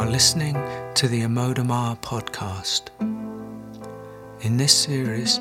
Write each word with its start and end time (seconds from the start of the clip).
are 0.00 0.08
listening 0.08 0.54
to 0.94 1.06
the 1.08 1.20
Amoda 1.20 1.62
Maa 1.62 1.94
podcast. 1.96 2.88
In 4.40 4.56
this 4.56 4.74
series, 4.74 5.40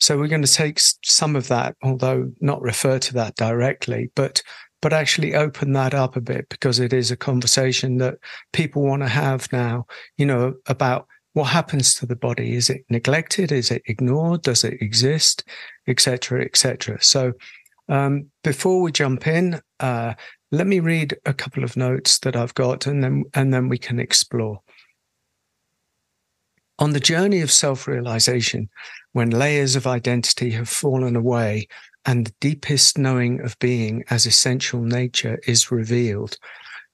So 0.00 0.18
we're 0.18 0.28
going 0.28 0.42
to 0.42 0.52
take 0.52 0.78
some 1.02 1.34
of 1.34 1.48
that, 1.48 1.76
although 1.82 2.30
not 2.40 2.60
refer 2.60 2.98
to 2.98 3.14
that 3.14 3.36
directly, 3.36 4.10
but 4.14 4.42
but 4.82 4.92
actually 4.92 5.34
open 5.34 5.72
that 5.72 5.94
up 5.94 6.14
a 6.14 6.20
bit 6.20 6.46
because 6.50 6.78
it 6.78 6.92
is 6.92 7.10
a 7.10 7.16
conversation 7.16 7.96
that 7.96 8.16
people 8.52 8.82
want 8.82 9.00
to 9.00 9.08
have 9.08 9.50
now, 9.50 9.86
you 10.18 10.26
know, 10.26 10.52
about 10.66 11.06
what 11.34 11.44
happens 11.44 11.94
to 11.96 12.06
the 12.06 12.16
body? 12.16 12.54
Is 12.54 12.70
it 12.70 12.84
neglected? 12.88 13.52
Is 13.52 13.70
it 13.70 13.82
ignored? 13.86 14.42
Does 14.42 14.64
it 14.64 14.80
exist? 14.80 15.44
Etc. 15.86 16.40
Etc. 16.40 16.96
So 17.02 17.32
um, 17.88 18.30
before 18.42 18.80
we 18.80 18.92
jump 18.92 19.26
in, 19.26 19.60
uh, 19.80 20.14
let 20.52 20.66
me 20.66 20.78
read 20.78 21.16
a 21.26 21.34
couple 21.34 21.64
of 21.64 21.76
notes 21.76 22.20
that 22.20 22.36
I've 22.36 22.54
got, 22.54 22.86
and 22.86 23.02
then 23.02 23.24
and 23.34 23.52
then 23.52 23.68
we 23.68 23.78
can 23.78 23.98
explore. 23.98 24.60
On 26.78 26.92
the 26.92 27.00
journey 27.00 27.40
of 27.40 27.52
self-realization, 27.52 28.68
when 29.12 29.30
layers 29.30 29.76
of 29.76 29.86
identity 29.86 30.50
have 30.52 30.68
fallen 30.68 31.14
away 31.14 31.68
and 32.04 32.26
the 32.26 32.34
deepest 32.40 32.98
knowing 32.98 33.40
of 33.40 33.58
being 33.58 34.04
as 34.10 34.26
essential 34.26 34.82
nature 34.82 35.38
is 35.46 35.70
revealed, 35.70 36.36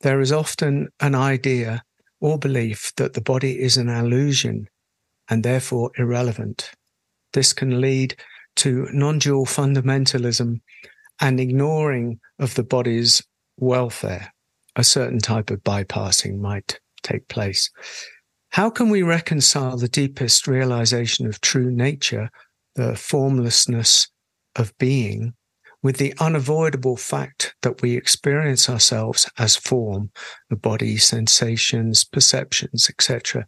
there 0.00 0.20
is 0.20 0.32
often 0.32 0.88
an 1.00 1.14
idea 1.14 1.82
or 2.20 2.38
belief 2.38 2.92
that 2.96 3.14
the 3.14 3.20
body 3.20 3.60
is 3.60 3.76
an 3.76 3.88
illusion 3.88 4.68
and 5.28 5.42
therefore 5.42 5.90
irrelevant. 5.96 6.70
This 7.32 7.52
can 7.52 7.80
lead 7.80 8.16
to 8.56 8.88
non 8.92 9.18
dual 9.18 9.46
fundamentalism 9.46 10.60
and 11.20 11.40
ignoring 11.40 12.20
of 12.38 12.54
the 12.54 12.64
body's 12.64 13.22
welfare. 13.56 14.32
A 14.76 14.84
certain 14.84 15.18
type 15.18 15.50
of 15.50 15.62
bypassing 15.62 16.38
might 16.38 16.80
take 17.02 17.28
place. 17.28 17.70
How 18.50 18.70
can 18.70 18.88
we 18.88 19.02
reconcile 19.02 19.76
the 19.76 19.88
deepest 19.88 20.46
realization 20.46 21.26
of 21.26 21.40
true 21.40 21.70
nature, 21.70 22.30
the 22.74 22.96
formlessness 22.96 24.08
of 24.56 24.76
being, 24.78 25.34
with 25.82 25.96
the 25.96 26.14
unavoidable 26.20 26.96
fact 26.96 27.54
that 27.62 27.80
we 27.82 27.96
experience 27.96 28.68
ourselves 28.68 29.30
as 29.38 29.56
form, 29.56 30.10
the 30.50 30.56
body, 30.56 30.96
sensations, 30.96 32.04
perceptions, 32.04 32.88
etc. 32.90 33.46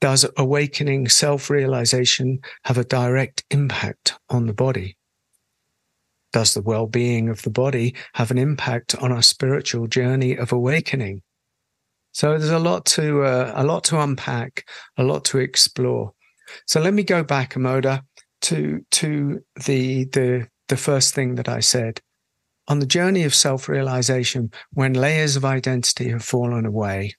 Does 0.00 0.26
awakening 0.36 1.08
self 1.08 1.48
realization 1.48 2.40
have 2.64 2.78
a 2.78 2.84
direct 2.84 3.44
impact 3.50 4.18
on 4.28 4.46
the 4.46 4.52
body? 4.52 4.96
Does 6.32 6.54
the 6.54 6.62
well 6.62 6.86
being 6.86 7.28
of 7.28 7.42
the 7.42 7.50
body 7.50 7.94
have 8.14 8.30
an 8.30 8.38
impact 8.38 8.96
on 8.96 9.12
our 9.12 9.22
spiritual 9.22 9.86
journey 9.86 10.36
of 10.36 10.50
awakening? 10.50 11.22
So 12.12 12.36
there's 12.36 12.50
a 12.50 12.58
lot 12.58 12.84
to 12.86 13.22
uh, 13.22 13.52
a 13.54 13.64
lot 13.64 13.84
to 13.84 14.00
unpack, 14.00 14.66
a 14.96 15.04
lot 15.04 15.24
to 15.26 15.38
explore. 15.38 16.12
So 16.66 16.80
let 16.80 16.94
me 16.94 17.04
go 17.04 17.22
back, 17.22 17.54
Amoda, 17.54 18.02
to 18.42 18.84
to 18.92 19.40
the 19.64 20.04
the 20.06 20.48
the 20.72 20.76
first 20.78 21.14
thing 21.14 21.34
that 21.34 21.50
I 21.50 21.60
said. 21.60 22.00
On 22.66 22.78
the 22.78 22.86
journey 22.86 23.24
of 23.24 23.34
self 23.34 23.68
realization, 23.68 24.50
when 24.72 24.94
layers 24.94 25.36
of 25.36 25.44
identity 25.44 26.08
have 26.08 26.24
fallen 26.24 26.64
away, 26.64 27.12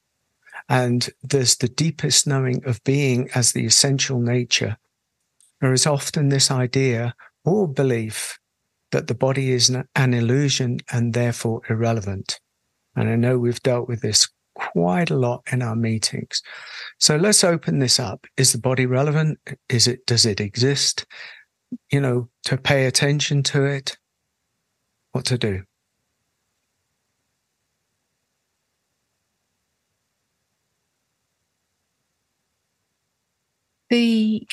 and 0.69 1.07
there's 1.21 1.57
the 1.57 1.67
deepest 1.67 2.25
knowing 2.25 2.65
of 2.65 2.83
being 2.83 3.29
as 3.35 3.51
the 3.51 3.63
essential 3.63 4.19
nature, 4.19 4.77
there 5.61 5.71
is 5.71 5.85
often 5.85 6.29
this 6.29 6.49
idea 6.49 7.13
or 7.45 7.67
belief 7.67 8.39
that 8.91 9.05
the 9.05 9.13
body 9.13 9.51
is 9.51 9.69
an 9.69 10.13
illusion 10.15 10.79
and 10.91 11.13
therefore 11.13 11.61
irrelevant. 11.69 12.39
And 12.95 13.07
I 13.07 13.15
know 13.15 13.37
we've 13.37 13.61
dealt 13.61 13.87
with 13.87 14.01
this 14.01 14.27
quite 14.55 15.11
a 15.11 15.15
lot 15.15 15.43
in 15.51 15.61
our 15.61 15.75
meetings. 15.75 16.41
So 16.97 17.17
let's 17.17 17.43
open 17.43 17.77
this 17.77 17.99
up. 17.99 18.25
Is 18.35 18.51
the 18.51 18.57
body 18.57 18.87
relevant? 18.87 19.37
Is 19.69 19.87
it, 19.87 20.07
does 20.07 20.25
it 20.25 20.41
exist? 20.41 21.05
You 21.91 22.01
know, 22.01 22.29
to 22.45 22.57
pay 22.57 22.85
attention 22.85 23.43
to 23.43 23.63
it, 23.63 23.97
what 25.11 25.25
to 25.25 25.37
do. 25.37 25.63
The 33.89 34.47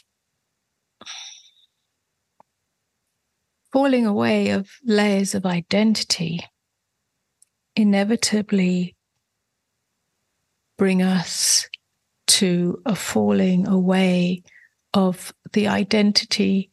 falling 3.73 4.05
away 4.05 4.51
of 4.51 4.69
layers 4.85 5.35
of 5.35 5.47
identity 5.47 6.41
inevitably 7.77 8.97
bring 10.77 11.03
us 11.03 11.69
to 12.27 12.83
a 12.85 12.95
falling 12.95 13.67
away 13.67 14.43
of 14.93 15.33
the 15.53 15.69
identity 15.69 16.70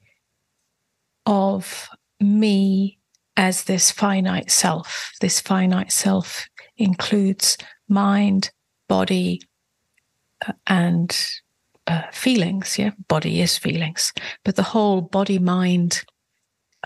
of 1.27 1.89
me 2.19 2.97
as 3.35 3.65
this 3.65 3.91
finite 3.91 4.49
self. 4.49 5.11
This 5.21 5.39
finite 5.39 5.91
self 5.91 6.47
includes 6.77 7.57
mind, 7.87 8.49
body, 8.89 9.41
uh, 10.47 10.53
and 10.65 11.15
uh, 11.85 12.03
feelings. 12.11 12.79
Yeah, 12.79 12.91
body 13.07 13.41
is 13.41 13.57
feelings, 13.57 14.13
but 14.43 14.55
the 14.55 14.63
whole 14.63 15.01
body 15.01 15.37
mind 15.37 16.03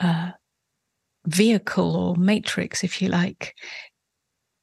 uh, 0.01 0.31
vehicle 1.25 1.96
or 1.96 2.16
matrix, 2.16 2.84
if 2.84 3.01
you 3.01 3.07
like, 3.09 3.56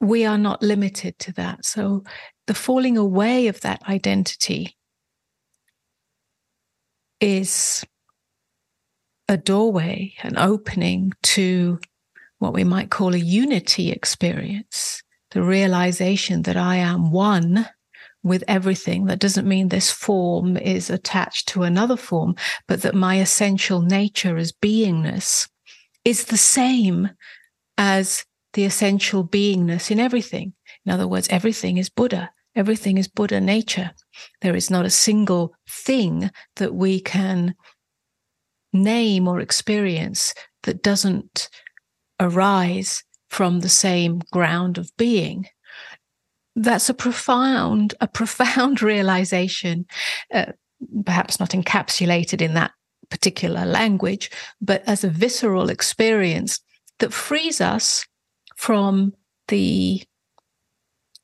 we 0.01 0.25
are 0.25 0.39
not 0.39 0.63
limited 0.63 1.19
to 1.21 1.33
that. 1.33 1.65
So 1.65 2.05
the 2.47 2.55
falling 2.55 2.97
away 2.97 3.47
of 3.47 3.61
that 3.61 3.83
identity 3.89 4.77
is 7.21 7.85
a 9.29 9.37
doorway, 9.37 10.15
an 10.23 10.39
opening 10.39 11.13
to 11.23 11.79
what 12.39 12.55
we 12.55 12.65
might 12.65 12.91
call 12.91 13.15
a 13.15 13.19
unity 13.19 13.91
experience, 13.91 15.03
the 15.33 15.43
realization 15.43 16.43
that 16.43 16.57
I 16.57 16.77
am 16.77 17.11
one 17.11 17.69
with 18.23 18.43
everything. 18.49 19.07
That 19.07 19.19
doesn't 19.19 19.49
mean 19.49 19.69
this 19.69 19.91
form 19.91 20.57
is 20.57 20.91
attached 20.91 21.49
to 21.49 21.63
another 21.63 21.97
form, 21.97 22.35
but 22.67 22.83
that 22.83 22.95
my 22.95 23.19
essential 23.19 23.83
nature 23.83 24.37
as 24.37 24.53
beingness 24.53 25.49
is 26.05 26.27
the 26.27 26.37
same 26.37 27.11
as 27.77 28.25
the 28.55 28.65
essential 28.65 29.27
beingness 29.27 29.91
in 29.91 30.01
everything. 30.01 30.55
In 30.87 30.93
other 30.93 31.07
words, 31.07 31.29
everything 31.31 31.77
is 31.77 31.91
Buddha. 31.91 32.31
Everything 32.57 32.99
is 32.99 33.09
Buddha 33.09 33.41
nature. 33.41 33.93
There 34.41 34.57
is 34.57 34.71
not 34.71 34.87
a 34.87 34.91
single 34.91 35.55
thing 35.69 36.31
that 36.57 36.75
we 36.75 37.01
can 37.01 37.55
name 38.73 39.29
or 39.29 39.41
experience 39.41 40.35
that 40.63 40.83
doesn't 40.83 41.49
arise 42.21 43.05
from 43.31 43.61
the 43.61 43.69
same 43.69 44.21
ground 44.33 44.79
of 44.79 44.91
being. 44.97 45.47
That's 46.57 46.89
a 46.89 46.95
profound 46.95 47.95
a 48.01 48.09
profound 48.09 48.83
realization 48.93 49.87
uh, 50.33 50.53
perhaps 51.05 51.41
not 51.41 51.51
encapsulated 51.51 52.41
in 52.41 52.55
that 52.55 52.73
particular 53.11 53.65
language, 53.65 54.31
but 54.61 54.83
as 54.87 55.05
a 55.05 55.09
visceral 55.09 55.71
experience 55.71 56.61
that 56.99 57.13
frees 57.13 57.61
us 57.61 58.07
from 58.57 59.13
the 59.49 60.03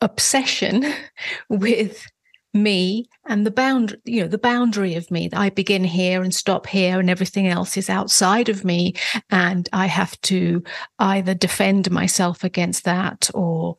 obsession 0.00 0.84
with 1.48 2.06
me 2.54 3.08
and 3.26 3.44
the 3.44 3.50
boundary 3.50 3.98
you 4.04 4.22
know 4.22 4.28
the 4.28 4.38
boundary 4.38 4.94
of 4.94 5.10
me 5.10 5.28
i 5.32 5.50
begin 5.50 5.82
here 5.82 6.22
and 6.22 6.32
stop 6.32 6.66
here 6.66 7.00
and 7.00 7.10
everything 7.10 7.48
else 7.48 7.76
is 7.76 7.90
outside 7.90 8.48
of 8.48 8.64
me. 8.64 8.94
And 9.30 9.68
i 9.72 9.86
have 9.86 10.18
to 10.22 10.62
either 10.98 11.34
defend 11.34 11.90
myself 11.90 12.44
against 12.44 12.84
that 12.84 13.28
or 13.34 13.78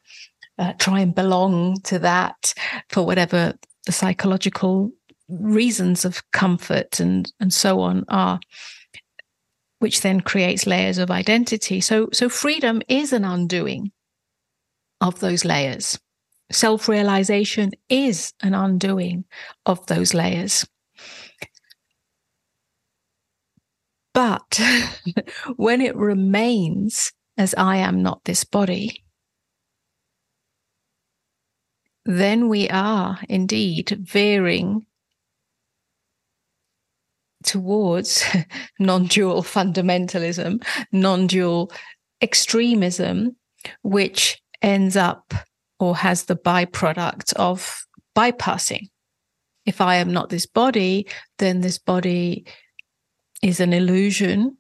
uh, 0.58 0.74
try 0.74 1.00
and 1.00 1.16
belong 1.16 1.80
to 1.82 2.00
that 2.00 2.54
for 2.90 3.06
whatever 3.06 3.54
the 3.86 3.92
psychological 3.92 4.92
reasons 5.30 6.06
of 6.06 6.24
comfort 6.32 7.00
and 7.00 7.32
and 7.40 7.54
so 7.54 7.80
on 7.80 8.06
are 8.10 8.40
which 9.80 10.02
then 10.02 10.22
creates 10.22 10.66
layers 10.66 10.98
of 10.98 11.12
identity. 11.12 11.82
So 11.82 12.10
so 12.12 12.30
freedom 12.30 12.82
is 12.88 13.14
an 13.14 13.26
undoing 13.26 13.92
of 15.02 15.20
those 15.20 15.46
layers 15.46 16.00
Self 16.52 16.88
realization 16.88 17.72
is 17.90 18.34
an 18.42 18.54
undoing 18.54 19.26
of 19.66 19.86
those 19.88 20.14
layers. 20.14 20.66
But 24.14 24.62
when 25.58 25.82
it 25.82 25.96
remains 25.96 27.12
as 27.38 27.54
I 27.56 27.78
am 27.78 28.02
not 28.02 28.24
this 28.24 28.44
body, 28.44 29.04
then 32.06 32.48
we 32.48 32.70
are 32.70 33.20
indeed 33.28 33.98
veering 34.02 34.86
towards 37.44 38.24
non 38.80 39.06
dual 39.06 39.44
fundamentalism, 39.44 40.64
non 40.92 41.28
dual 41.28 41.72
extremism, 42.22 43.36
which 43.82 44.42
ends 44.62 44.96
up 44.96 45.34
or 45.80 45.96
has 45.96 46.26
the 46.26 46.36
byproduct 46.36 47.34
of 47.34 47.86
bypassing. 48.16 48.90
If 49.66 49.82
I 49.82 49.96
am 49.96 50.12
not 50.12 50.30
this 50.30 50.46
body, 50.46 51.08
then 51.40 51.62
this 51.62 51.78
body 51.78 52.46
is 53.42 53.60
an 53.60 53.74
illusion. 53.74 54.58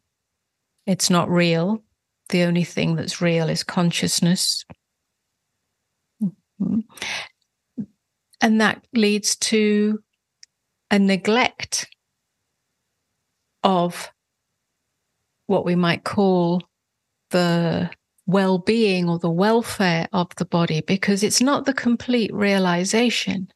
It's 0.85 1.09
not 1.09 1.29
real. 1.29 1.83
The 2.29 2.44
only 2.44 2.63
thing 2.63 2.95
that's 2.95 3.21
real 3.21 3.50
is 3.50 3.63
consciousness. 3.63 4.65
Mm-hmm. 6.21 6.79
And 8.41 8.62
that 8.62 8.85
leads 8.94 9.35
to 9.38 10.00
a 10.91 11.00
neglect 11.00 11.88
of 13.63 14.12
what 15.47 15.65
we 15.65 15.75
might 15.75 16.03
call 16.03 16.62
the 17.31 17.89
well 18.25 18.57
being 18.57 19.07
or 19.07 19.19
the 19.19 19.30
welfare 19.30 20.07
of 20.13 20.27
the 20.38 20.45
body 20.45 20.81
because 20.81 21.24
it's 21.24 21.42
not 21.42 21.66
the 21.66 21.74
complete 21.74 22.33
realization. 22.33 23.48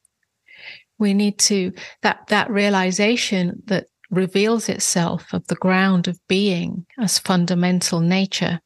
We 0.98 1.14
need 1.14 1.40
to, 1.40 1.72
that, 2.02 2.28
that 2.28 2.50
realization 2.50 3.64
that 3.66 3.88
reveals 4.12 4.70
itself 4.70 5.34
of 5.34 5.48
the 5.48 5.56
ground 5.56 6.08
of 6.08 6.20
being 6.28 6.86
as 6.98 7.20
fundamental 7.20 8.00
nature 8.00 8.60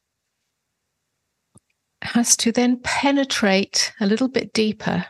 has 2.02 2.36
to 2.38 2.52
then 2.52 2.80
penetrate 2.84 3.94
a 4.00 4.06
little 4.06 4.28
bit 4.28 4.52
deeper. 4.52 5.06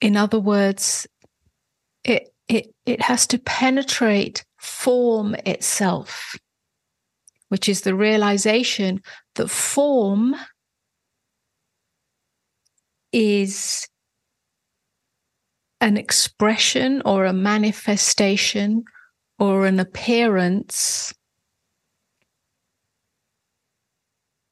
In 0.00 0.16
other 0.16 0.38
words, 0.38 1.06
it, 2.04 2.32
it, 2.46 2.72
it 2.86 3.02
has 3.02 3.26
to 3.28 3.38
penetrate 3.38 4.44
form 4.58 5.34
itself 5.46 6.36
which 7.48 7.68
is 7.68 7.82
the 7.82 7.94
realization 7.94 9.00
that 9.34 9.48
form 9.48 10.36
is 13.12 13.88
an 15.80 15.96
expression 15.96 17.02
or 17.04 17.24
a 17.24 17.32
manifestation 17.32 18.84
or 19.38 19.66
an 19.66 19.78
appearance 19.78 21.14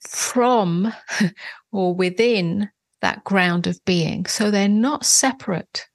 from 0.09 0.93
or 1.73 1.95
within 1.95 2.71
that 3.03 3.25
ground 3.25 3.67
of 3.67 3.79
being. 3.85 4.27
So 4.27 4.51
they're 4.51 4.69
not 4.69 5.05
separate. 5.05 5.87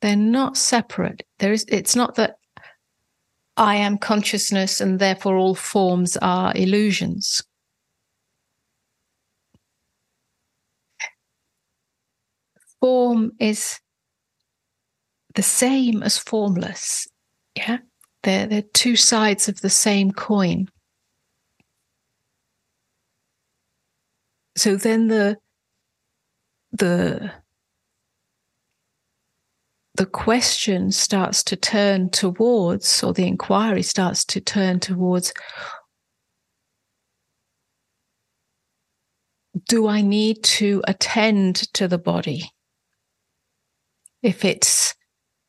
They're 0.00 0.16
not 0.16 0.56
separate. 0.56 1.22
There 1.38 1.52
is 1.52 1.64
it's 1.68 1.96
not 1.96 2.16
that 2.16 2.36
I 3.56 3.76
am 3.76 3.98
consciousness 3.98 4.80
and 4.80 4.98
therefore 4.98 5.36
all 5.36 5.54
forms 5.54 6.16
are 6.16 6.52
illusions. 6.56 7.42
Form 12.80 13.32
is 13.38 13.80
the 15.34 15.42
same 15.42 16.02
as 16.02 16.18
formless. 16.18 17.06
Yeah. 17.54 17.78
They're, 18.24 18.46
they're 18.46 18.62
two 18.62 18.96
sides 18.96 19.48
of 19.48 19.60
the 19.60 19.70
same 19.70 20.10
coin. 20.10 20.68
So 24.56 24.76
then 24.76 25.08
the 25.08 25.36
the 26.72 27.32
the 29.94 30.06
question 30.06 30.90
starts 30.90 31.44
to 31.44 31.56
turn 31.56 32.10
towards, 32.10 33.02
or 33.02 33.12
the 33.12 33.26
inquiry 33.26 33.82
starts 33.82 34.24
to 34.24 34.40
turn 34.40 34.80
towards 34.80 35.32
do 39.68 39.86
I 39.86 40.00
need 40.00 40.42
to 40.42 40.82
attend 40.88 41.72
to 41.74 41.86
the 41.86 41.98
body? 41.98 42.50
If 44.20 44.44
it's 44.44 44.94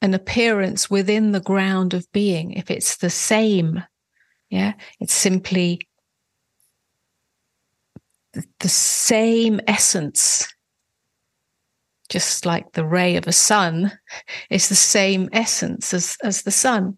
an 0.01 0.13
appearance 0.13 0.89
within 0.91 1.31
the 1.31 1.39
ground 1.39 1.95
of 1.95 2.11
being, 2.11 2.51
if 2.51 2.69
it's 2.69 2.97
the 2.97 3.09
same, 3.09 3.83
yeah, 4.49 4.73
it's 4.99 5.13
simply 5.13 5.87
the 8.33 8.69
same 8.69 9.59
essence 9.67 10.53
just 12.09 12.45
like 12.45 12.73
the 12.73 12.85
ray 12.85 13.15
of 13.15 13.27
a 13.27 13.31
sun 13.31 13.91
is 14.49 14.69
the 14.69 14.75
same 14.75 15.29
essence 15.33 15.93
as, 15.93 16.17
as 16.23 16.43
the 16.43 16.51
sun. 16.51 16.97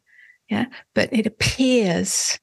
Yeah. 0.49 0.65
But 0.93 1.11
it 1.11 1.25
appears 1.25 2.39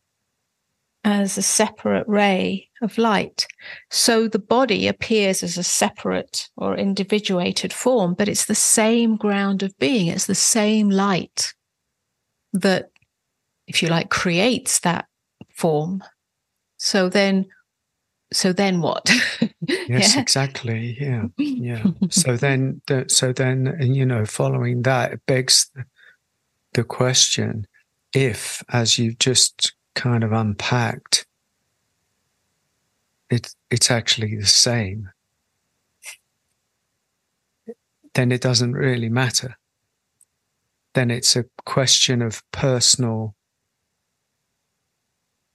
as 1.05 1.37
a 1.37 1.43
separate 1.43 2.09
ray 2.09 2.71
of 2.81 2.97
light. 2.97 3.47
So 3.91 4.27
the 4.27 4.39
body 4.39 4.89
appears 4.89 5.43
as 5.43 5.59
a 5.59 5.63
separate 5.63 6.49
or 6.57 6.77
individuated 6.77 7.73
form, 7.73 8.15
but 8.15 8.29
it's 8.29 8.47
the 8.47 8.55
same 8.55 9.17
ground 9.17 9.63
of 9.63 9.79
being. 9.79 10.07
It's 10.09 10.27
the 10.27 10.35
same 10.35 10.89
light 10.89 11.53
that, 12.55 12.91
if 13.67 13.83
you 13.83 13.89
like, 13.89 14.09
creates 14.09 14.81
that 14.81 15.07
form. 15.55 16.03
So 16.79 17.09
then 17.09 17.47
so 18.33 18.53
then 18.53 18.81
what? 18.81 19.11
Yes 19.89 20.15
yeah. 20.15 20.21
exactly 20.21 20.97
yeah 21.01 21.25
yeah. 21.39 21.85
So 22.11 22.37
then 22.37 22.83
so 23.09 23.33
then 23.33 23.77
you 23.81 24.05
know 24.05 24.27
following 24.27 24.83
that 24.83 25.13
it 25.13 25.21
begs 25.27 25.71
the 26.75 26.85
question 26.85 27.67
if 28.13 28.63
as 28.69 28.99
you've 28.99 29.19
just 29.19 29.73
kind 29.95 30.23
of 30.23 30.33
unpacked 30.33 31.27
it, 33.31 33.55
it's 33.71 33.91
actually 33.91 34.37
the 34.37 34.47
same 34.47 35.09
then 38.15 38.31
it 38.33 38.41
doesn't 38.41 38.73
really 38.73 39.09
matter. 39.09 39.57
Then 40.95 41.11
it's 41.11 41.37
a 41.37 41.45
question 41.67 42.23
of 42.23 42.43
personal 42.53 43.35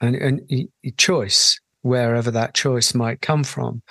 and, 0.02 0.16
and 0.16 0.70
choice 0.98 1.60
wherever 1.82 2.32
that 2.32 2.54
choice 2.54 2.94
might 2.94 3.22
come 3.22 3.44
from. 3.44 3.82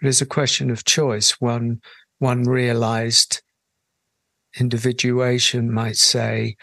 It's 0.00 0.20
a 0.20 0.26
question 0.26 0.70
of 0.70 0.84
choice. 0.84 1.40
One 1.40 1.80
one 2.18 2.44
realized 2.44 3.42
individuation 4.58 5.72
might 5.72 5.96
say, 5.96 6.56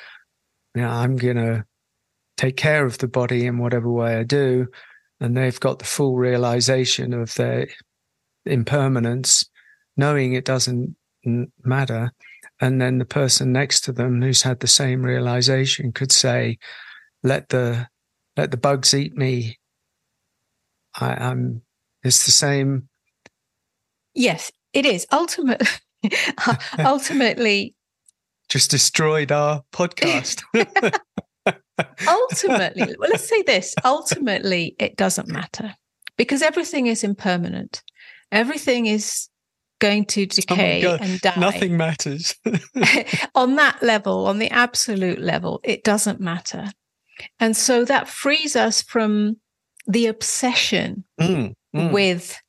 you 0.75 0.81
know, 0.81 0.89
I'm 0.89 1.15
gonna 1.15 1.65
take 2.37 2.57
care 2.57 2.85
of 2.85 2.97
the 2.97 3.07
body 3.07 3.45
in 3.45 3.57
whatever 3.59 3.89
way 3.91 4.17
I 4.17 4.23
do. 4.23 4.67
And 5.19 5.37
they've 5.37 5.59
got 5.59 5.79
the 5.79 5.85
full 5.85 6.15
realization 6.15 7.13
of 7.13 7.33
their 7.35 7.67
impermanence, 8.45 9.49
knowing 9.95 10.33
it 10.33 10.45
doesn't 10.45 10.95
matter. 11.63 12.11
And 12.59 12.81
then 12.81 12.97
the 12.97 13.05
person 13.05 13.51
next 13.51 13.81
to 13.81 13.91
them 13.91 14.21
who's 14.21 14.41
had 14.41 14.59
the 14.59 14.67
same 14.67 15.03
realization 15.03 15.91
could 15.91 16.11
say, 16.11 16.57
let 17.23 17.49
the 17.49 17.87
let 18.35 18.51
the 18.51 18.57
bugs 18.57 18.93
eat 18.93 19.15
me 19.15 19.59
I, 20.99 21.31
am 21.31 21.61
it's 22.03 22.25
the 22.25 22.31
same. 22.31 22.89
Yes, 24.13 24.51
it 24.73 24.85
is. 24.85 25.07
Ultimately, 25.11 25.67
uh, 26.45 26.55
ultimately, 26.79 27.75
just 28.49 28.71
destroyed 28.71 29.31
our 29.31 29.63
podcast. 29.71 30.43
ultimately, 32.07 32.95
well, 32.99 33.09
let's 33.09 33.27
say 33.27 33.41
this 33.43 33.73
ultimately, 33.83 34.75
it 34.79 34.95
doesn't 34.95 35.27
matter 35.27 35.75
because 36.17 36.41
everything 36.41 36.87
is 36.87 37.03
impermanent. 37.03 37.81
Everything 38.31 38.85
is 38.85 39.29
going 39.79 40.05
to 40.05 40.23
oh 40.23 40.25
decay 40.25 40.85
oh 40.85 40.97
and 40.99 41.21
die. 41.21 41.33
Nothing 41.37 41.77
matters. 41.77 42.35
on 43.35 43.55
that 43.55 43.81
level, 43.81 44.27
on 44.27 44.39
the 44.39 44.49
absolute 44.49 45.19
level, 45.19 45.59
it 45.63 45.83
doesn't 45.83 46.19
matter. 46.19 46.71
And 47.39 47.55
so 47.55 47.85
that 47.85 48.07
frees 48.07 48.55
us 48.55 48.81
from 48.81 49.37
the 49.85 50.07
obsession 50.07 51.03
mm, 51.19 51.53
mm. 51.75 51.91
with 51.91 52.39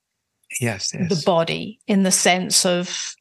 yes, 0.60 0.92
yes, 0.94 1.08
the 1.08 1.22
body 1.24 1.80
in 1.86 2.02
the 2.02 2.10
sense 2.10 2.64
of 2.64 3.14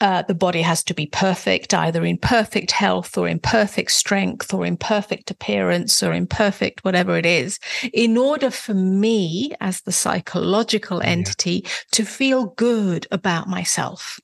uh, 0.00 0.22
the 0.22 0.34
body 0.34 0.62
has 0.62 0.82
to 0.82 0.94
be 0.94 1.06
perfect, 1.06 1.74
either 1.74 2.04
in 2.04 2.16
perfect 2.16 2.70
health 2.70 3.18
or 3.18 3.28
in 3.28 3.38
perfect 3.38 3.90
strength 3.90 4.54
or 4.54 4.64
in 4.64 4.76
perfect 4.76 5.30
appearance 5.30 6.02
or 6.02 6.12
in 6.12 6.26
perfect 6.26 6.82
whatever 6.84 7.18
it 7.18 7.26
is, 7.26 7.58
in 7.92 8.16
order 8.16 8.50
for 8.50 8.72
me 8.72 9.52
as 9.60 9.82
the 9.82 9.92
psychological 9.92 11.02
entity 11.02 11.62
yeah. 11.64 11.70
to 11.92 12.04
feel 12.04 12.46
good 12.46 13.06
about 13.10 13.46
myself. 13.46 14.18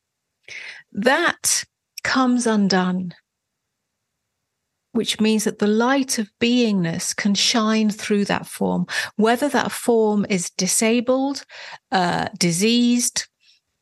That 0.93 1.65
comes 2.03 2.47
undone, 2.47 3.13
which 4.97 5.21
means 5.21 5.45
that 5.45 5.59
the 5.59 5.67
light 5.67 6.19
of 6.19 6.31
beingness 6.41 7.15
can 7.15 7.35
shine 7.35 7.91
through 7.91 8.25
that 8.25 8.47
form, 8.47 8.87
whether 9.17 9.49
that 9.49 9.71
form 9.71 10.27
is 10.29 10.51
disabled, 10.51 11.45
uh, 11.93 12.29
diseased, 12.39 13.27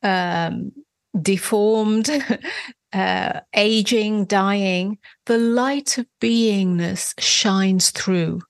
um, 0.03 0.71
deformed, 1.19 2.09
uh, 2.93 3.39
aging, 3.53 4.25
dying, 4.25 4.97
the 5.25 5.37
light 5.37 5.97
of 5.97 6.05
beingness 6.21 7.13
shines 7.19 7.91
through 7.91 8.41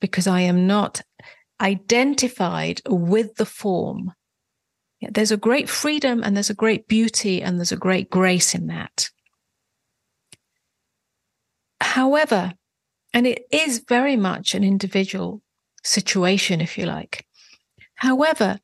because 0.00 0.26
I 0.26 0.40
am 0.40 0.66
not 0.66 1.00
identified 1.60 2.80
with 2.86 3.36
the 3.36 3.46
form. 3.46 4.12
There's 5.00 5.32
a 5.32 5.36
great 5.36 5.68
freedom 5.68 6.22
and 6.22 6.36
there's 6.36 6.50
a 6.50 6.54
great 6.54 6.88
beauty 6.88 7.42
and 7.42 7.58
there's 7.58 7.72
a 7.72 7.76
great 7.76 8.10
grace 8.10 8.54
in 8.54 8.66
that. 8.66 9.10
However, 11.98 12.52
and 13.12 13.26
it 13.26 13.42
is 13.50 13.82
very 13.88 14.14
much 14.14 14.54
an 14.54 14.62
individual 14.62 15.42
situation, 15.82 16.60
if 16.60 16.78
you 16.78 16.86
like. 16.86 17.26
However, 17.96 18.60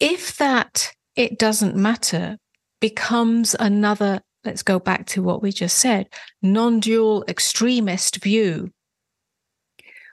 if 0.00 0.36
that 0.38 0.90
it 1.14 1.38
doesn't 1.38 1.76
matter 1.76 2.36
becomes 2.80 3.54
another, 3.60 4.22
let's 4.44 4.64
go 4.64 4.80
back 4.80 5.06
to 5.12 5.22
what 5.22 5.40
we 5.40 5.52
just 5.52 5.78
said, 5.78 6.08
non 6.42 6.80
dual 6.80 7.24
extremist 7.28 8.16
view, 8.24 8.72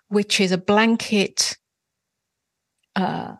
which 0.10 0.40
is 0.40 0.52
a 0.52 0.60
blanket 0.60 1.58
uh, 2.96 3.38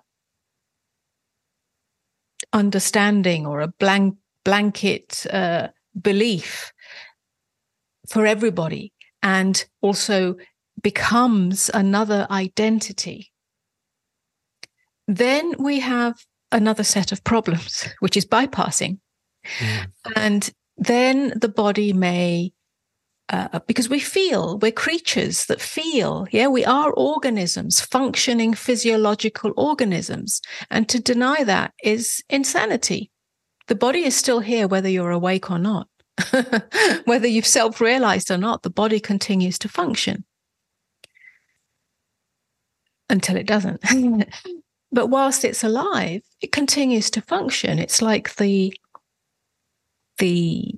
understanding 2.52 3.46
or 3.46 3.62
a 3.62 3.68
blank, 3.68 4.16
blanket 4.44 5.28
uh, 5.32 5.68
belief 6.02 6.74
for 8.10 8.26
everybody 8.26 8.92
and 9.26 9.66
also 9.82 10.36
becomes 10.84 11.72
another 11.74 12.28
identity. 12.30 13.32
Then 15.08 15.56
we 15.58 15.80
have 15.80 16.14
another 16.52 16.84
set 16.84 17.12
of 17.12 17.24
problems, 17.24 17.90
which 18.00 18.16
is 18.16 18.26
bypassing. 18.26 19.00
Mm. 19.60 19.88
And 20.16 20.50
then 20.78 21.34
the 21.36 21.50
body 21.50 21.92
may, 21.92 22.54
uh, 23.30 23.60
because 23.66 23.90
we 23.90 24.00
feel, 24.00 24.60
we're 24.60 24.72
creatures 24.72 25.48
that 25.48 25.60
feel. 25.60 26.28
Yeah, 26.30 26.48
we 26.48 26.64
are 26.64 26.94
organisms, 26.94 27.82
functioning 27.82 28.54
physiological 28.54 29.54
organisms. 29.58 30.40
And 30.70 30.88
to 30.90 31.00
deny 31.00 31.44
that 31.44 31.74
is 31.84 32.24
insanity. 32.30 33.10
The 33.68 33.76
body 33.76 34.04
is 34.04 34.16
still 34.16 34.42
here, 34.42 34.68
whether 34.68 34.90
you're 34.90 35.10
awake 35.10 35.50
or 35.50 35.58
not. 35.58 35.88
whether 37.06 37.28
you've 37.28 37.46
self 37.46 37.82
realized 37.82 38.32
or 38.32 38.38
not, 38.38 38.64
the 38.64 38.70
body 38.70 39.00
continues 39.00 39.60
to 39.60 39.70
function 39.70 40.24
until 43.10 43.36
it 43.36 43.48
doesn't. 43.48 43.84
but 44.92 45.08
whilst 45.08 45.44
it's 45.44 45.64
alive, 45.64 46.22
it 46.42 46.52
continues 46.52 47.10
to 47.12 47.22
function. 47.22 47.80
It's 47.80 48.02
like 48.02 48.36
the 48.36 48.74
the 50.18 50.74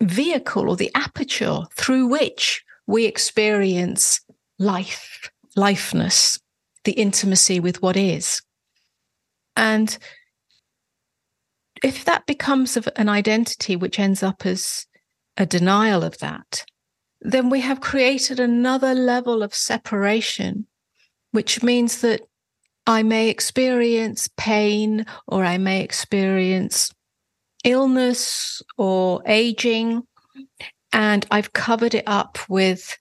vehicle 0.00 0.68
or 0.68 0.76
the 0.76 0.90
aperture 0.94 1.60
through 1.74 2.06
which 2.06 2.64
we 2.86 3.06
experience 3.06 4.20
life, 4.58 5.30
lifeness, 5.56 6.38
the 6.84 6.92
intimacy 6.92 7.60
with 7.60 7.82
what 7.82 7.96
is. 7.96 8.42
And 9.56 9.96
if 11.82 12.04
that 12.04 12.26
becomes 12.26 12.76
an 12.96 13.08
identity 13.08 13.76
which 13.76 13.98
ends 13.98 14.22
up 14.22 14.46
as 14.46 14.86
a 15.36 15.46
denial 15.46 16.04
of 16.04 16.18
that, 16.18 16.64
then 17.20 17.50
we 17.50 17.60
have 17.60 17.80
created 17.80 18.38
another 18.38 18.94
level 18.94 19.42
of 19.42 19.54
separation, 19.54 20.66
which 21.30 21.62
means 21.62 22.00
that 22.00 22.22
I 22.86 23.02
may 23.02 23.28
experience 23.28 24.28
pain 24.36 25.06
or 25.26 25.44
I 25.44 25.58
may 25.58 25.82
experience 25.82 26.92
illness 27.64 28.60
or 28.76 29.22
aging. 29.26 30.02
And 30.92 31.24
I've 31.30 31.52
covered 31.52 31.94
it 31.94 32.04
up 32.06 32.38
with 32.48 32.98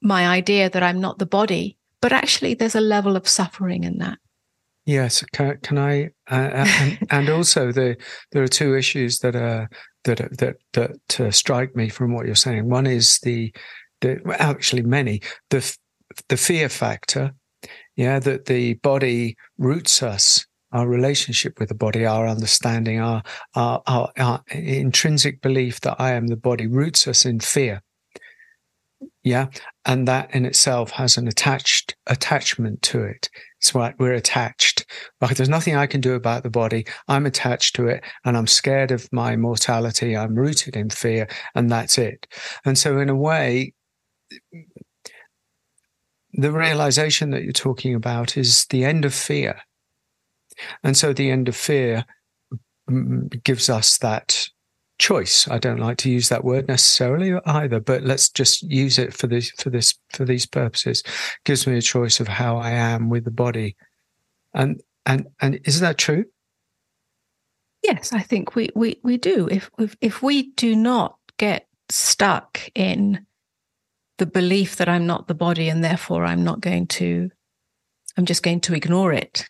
my 0.00 0.26
idea 0.28 0.70
that 0.70 0.82
I'm 0.82 1.00
not 1.00 1.18
the 1.18 1.26
body, 1.26 1.76
but 2.00 2.12
actually 2.12 2.54
there's 2.54 2.74
a 2.74 2.80
level 2.80 3.16
of 3.16 3.28
suffering 3.28 3.84
in 3.84 3.98
that. 3.98 4.18
Yes, 4.86 5.22
can, 5.32 5.58
can 5.62 5.78
I? 5.78 6.06
Uh, 6.30 6.64
and, 6.80 6.98
and, 7.10 7.28
also, 7.28 7.70
the 7.70 7.96
there 8.32 8.42
are 8.42 8.48
two 8.48 8.76
issues 8.76 9.18
that 9.20 9.36
are 9.36 9.68
that 10.04 10.18
that 10.38 10.56
that 10.72 11.20
uh, 11.20 11.30
strike 11.30 11.76
me 11.76 11.88
from 11.88 12.14
what 12.14 12.26
you're 12.26 12.34
saying. 12.34 12.68
One 12.68 12.86
is 12.86 13.18
the 13.20 13.54
the 14.00 14.20
actually 14.38 14.82
many 14.82 15.20
the 15.50 15.76
the 16.28 16.36
fear 16.36 16.68
factor, 16.68 17.32
yeah, 17.96 18.18
that 18.20 18.46
the 18.46 18.74
body 18.74 19.36
roots 19.58 20.02
us 20.02 20.46
our 20.72 20.86
relationship 20.86 21.58
with 21.58 21.68
the 21.68 21.74
body, 21.74 22.06
our 22.06 22.28
understanding, 22.28 23.00
our, 23.00 23.22
our, 23.54 23.82
our, 23.86 24.12
our, 24.18 24.42
intrinsic 24.50 25.40
belief 25.40 25.80
that 25.80 25.96
I 26.00 26.12
am 26.12 26.28
the 26.28 26.36
body 26.36 26.66
roots 26.66 27.08
us 27.08 27.24
in 27.24 27.40
fear. 27.40 27.82
Yeah. 29.24 29.48
And 29.84 30.06
that 30.06 30.34
in 30.34 30.46
itself 30.46 30.92
has 30.92 31.16
an 31.16 31.26
attached 31.26 31.96
attachment 32.06 32.82
to 32.82 33.02
it. 33.02 33.28
It's 33.60 33.74
right. 33.74 33.94
We're 33.98 34.14
attached. 34.14 34.86
Like 35.20 35.36
there's 35.36 35.48
nothing 35.48 35.76
I 35.76 35.86
can 35.86 36.00
do 36.00 36.14
about 36.14 36.42
the 36.42 36.50
body. 36.50 36.86
I'm 37.08 37.26
attached 37.26 37.76
to 37.76 37.88
it 37.88 38.02
and 38.24 38.36
I'm 38.36 38.46
scared 38.46 38.90
of 38.90 39.12
my 39.12 39.36
mortality. 39.36 40.16
I'm 40.16 40.34
rooted 40.34 40.76
in 40.76 40.90
fear 40.90 41.28
and 41.54 41.70
that's 41.70 41.98
it. 41.98 42.26
And 42.64 42.78
so 42.78 42.98
in 42.98 43.10
a 43.10 43.14
way, 43.14 43.74
the 46.32 46.52
realization 46.52 47.30
that 47.30 47.42
you're 47.42 47.52
talking 47.52 47.94
about 47.94 48.36
is 48.36 48.66
the 48.66 48.84
end 48.84 49.04
of 49.04 49.12
fear 49.12 49.60
and 50.82 50.96
so 50.96 51.12
the 51.12 51.30
end 51.30 51.48
of 51.48 51.56
fear 51.56 52.04
gives 53.44 53.70
us 53.70 53.98
that 53.98 54.48
choice. 55.00 55.48
I 55.48 55.58
don't 55.58 55.80
like 55.80 55.96
to 55.98 56.10
use 56.10 56.28
that 56.28 56.44
word 56.44 56.68
necessarily 56.68 57.38
either, 57.44 57.80
but 57.80 58.02
let's 58.02 58.28
just 58.28 58.62
use 58.62 58.98
it 58.98 59.12
for 59.12 59.26
this 59.26 59.50
for 59.52 59.70
this 59.70 59.94
for 60.12 60.24
these 60.24 60.46
purposes. 60.46 61.02
gives 61.44 61.66
me 61.66 61.76
a 61.76 61.82
choice 61.82 62.20
of 62.20 62.28
how 62.28 62.58
I 62.58 62.70
am 62.70 63.08
with 63.08 63.24
the 63.24 63.30
body. 63.30 63.76
And 64.54 64.80
and 65.04 65.26
and 65.40 65.58
is 65.64 65.80
that 65.80 65.98
true? 65.98 66.24
Yes, 67.82 68.12
I 68.12 68.20
think 68.20 68.54
we 68.54 68.68
we 68.76 69.00
we 69.02 69.16
do. 69.16 69.48
If 69.50 69.70
if 69.78 69.96
if 70.00 70.22
we 70.22 70.52
do 70.52 70.76
not 70.76 71.16
get 71.38 71.66
stuck 71.88 72.60
in 72.74 73.26
the 74.18 74.26
belief 74.26 74.76
that 74.76 74.88
I'm 74.88 75.06
not 75.06 75.26
the 75.26 75.34
body 75.34 75.68
and 75.68 75.82
therefore 75.82 76.24
I'm 76.24 76.44
not 76.44 76.60
going 76.60 76.86
to 76.88 77.30
I'm 78.16 78.26
just 78.26 78.42
going 78.42 78.60
to 78.60 78.74
ignore 78.74 79.12
it 79.12 79.48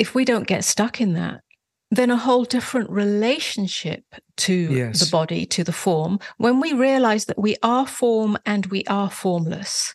if 0.00 0.14
we 0.14 0.24
don't 0.24 0.46
get 0.46 0.64
stuck 0.64 1.02
in 1.02 1.12
that, 1.12 1.42
then 1.90 2.10
a 2.10 2.16
whole 2.16 2.44
different 2.44 2.88
relationship 2.90 4.04
to 4.36 4.54
yes. 4.54 5.00
the 5.00 5.10
body, 5.10 5.44
to 5.46 5.64
the 5.64 5.72
form, 5.72 6.18
when 6.36 6.60
we 6.60 6.72
realize 6.72 7.24
that 7.24 7.38
we 7.38 7.56
are 7.62 7.86
form 7.86 8.38
and 8.46 8.66
we 8.66 8.84
are 8.84 9.10
formless. 9.10 9.94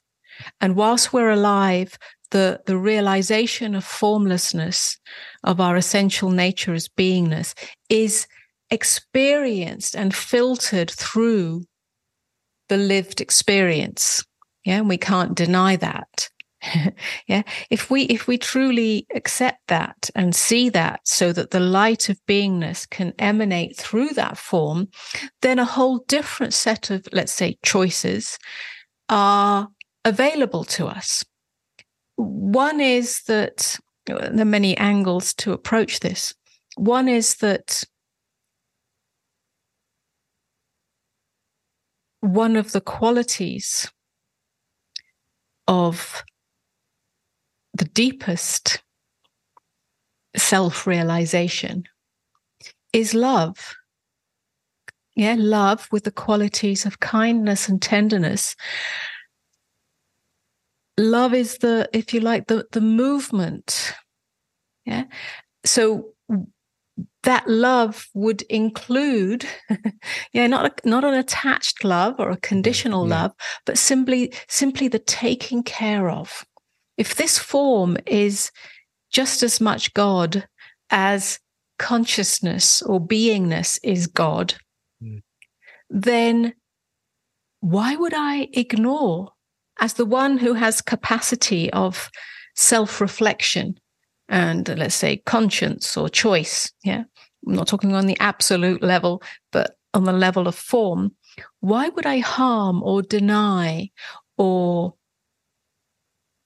And 0.59 0.75
whilst 0.75 1.13
we're 1.13 1.29
alive, 1.29 1.97
the, 2.31 2.61
the 2.65 2.77
realization 2.77 3.75
of 3.75 3.85
formlessness, 3.85 4.97
of 5.43 5.61
our 5.61 5.77
essential 5.77 6.29
nature 6.29 6.73
as 6.73 6.89
beingness, 6.89 7.53
is 7.89 8.27
experienced 8.69 9.95
and 9.95 10.13
filtered 10.13 10.91
through 10.91 11.63
the 12.67 12.77
lived 12.77 13.21
experience. 13.21 14.23
Yeah, 14.65 14.79
and 14.79 14.89
we 14.89 14.97
can't 14.97 15.35
deny 15.35 15.75
that. 15.77 16.29
yeah. 17.27 17.43
If 17.69 17.89
we 17.89 18.03
if 18.03 18.27
we 18.27 18.37
truly 18.37 19.05
accept 19.13 19.67
that 19.67 20.09
and 20.15 20.35
see 20.35 20.69
that 20.69 21.01
so 21.03 21.33
that 21.33 21.51
the 21.51 21.59
light 21.59 22.09
of 22.09 22.19
beingness 22.27 22.89
can 22.89 23.13
emanate 23.19 23.75
through 23.77 24.09
that 24.09 24.37
form 24.37 24.87
then 25.41 25.59
a 25.59 25.65
whole 25.65 25.99
different 26.07 26.53
set 26.53 26.89
of 26.89 27.07
let's 27.11 27.33
say 27.33 27.57
choices 27.63 28.37
are 29.09 29.67
available 30.03 30.63
to 30.63 30.87
us. 30.87 31.25
One 32.15 32.79
is 32.79 33.23
that 33.23 33.77
there 34.05 34.23
are 34.23 34.45
many 34.45 34.77
angles 34.77 35.33
to 35.35 35.51
approach 35.51 35.99
this. 35.99 36.33
One 36.77 37.07
is 37.07 37.35
that 37.37 37.83
one 42.21 42.55
of 42.55 42.71
the 42.71 42.81
qualities 42.81 43.91
of 45.67 46.23
the 47.75 47.85
deepest 47.85 48.81
self 50.35 50.87
realization 50.87 51.83
is 52.93 53.13
love. 53.13 53.75
Yeah, 55.15 55.35
love 55.37 55.87
with 55.91 56.03
the 56.03 56.11
qualities 56.11 56.85
of 56.85 56.99
kindness 56.99 57.69
and 57.69 57.81
tenderness. 57.81 58.55
Love 60.97 61.33
is 61.33 61.57
the, 61.59 61.89
if 61.93 62.13
you 62.13 62.21
like, 62.21 62.47
the, 62.47 62.65
the 62.71 62.81
movement. 62.81 63.93
Yeah. 64.85 65.05
So 65.65 66.13
that 67.23 67.47
love 67.47 68.07
would 68.13 68.43
include 68.43 69.45
yeah 70.31 70.47
not 70.47 70.65
a, 70.65 70.87
not 70.87 71.03
an 71.03 71.13
attached 71.13 71.83
love 71.83 72.15
or 72.19 72.29
a 72.29 72.37
conditional 72.37 73.05
yeah. 73.05 73.21
love 73.21 73.31
but 73.65 73.77
simply 73.77 74.31
simply 74.47 74.87
the 74.87 74.99
taking 74.99 75.61
care 75.61 76.09
of 76.09 76.45
if 76.97 77.15
this 77.15 77.37
form 77.37 77.97
is 78.05 78.51
just 79.11 79.43
as 79.43 79.61
much 79.61 79.93
god 79.93 80.47
as 80.89 81.39
consciousness 81.77 82.81
or 82.83 82.99
beingness 82.99 83.79
is 83.83 84.07
god 84.07 84.55
mm. 85.03 85.21
then 85.89 86.53
why 87.59 87.95
would 87.95 88.13
i 88.13 88.47
ignore 88.53 89.31
as 89.79 89.93
the 89.93 90.05
one 90.05 90.37
who 90.37 90.53
has 90.53 90.81
capacity 90.81 91.71
of 91.73 92.09
self-reflection 92.55 93.77
and 94.29 94.69
uh, 94.69 94.73
let's 94.73 94.95
say 94.95 95.17
conscience 95.25 95.95
or 95.97 96.09
choice. 96.09 96.71
Yeah. 96.83 97.03
I'm 97.47 97.53
not 97.53 97.67
talking 97.67 97.93
on 97.93 98.07
the 98.07 98.17
absolute 98.19 98.81
level, 98.81 99.21
but 99.51 99.77
on 99.93 100.03
the 100.05 100.13
level 100.13 100.47
of 100.47 100.55
form. 100.55 101.15
Why 101.59 101.89
would 101.89 102.05
I 102.05 102.19
harm 102.19 102.81
or 102.81 103.01
deny 103.01 103.91
or, 104.37 104.95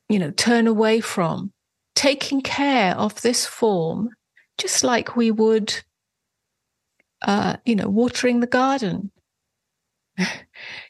you 0.10 0.20
know, 0.20 0.32
turn 0.32 0.68
away 0.68 1.00
from 1.00 1.54
taking 1.96 2.42
care 2.42 2.96
of 2.96 3.22
this 3.22 3.46
form, 3.46 4.10
just 4.58 4.84
like 4.84 5.16
we 5.16 5.32
would, 5.32 5.82
uh, 7.22 7.58
you 7.66 7.76
know, 7.76 7.88
watering 7.88 8.40
the 8.40 8.48
garden? 8.48 9.12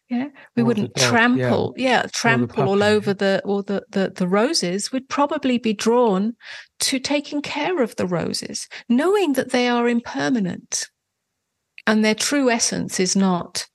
Yeah, 0.09 0.29
we 0.55 0.63
or 0.63 0.65
wouldn't 0.65 0.95
trample, 0.95 1.75
yeah, 1.77 2.01
yeah 2.01 2.05
trample 2.11 2.67
all 2.67 2.81
over 2.81 3.13
the 3.13 3.43
or 3.45 3.61
the, 3.61 3.85
the 3.89 4.11
the 4.15 4.27
roses. 4.27 4.91
We'd 4.91 5.07
probably 5.07 5.59
be 5.59 5.71
drawn 5.71 6.35
to 6.79 6.97
taking 6.97 7.43
care 7.43 7.83
of 7.83 7.95
the 7.95 8.07
roses, 8.07 8.67
knowing 8.89 9.33
that 9.33 9.51
they 9.51 9.67
are 9.67 9.87
impermanent, 9.87 10.87
and 11.85 12.03
their 12.03 12.15
true 12.15 12.49
essence 12.49 12.99
is 12.99 13.15
not 13.15 13.67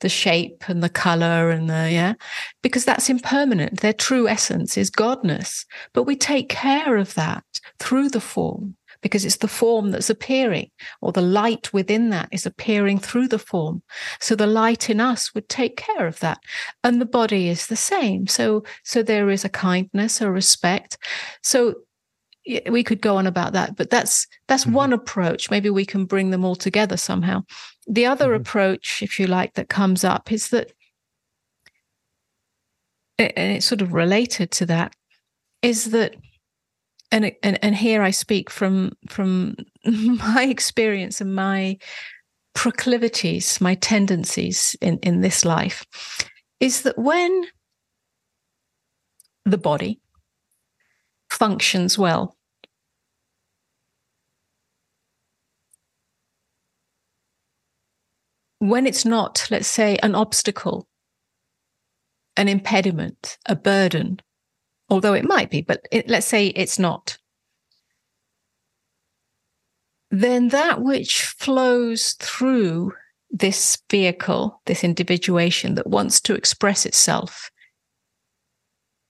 the 0.00 0.08
shape 0.08 0.64
and 0.68 0.82
the 0.82 0.88
color 0.88 1.50
and 1.50 1.68
the 1.70 1.90
yeah, 1.90 2.14
because 2.62 2.84
that's 2.84 3.08
impermanent. 3.10 3.80
Their 3.80 3.92
true 3.92 4.28
essence 4.28 4.76
is 4.76 4.90
godness, 4.90 5.64
but 5.92 6.04
we 6.04 6.16
take 6.16 6.48
care 6.48 6.96
of 6.96 7.14
that 7.14 7.44
through 7.78 8.10
the 8.10 8.20
form 8.20 8.76
because 9.02 9.24
it's 9.24 9.36
the 9.36 9.48
form 9.48 9.90
that's 9.90 10.10
appearing, 10.10 10.70
or 11.00 11.12
the 11.12 11.22
light 11.22 11.72
within 11.72 12.10
that 12.10 12.28
is 12.32 12.46
appearing 12.46 12.98
through 12.98 13.28
the 13.28 13.38
form. 13.38 13.82
So 14.20 14.34
the 14.34 14.46
light 14.46 14.90
in 14.90 15.00
us 15.00 15.34
would 15.34 15.48
take 15.48 15.76
care 15.76 16.06
of 16.06 16.18
that. 16.20 16.38
And 16.82 17.00
the 17.00 17.06
body 17.06 17.48
is 17.48 17.66
the 17.66 17.76
same. 17.76 18.26
So, 18.26 18.64
so 18.84 19.02
there 19.02 19.30
is 19.30 19.44
a 19.44 19.48
kindness, 19.48 20.20
a 20.20 20.30
respect. 20.30 20.98
So 21.42 21.74
we 22.70 22.82
could 22.82 23.00
go 23.00 23.16
on 23.16 23.26
about 23.26 23.52
that, 23.52 23.76
but 23.76 23.90
that's 23.90 24.26
that's 24.48 24.64
mm-hmm. 24.64 24.74
one 24.74 24.92
approach. 24.92 25.50
Maybe 25.50 25.70
we 25.70 25.84
can 25.84 26.04
bring 26.04 26.30
them 26.30 26.44
all 26.44 26.54
together 26.54 26.96
somehow. 26.96 27.42
The 27.86 28.06
other 28.06 28.26
mm-hmm. 28.26 28.40
approach, 28.40 29.02
if 29.02 29.18
you 29.20 29.26
like, 29.26 29.54
that 29.54 29.68
comes 29.68 30.04
up 30.04 30.32
is 30.32 30.48
that 30.48 30.72
and 33.18 33.52
it's 33.52 33.66
sort 33.66 33.80
of 33.80 33.94
related 33.94 34.50
to 34.50 34.66
that, 34.66 34.94
is 35.62 35.90
that 35.92 36.16
and, 37.12 37.32
and 37.42 37.58
and 37.62 37.74
here 37.74 38.02
I 38.02 38.10
speak 38.10 38.50
from 38.50 38.92
from 39.08 39.56
my 39.84 40.44
experience 40.48 41.20
and 41.20 41.34
my 41.34 41.78
proclivities, 42.54 43.60
my 43.60 43.74
tendencies 43.76 44.76
in 44.80 44.98
in 44.98 45.20
this 45.20 45.44
life, 45.44 45.86
is 46.60 46.82
that 46.82 46.98
when 46.98 47.44
the 49.44 49.58
body 49.58 50.00
functions 51.30 51.96
well, 51.96 52.35
when 58.68 58.86
it's 58.86 59.04
not, 59.04 59.46
let's 59.50 59.68
say, 59.68 59.96
an 60.02 60.14
obstacle, 60.14 60.88
an 62.36 62.48
impediment, 62.48 63.38
a 63.46 63.56
burden, 63.56 64.20
although 64.88 65.14
it 65.14 65.24
might 65.24 65.50
be, 65.50 65.62
but 65.62 65.86
it, 65.90 66.08
let's 66.08 66.26
say 66.26 66.48
it's 66.48 66.78
not, 66.78 67.18
then 70.10 70.48
that 70.48 70.82
which 70.82 71.22
flows 71.22 72.14
through 72.20 72.92
this 73.30 73.78
vehicle, 73.90 74.60
this 74.66 74.84
individuation 74.84 75.74
that 75.74 75.86
wants 75.86 76.20
to 76.20 76.34
express 76.34 76.86
itself, 76.86 77.50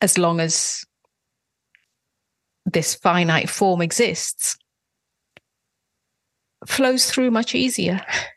as 0.00 0.18
long 0.18 0.40
as 0.40 0.84
this 2.64 2.94
finite 2.94 3.48
form 3.48 3.82
exists, 3.82 4.56
flows 6.66 7.10
through 7.10 7.30
much 7.30 7.54
easier, 7.54 8.00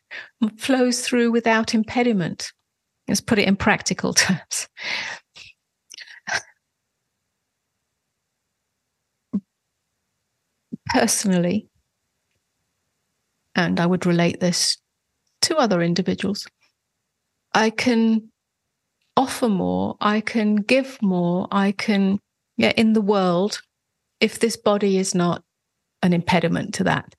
flows 0.57 1.01
through 1.01 1.31
without 1.31 1.73
impediment. 1.73 2.51
Let's 3.07 3.21
put 3.21 3.39
it 3.39 3.47
in 3.47 3.55
practical 3.55 4.13
terms. 4.13 4.67
personally, 10.89 11.67
and 13.55 13.79
I 13.79 13.85
would 13.85 14.05
relate 14.05 14.39
this 14.39 14.77
to 15.43 15.55
other 15.57 15.81
individuals, 15.81 16.47
I 17.53 17.69
can 17.69 18.29
offer 19.15 19.47
more, 19.47 19.95
I 20.01 20.21
can 20.21 20.57
give 20.57 21.01
more, 21.01 21.47
I 21.51 21.71
can, 21.71 22.19
yeah, 22.57 22.73
in 22.75 22.93
the 22.93 23.01
world, 23.01 23.61
if 24.19 24.39
this 24.39 24.57
body 24.57 24.97
is 24.97 25.15
not 25.15 25.43
an 26.01 26.13
impediment 26.13 26.73
to 26.75 26.83
that. 26.85 27.15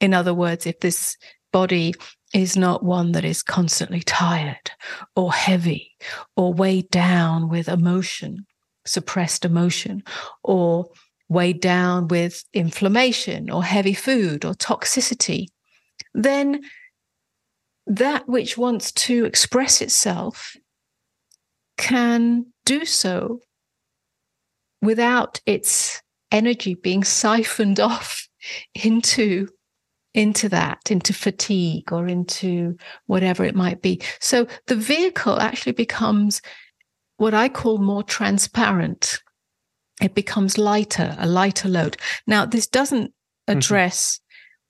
In 0.00 0.12
other 0.14 0.34
words, 0.34 0.66
if 0.66 0.80
this 0.80 1.16
body 1.52 1.94
is 2.34 2.56
not 2.56 2.82
one 2.82 3.12
that 3.12 3.24
is 3.24 3.42
constantly 3.42 4.00
tired 4.00 4.72
or 5.14 5.32
heavy 5.32 5.96
or 6.36 6.52
weighed 6.52 6.90
down 6.90 7.48
with 7.48 7.68
emotion, 7.68 8.44
suppressed 8.84 9.44
emotion, 9.44 10.02
or 10.42 10.90
weighed 11.28 11.60
down 11.60 12.08
with 12.08 12.44
inflammation 12.52 13.48
or 13.48 13.62
heavy 13.62 13.94
food 13.94 14.44
or 14.44 14.52
toxicity, 14.52 15.46
then 16.12 16.60
that 17.86 18.28
which 18.28 18.58
wants 18.58 18.90
to 18.90 19.24
express 19.24 19.80
itself 19.80 20.56
can 21.76 22.46
do 22.64 22.84
so 22.84 23.40
without 24.82 25.40
its 25.46 26.02
energy 26.32 26.74
being 26.74 27.04
siphoned 27.04 27.78
off 27.80 28.28
into 28.82 29.48
into 30.14 30.48
that 30.48 30.90
into 30.90 31.12
fatigue 31.12 31.92
or 31.92 32.06
into 32.06 32.76
whatever 33.06 33.44
it 33.44 33.54
might 33.54 33.82
be 33.82 34.00
so 34.20 34.46
the 34.66 34.76
vehicle 34.76 35.40
actually 35.40 35.72
becomes 35.72 36.40
what 37.16 37.34
i 37.34 37.48
call 37.48 37.78
more 37.78 38.02
transparent 38.02 39.20
it 40.00 40.14
becomes 40.14 40.58
lighter, 40.58 41.14
a 41.18 41.26
lighter 41.26 41.68
load. 41.68 41.96
Now, 42.26 42.44
this 42.44 42.66
doesn't 42.66 43.08
mm-hmm. 43.08 43.58
address 43.58 44.18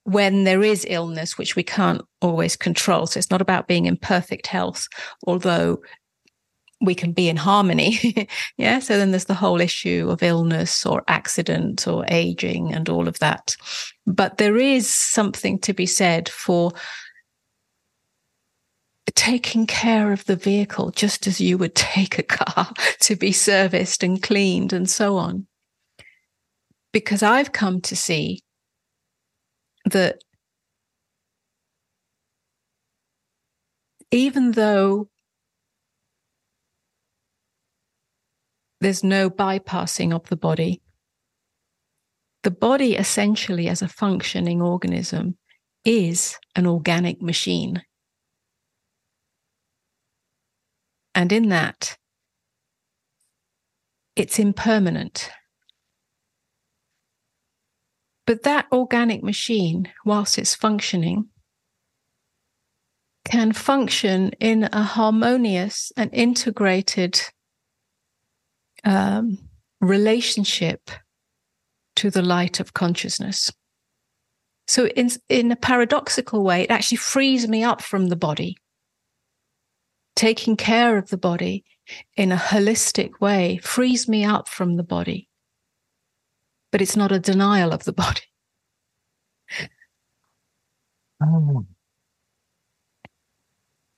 mm-hmm. 0.06 0.12
when 0.12 0.44
there 0.44 0.62
is 0.62 0.86
illness, 0.88 1.38
which 1.38 1.56
we 1.56 1.62
can't 1.62 2.02
always 2.20 2.56
control. 2.56 3.06
So 3.06 3.18
it's 3.18 3.30
not 3.30 3.40
about 3.40 3.68
being 3.68 3.86
in 3.86 3.96
perfect 3.96 4.46
health, 4.46 4.86
although 5.26 5.80
we 6.80 6.94
can 6.94 7.12
be 7.12 7.28
in 7.28 7.36
harmony. 7.36 8.28
yeah. 8.56 8.78
So 8.78 8.96
then 8.96 9.10
there's 9.10 9.26
the 9.26 9.34
whole 9.34 9.60
issue 9.60 10.08
of 10.10 10.22
illness 10.22 10.84
or 10.84 11.02
accident 11.08 11.86
or 11.86 12.04
aging 12.08 12.72
and 12.74 12.88
all 12.88 13.08
of 13.08 13.18
that. 13.20 13.56
But 14.06 14.38
there 14.38 14.56
is 14.56 14.88
something 14.88 15.58
to 15.60 15.72
be 15.72 15.86
said 15.86 16.28
for 16.28 16.72
taking 19.14 19.66
care 19.66 20.12
of 20.12 20.24
the 20.24 20.36
vehicle 20.36 20.90
just 20.90 21.26
as 21.26 21.40
you 21.40 21.56
would 21.56 21.74
take 21.74 22.18
a 22.18 22.22
car 22.22 22.72
to 23.00 23.14
be 23.14 23.32
serviced 23.32 24.02
and 24.02 24.22
cleaned 24.22 24.72
and 24.72 24.88
so 24.90 25.16
on. 25.16 25.46
Because 26.92 27.22
I've 27.22 27.52
come 27.52 27.80
to 27.82 27.96
see 27.96 28.40
that 29.86 30.22
even 34.10 34.52
though 34.52 35.08
there's 38.80 39.04
no 39.04 39.30
bypassing 39.30 40.14
of 40.14 40.28
the 40.28 40.36
body, 40.36 40.82
the 42.44 42.50
body 42.50 42.94
essentially 42.94 43.68
as 43.68 43.80
a 43.80 43.88
functioning 43.88 44.60
organism 44.60 45.36
is 45.84 46.36
an 46.54 46.66
organic 46.66 47.20
machine. 47.20 47.82
And 51.14 51.32
in 51.32 51.48
that, 51.48 51.96
it's 54.14 54.38
impermanent. 54.38 55.30
But 58.26 58.42
that 58.42 58.66
organic 58.72 59.22
machine, 59.22 59.90
whilst 60.04 60.38
it's 60.38 60.54
functioning, 60.54 61.28
can 63.24 63.52
function 63.52 64.32
in 64.38 64.64
a 64.64 64.82
harmonious 64.82 65.92
and 65.96 66.12
integrated 66.12 67.20
um, 68.84 69.38
relationship 69.80 70.90
to 71.96 72.10
the 72.10 72.22
light 72.22 72.60
of 72.60 72.74
consciousness. 72.74 73.50
So, 74.66 74.86
in, 74.86 75.10
in 75.28 75.52
a 75.52 75.56
paradoxical 75.56 76.42
way, 76.42 76.62
it 76.62 76.70
actually 76.70 76.96
frees 76.98 77.48
me 77.48 77.62
up 77.62 77.82
from 77.82 78.08
the 78.08 78.16
body. 78.16 78.56
Taking 80.16 80.56
care 80.56 80.96
of 80.96 81.10
the 81.10 81.18
body 81.18 81.64
in 82.16 82.32
a 82.32 82.36
holistic 82.36 83.20
way 83.20 83.58
frees 83.58 84.08
me 84.08 84.24
up 84.24 84.48
from 84.48 84.76
the 84.76 84.82
body. 84.82 85.28
But 86.72 86.80
it's 86.80 86.96
not 86.96 87.12
a 87.12 87.18
denial 87.18 87.72
of 87.72 87.84
the 87.84 87.92
body. 87.92 88.22
Oh. 91.22 91.66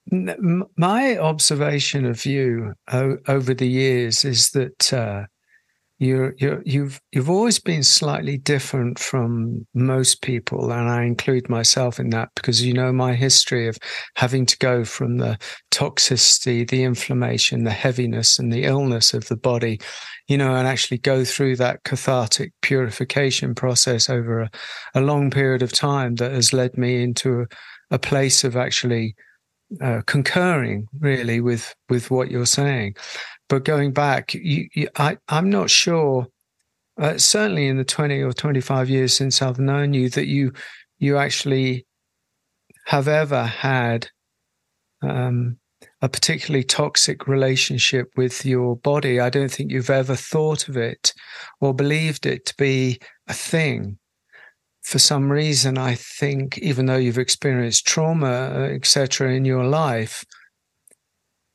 My 0.09 1.17
observation 1.17 2.05
of 2.05 2.25
you 2.25 2.73
over 2.91 3.53
the 3.53 3.67
years 3.67 4.23
is 4.23 4.51
that 4.51 4.93
uh, 4.93 5.25
you're, 5.99 6.35
you're, 6.37 6.61
you've 6.63 7.01
you've 7.11 7.29
always 7.29 7.57
been 7.57 7.83
slightly 7.83 8.37
different 8.37 8.99
from 8.99 9.65
most 9.73 10.21
people, 10.21 10.71
and 10.71 10.87
I 10.87 11.03
include 11.03 11.49
myself 11.49 11.99
in 11.99 12.11
that 12.11 12.29
because 12.35 12.63
you 12.63 12.71
know 12.71 12.93
my 12.93 13.15
history 13.15 13.67
of 13.67 13.77
having 14.15 14.45
to 14.45 14.57
go 14.59 14.85
from 14.85 15.17
the 15.17 15.39
toxicity, 15.71 16.69
the 16.69 16.83
inflammation, 16.83 17.63
the 17.63 17.71
heaviness, 17.71 18.37
and 18.37 18.53
the 18.53 18.63
illness 18.65 19.15
of 19.15 19.27
the 19.27 19.35
body, 19.35 19.79
you 20.27 20.37
know, 20.37 20.55
and 20.55 20.67
actually 20.67 20.99
go 20.99 21.25
through 21.25 21.55
that 21.55 21.83
cathartic 21.83 22.53
purification 22.61 23.55
process 23.55 24.07
over 24.07 24.41
a, 24.41 24.51
a 24.93 25.01
long 25.01 25.31
period 25.31 25.63
of 25.63 25.71
time 25.73 26.15
that 26.15 26.31
has 26.31 26.53
led 26.53 26.77
me 26.77 27.01
into 27.01 27.41
a, 27.41 27.45
a 27.95 27.99
place 27.99 28.43
of 28.43 28.55
actually 28.55 29.15
uh, 29.81 30.01
concurring 30.05 30.87
really 30.99 31.41
with 31.41 31.75
with 31.89 32.09
what 32.09 32.31
you're 32.31 32.45
saying 32.45 32.95
but 33.49 33.63
going 33.63 33.93
back, 33.93 34.33
you, 34.33 34.67
you, 34.73 34.89
I, 34.97 35.17
I'm 35.29 35.49
not 35.49 35.69
sure. 35.69 36.27
Uh, 36.99 37.17
certainly, 37.17 37.67
in 37.67 37.77
the 37.77 37.85
20 37.85 38.21
or 38.21 38.33
25 38.33 38.89
years 38.89 39.13
since 39.13 39.41
I've 39.41 39.59
known 39.59 39.93
you, 39.93 40.09
that 40.09 40.27
you 40.27 40.51
you 40.97 41.17
actually 41.17 41.85
have 42.87 43.07
ever 43.07 43.43
had 43.43 44.07
um, 45.03 45.57
a 46.01 46.09
particularly 46.09 46.63
toxic 46.63 47.27
relationship 47.27 48.07
with 48.17 48.45
your 48.45 48.75
body. 48.77 49.19
I 49.19 49.29
don't 49.29 49.51
think 49.51 49.71
you've 49.71 49.91
ever 49.91 50.15
thought 50.15 50.67
of 50.67 50.75
it 50.75 51.13
or 51.61 51.73
believed 51.73 52.25
it 52.25 52.45
to 52.47 52.55
be 52.57 52.99
a 53.27 53.33
thing. 53.33 53.99
For 54.87 54.99
some 54.99 55.29
reason, 55.29 55.77
I 55.77 55.95
think, 55.95 56.57
even 56.59 56.85
though 56.85 56.95
you've 56.95 57.17
experienced 57.17 57.85
trauma, 57.85 58.27
uh, 58.55 58.73
etc., 58.73 59.33
in 59.33 59.43
your 59.43 59.65
life, 59.65 60.23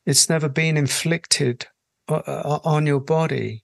it's 0.05 0.29
never 0.29 0.47
been 0.47 0.77
inflicted 0.77 1.65
uh, 2.07 2.21
uh, 2.27 2.59
on 2.63 2.85
your 2.85 2.99
body 2.99 3.63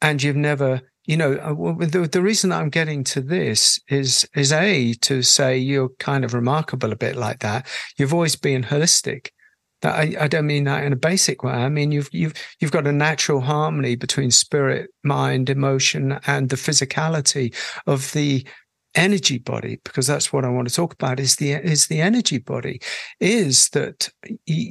and 0.00 0.22
you've 0.22 0.36
never 0.36 0.80
you 1.04 1.16
know 1.16 1.32
uh, 1.34 2.06
the, 2.06 2.22
reason 2.22 2.52
i'm 2.52 2.68
getting 2.70 3.02
to 3.02 3.20
this 3.20 3.80
is 3.88 4.28
is 4.36 4.52
a 4.52 4.92
to 4.94 5.22
say 5.22 5.58
you're 5.58 5.88
kind 5.98 6.24
of 6.24 6.34
remarkable 6.34 6.92
a 6.92 6.96
bit 6.96 7.16
like 7.16 7.40
that 7.40 7.66
you've 7.96 8.14
always 8.14 8.36
been 8.36 8.62
holistic 8.62 9.30
I, 9.82 10.14
I 10.20 10.28
don't 10.28 10.46
mean 10.46 10.64
that 10.64 10.82
in 10.82 10.92
a 10.92 10.96
basic 10.96 11.44
way. 11.44 11.52
I 11.52 11.68
mean 11.68 11.92
you've 11.92 12.08
you've 12.12 12.34
you've 12.58 12.72
got 12.72 12.88
a 12.88 12.92
natural 12.92 13.40
harmony 13.40 13.94
between 13.94 14.32
spirit, 14.32 14.90
mind, 15.04 15.48
emotion, 15.48 16.18
and 16.26 16.48
the 16.48 16.56
physicality 16.56 17.54
of 17.86 18.10
the 18.10 18.44
energy 18.94 19.38
body 19.38 19.80
because 19.84 20.06
that's 20.06 20.32
what 20.32 20.44
I 20.44 20.48
want 20.48 20.68
to 20.68 20.74
talk 20.74 20.94
about 20.94 21.20
is 21.20 21.36
the 21.36 21.52
is 21.52 21.86
the 21.86 22.00
energy 22.00 22.38
body 22.38 22.80
is 23.20 23.68
that 23.70 24.08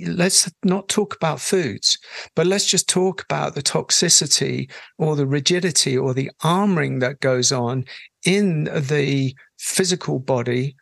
let's 0.08 0.52
not 0.64 0.90
talk 0.90 1.16
about 1.16 1.40
foods 1.40 1.98
but 2.36 2.48
let's 2.48 2.66
just 2.66 2.90
talk 2.90 3.24
about 3.24 3.56
the 3.56 3.62
toxicity 3.62 4.72
or 4.98 5.16
the 5.16 5.28
rigidity 5.28 5.98
or 5.98 6.14
the 6.14 6.32
armoring 6.44 7.00
that 7.00 7.20
goes 7.20 7.52
on 7.52 7.86
in 8.26 8.66
the 8.66 9.36
physical 9.60 10.20
body 10.20 10.76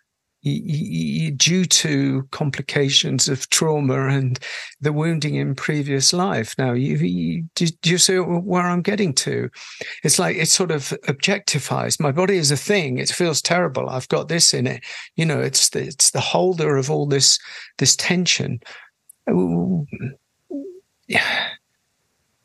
due 0.45 1.65
to 1.65 2.23
complications 2.31 3.27
of 3.27 3.49
trauma 3.49 4.07
and 4.07 4.39
the 4.79 4.93
wounding 4.93 5.35
in 5.35 5.55
previous 5.55 6.13
life. 6.13 6.53
Now, 6.59 6.73
you, 6.73 6.97
you, 6.97 7.49
do, 7.55 7.65
you 7.83 7.97
see 7.97 8.17
where 8.17 8.61
I'm 8.61 8.83
getting 8.83 9.13
to? 9.15 9.49
It's 10.03 10.19
like 10.19 10.37
it 10.37 10.47
sort 10.47 10.69
of 10.69 10.93
objectifies 11.07 11.99
my 11.99 12.11
body 12.11 12.37
is 12.37 12.51
a 12.51 12.57
thing. 12.57 12.99
It 12.99 13.09
feels 13.09 13.41
terrible. 13.41 13.89
I've 13.89 14.07
got 14.07 14.27
this 14.27 14.53
in 14.53 14.67
it. 14.67 14.83
You 15.15 15.25
know, 15.25 15.41
it's 15.41 15.69
the, 15.69 15.81
it's 15.81 16.11
the 16.11 16.21
holder 16.21 16.77
of 16.77 16.91
all 16.91 17.07
this 17.07 17.39
this 17.79 17.95
tension. 17.95 18.59
Yeah. 21.07 21.49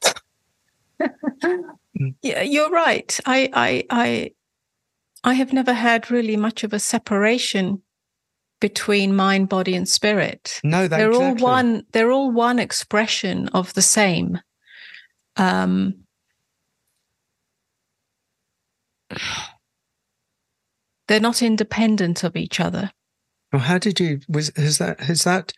yeah, 2.23 2.43
you're 2.43 2.71
right. 2.71 3.21
I, 3.27 3.51
I, 3.53 3.85
I, 3.91 4.31
I 5.23 5.35
have 5.35 5.53
never 5.53 5.75
had 5.75 6.11
really 6.11 6.37
much 6.37 6.65
of 6.65 6.73
a 6.73 6.79
separation 6.79 7.83
between 8.61 9.17
mind, 9.17 9.49
body, 9.49 9.75
and 9.75 9.89
spirit. 9.89 10.61
No, 10.63 10.87
they're 10.87 11.11
exactly. 11.11 11.43
all 11.43 11.53
one. 11.53 11.87
They're 11.93 12.13
all 12.13 12.31
one 12.31 12.59
expression 12.59 13.49
of 13.49 13.75
the 13.75 13.83
same. 13.83 14.41
Um, 15.37 16.05
they're 21.09 21.21
not 21.21 21.43
independent 21.43 22.23
of 22.23 22.37
each 22.37 22.61
other. 22.61 22.93
Well, 23.53 23.63
how 23.63 23.79
did 23.79 23.99
you? 23.99 24.21
Was 24.29 24.53
has 24.57 24.79
that? 24.79 25.01
Has 25.01 25.25
that? 25.25 25.53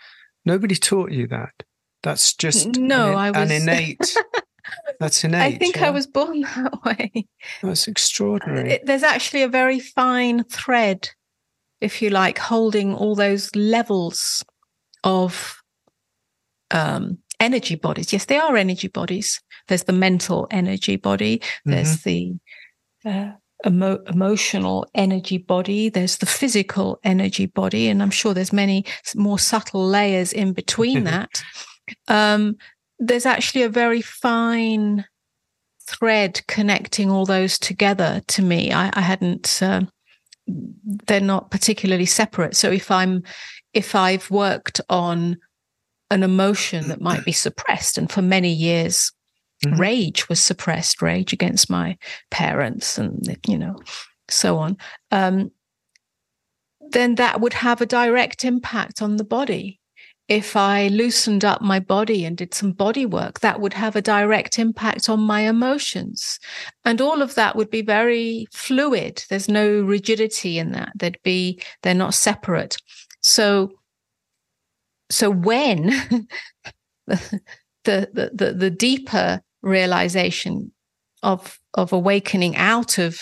Nobody 0.45 0.75
taught 0.77 1.13
you 1.13 1.27
that. 1.29 1.53
That's 2.03 2.35
just 2.35 2.77
no. 2.79 3.13
An, 3.13 3.19
I 3.19 3.31
was 3.31 3.51
an 3.51 3.63
innate. 3.63 4.17
that's 5.01 5.23
innate. 5.25 5.55
I 5.55 5.59
think 5.59 5.77
yeah? 5.77 5.89
I 5.89 5.91
was 5.91 6.07
born 6.07 6.41
that 6.57 6.83
way. 6.85 7.27
That's 7.63 7.87
extraordinary. 7.89 8.73
It, 8.73 8.87
there's 8.87 9.03
actually 9.03 9.43
a 9.43 9.49
very 9.49 9.79
fine 9.79 10.45
thread 10.45 11.11
if 11.83 12.01
you 12.01 12.11
like, 12.11 12.39
holding 12.39 12.95
all 12.95 13.15
those 13.15 13.55
levels 13.57 14.45
of 15.03 15.61
um, 16.71 17.19
energy 17.41 17.75
bodies. 17.75 18.13
Yes, 18.13 18.27
they 18.27 18.39
are 18.39 18.57
energy 18.57 18.89
bodies. 18.89 19.41
There's 19.69 19.85
the 19.85 19.93
mental 19.93 20.47
energy 20.51 20.97
body. 20.97 21.43
There's 21.65 21.99
mm-hmm. 21.99 22.39
the 23.05 23.11
uh, 23.11 23.33
emo- 23.67 24.03
emotional 24.07 24.87
energy 24.95 25.39
body. 25.39 25.89
There's 25.89 26.19
the 26.19 26.27
physical 26.27 27.01
energy 27.03 27.47
body, 27.47 27.89
and 27.89 28.01
I'm 28.01 28.11
sure 28.11 28.33
there's 28.33 28.53
many 28.53 28.85
more 29.17 29.39
subtle 29.39 29.85
layers 29.85 30.33
in 30.33 30.53
between 30.53 31.05
that. 31.13 31.43
Um, 32.07 32.57
there's 33.01 33.27
actually 33.27 33.63
a 33.63 33.69
very 33.69 34.03
fine 34.03 35.05
thread 35.85 36.41
connecting 36.47 37.11
all 37.11 37.27
those 37.27 37.59
together. 37.59 38.23
To 38.29 38.43
me, 38.43 38.73
I, 38.73 38.91
I 38.95 39.01
hadn't. 39.01 39.61
Uh, 39.61 39.83
they're 40.47 41.21
not 41.21 41.51
particularly 41.51 42.07
separate. 42.07 42.57
So 42.57 42.71
if 42.71 42.91
I'm 42.91 43.23
if 43.73 43.95
I've 43.95 44.31
worked 44.31 44.81
on 44.91 45.39
an 46.11 46.23
emotion 46.23 46.89
that 46.89 47.01
might 47.01 47.25
be 47.25 47.33
suppressed, 47.33 47.97
and 47.97 48.11
for 48.11 48.23
many 48.23 48.53
years 48.53 49.13
mm-hmm. 49.65 49.81
rage 49.81 50.29
was 50.29 50.41
suppressed, 50.41 51.01
rage 51.01 51.33
against 51.33 51.71
my 51.71 51.97
parents, 52.31 52.99
and 52.99 53.39
you 53.47 53.59
know, 53.59 53.77
so 54.29 54.59
on. 54.59 54.77
Um, 55.11 55.51
then 56.91 57.15
that 57.15 57.41
would 57.41 57.55
have 57.55 57.81
a 57.81 57.87
direct 57.87 58.45
impact 58.45 59.01
on 59.01 59.17
the 59.17 59.25
body 59.25 59.81
if 60.29 60.57
I 60.57 60.89
loosened 60.89 61.45
up 61.45 61.61
my 61.61 61.81
body 61.81 62.25
and 62.25 62.37
did 62.37 62.55
some 62.55 62.73
body 62.73 63.05
work, 63.05 63.41
that 63.41 63.61
would 63.61 63.75
have 63.75 63.97
a 63.97 64.03
direct 64.03 64.59
impact 64.59 65.09
on 65.09 65.21
my 65.21 65.41
emotions. 65.41 66.39
And 66.85 67.01
all 67.01 67.23
of 67.23 67.35
that 67.35 67.57
would 67.57 67.71
be 67.71 67.83
very 67.83 68.47
fluid. 68.53 69.25
There's 69.29 69.49
no 69.49 69.81
rigidity 69.81 70.59
in 70.59 70.73
that. 70.73 70.93
There'd 70.95 71.19
be, 71.23 71.61
they're 71.83 71.95
not 71.95 72.15
separate. 72.15 72.77
So, 73.21 73.73
so 75.11 75.29
when 75.29 75.87
the, 77.07 77.41
the 77.85 78.31
the 78.33 78.55
the 78.57 78.71
deeper 78.71 79.41
realization 79.63 80.73
of 81.23 81.59
of 81.75 81.93
awakening 81.93 82.57
out 82.57 82.99
of 82.99 83.21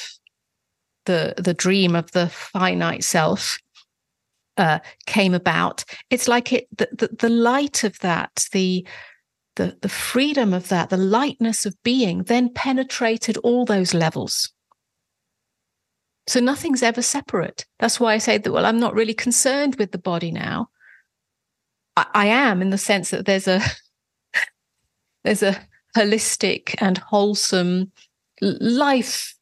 the 1.07 1.35
the 1.37 1.55
dream 1.55 1.97
of 1.97 2.13
the 2.13 2.29
finite 2.29 3.05
self 3.05 3.59
uh, 4.61 4.79
came 5.07 5.35
about, 5.35 5.85
it's 6.11 6.29
like 6.29 6.53
it 6.53 6.69
the, 6.77 6.89
the, 6.93 7.09
the 7.19 7.29
light 7.31 7.83
of 7.83 7.99
that, 8.01 8.47
the 8.53 8.87
the 9.57 9.77
the 9.81 9.89
freedom 9.89 10.53
of 10.53 10.69
that, 10.69 10.91
the 10.91 10.97
lightness 10.97 11.67
of 11.67 11.83
being, 11.83 12.25
then 12.25 12.53
penetrated 12.53 13.37
all 13.39 13.65
those 13.65 13.95
levels. 13.95 14.53
So 16.29 16.39
nothing's 16.39 16.83
ever 16.83 17.03
separate. 17.03 17.65
That's 17.79 17.99
why 17.99 18.15
I 18.15 18.19
say 18.19 18.39
that. 18.39 18.53
Well, 18.53 18.67
I'm 18.67 18.79
not 18.79 18.95
really 18.95 19.15
concerned 19.15 19.77
with 19.77 19.91
the 19.91 19.99
body 19.99 20.31
now. 20.31 20.69
I, 21.97 22.07
I 22.15 22.27
am 22.27 22.63
in 22.63 22.71
the 22.71 22.79
sense 22.79 23.11
that 23.11 23.27
there's 23.27 23.49
a 23.49 23.61
there's 25.25 25.43
a 25.43 25.59
holistic 25.97 26.75
and 26.79 26.99
wholesome 26.99 27.91
life 28.43 29.35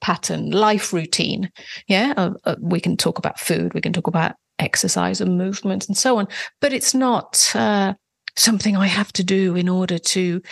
pattern, 0.00 0.50
life 0.50 0.92
routine. 0.92 1.50
Yeah, 1.86 2.12
uh, 2.16 2.34
uh, 2.44 2.56
we 2.60 2.80
can 2.80 2.96
talk 2.96 3.18
about 3.18 3.40
food, 3.40 3.72
we 3.72 3.80
can 3.80 3.92
talk 3.92 4.08
about 4.08 4.34
exercise 4.64 5.20
and 5.20 5.38
movement 5.38 5.86
and 5.86 5.96
so 5.96 6.18
on, 6.18 6.26
but 6.60 6.72
it's 6.72 6.94
not 6.94 7.50
uh, 7.54 7.94
something 8.36 8.76
I 8.76 8.86
have 8.86 9.12
to 9.12 9.24
do 9.24 9.56
in 9.56 9.68
order 9.68 9.98
to 9.98 10.42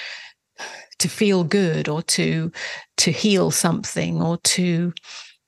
to 0.98 1.08
feel 1.08 1.42
good 1.44 1.88
or 1.88 2.02
to 2.02 2.52
to 2.98 3.10
heal 3.10 3.50
something 3.50 4.22
or 4.22 4.36
to 4.38 4.92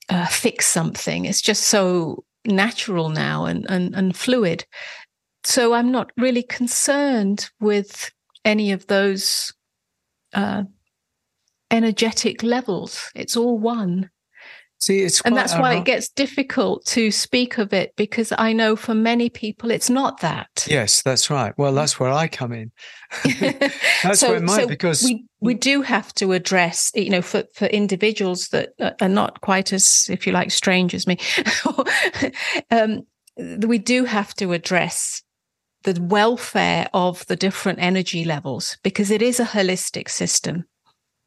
uh, 0.09 0.27
fix 0.27 0.67
something. 0.67 1.27
It's 1.27 1.43
just 1.43 1.65
so 1.65 2.25
natural 2.45 3.09
now 3.09 3.45
and, 3.45 3.67
and 3.69 3.95
and 3.95 4.17
fluid. 4.17 4.67
So 5.45 5.75
I'm 5.75 5.93
not 5.93 6.11
really 6.17 6.43
concerned 6.43 7.51
with 7.61 8.11
any 8.45 8.73
of 8.73 8.87
those 8.87 9.53
uh, 10.33 10.65
energetic 11.71 12.43
levels. 12.43 13.11
It's 13.15 13.37
all 13.37 13.59
one. 13.59 14.11
See, 14.85 15.01
it's 15.01 15.23
and 15.23 15.35
that's 15.35 15.55
why 15.55 15.77
it 15.77 15.87
gets 15.87 16.11
difficult 16.11 16.85
to 16.89 17.11
speak 17.11 17.57
of 17.57 17.73
it 17.73 17.97
because 17.97 18.35
I 18.37 18.53
know 18.53 18.77
for 18.77 18.95
many 18.95 19.31
people 19.31 19.71
it's 19.71 19.89
not 19.89 20.21
that. 20.21 20.67
Yes, 20.69 21.01
that's 21.01 21.31
right. 21.31 21.55
Well, 21.57 21.73
that's 21.73 21.99
where 21.99 22.11
I 22.11 22.29
come 22.29 22.53
in. 22.53 22.71
that's 23.41 24.21
so, 24.21 24.29
where 24.29 24.37
it 24.37 24.43
might 24.43 24.61
so 24.61 24.67
because 24.67 25.03
we 25.03 25.25
we 25.41 25.55
do 25.55 25.81
have 25.81 26.13
to 26.17 26.33
address, 26.33 26.93
you 26.95 27.09
know, 27.09 27.23
for 27.23 27.45
for 27.55 27.65
individuals 27.65 28.49
that 28.49 28.75
are 29.01 29.09
not 29.09 29.41
quite 29.41 29.73
as, 29.73 30.07
if 30.11 30.27
you 30.27 30.35
like, 30.35 30.51
strange 30.51 30.95
as 30.95 31.07
me. 31.07 31.17
um, 32.71 33.07
we 33.39 33.79
do 33.79 34.05
have 34.05 34.35
to 34.35 34.53
address 34.53 35.23
the 35.85 35.99
welfare 35.99 36.91
of 36.93 37.25
the 37.25 37.37
different 37.37 37.79
energy 37.79 38.23
levels 38.23 38.77
because 38.83 39.11
it 39.11 39.23
is 39.23 39.41
a 39.41 39.47
holistic 39.47 40.11
system. 40.11 40.67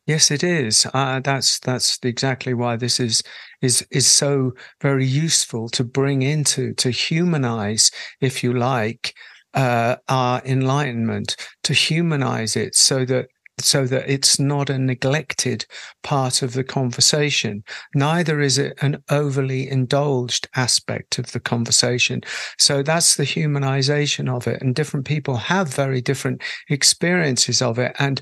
Yes, 0.07 0.31
it 0.31 0.43
is. 0.43 0.87
Uh, 0.93 1.19
that's 1.19 1.59
that's 1.59 1.99
exactly 2.03 2.53
why 2.53 2.77
this 2.77 2.99
is 2.99 3.21
is 3.61 3.85
is 3.91 4.07
so 4.07 4.53
very 4.81 5.05
useful 5.05 5.67
to 5.69 5.83
bring 5.83 6.21
into 6.21 6.73
to 6.75 6.89
humanize, 6.91 7.91
if 8.21 8.41
you 8.43 8.53
like, 8.53 9.13
uh, 9.53 9.97
our 10.07 10.41
enlightenment, 10.45 11.35
to 11.63 11.73
humanize 11.73 12.55
it, 12.55 12.73
so 12.75 13.03
that 13.05 13.27
so 13.59 13.85
that 13.87 14.07
it's 14.07 14.39
not 14.39 14.69
a 14.69 14.77
neglected 14.77 15.65
part 16.03 16.41
of 16.43 16.53
the 16.53 16.63
conversation. 16.63 17.63
Neither 17.95 18.39
is 18.39 18.57
it 18.59 18.77
an 18.83 19.03
overly 19.09 19.67
indulged 19.67 20.47
aspect 20.55 21.17
of 21.17 21.31
the 21.31 21.39
conversation. 21.39 22.21
So 22.59 22.83
that's 22.83 23.15
the 23.15 23.23
humanization 23.23 24.29
of 24.33 24.45
it. 24.47 24.61
And 24.61 24.75
different 24.75 25.07
people 25.07 25.37
have 25.37 25.73
very 25.73 26.01
different 26.01 26.43
experiences 26.69 27.61
of 27.63 27.79
it. 27.79 27.95
And 27.97 28.21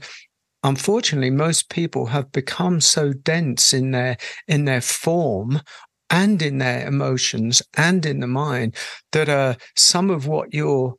unfortunately, 0.65 1.30
most 1.30 1.69
people 1.69 2.08
have 2.08 2.32
become 2.32 2.82
so 2.82 3.13
dense 3.13 3.73
in 3.73 3.91
their 3.91 4.17
in 4.47 4.65
their 4.65 4.82
form 4.82 5.62
and 6.10 6.41
in 6.41 6.58
their 6.58 6.88
emotions 6.88 7.62
and 7.78 8.06
in 8.06 8.19
the 8.19 8.28
mind 8.28 8.75
that 9.12 9.30
uh, 9.30 9.56
some 9.75 10.10
of 10.10 10.28
what 10.28 10.54
you're 10.54 10.95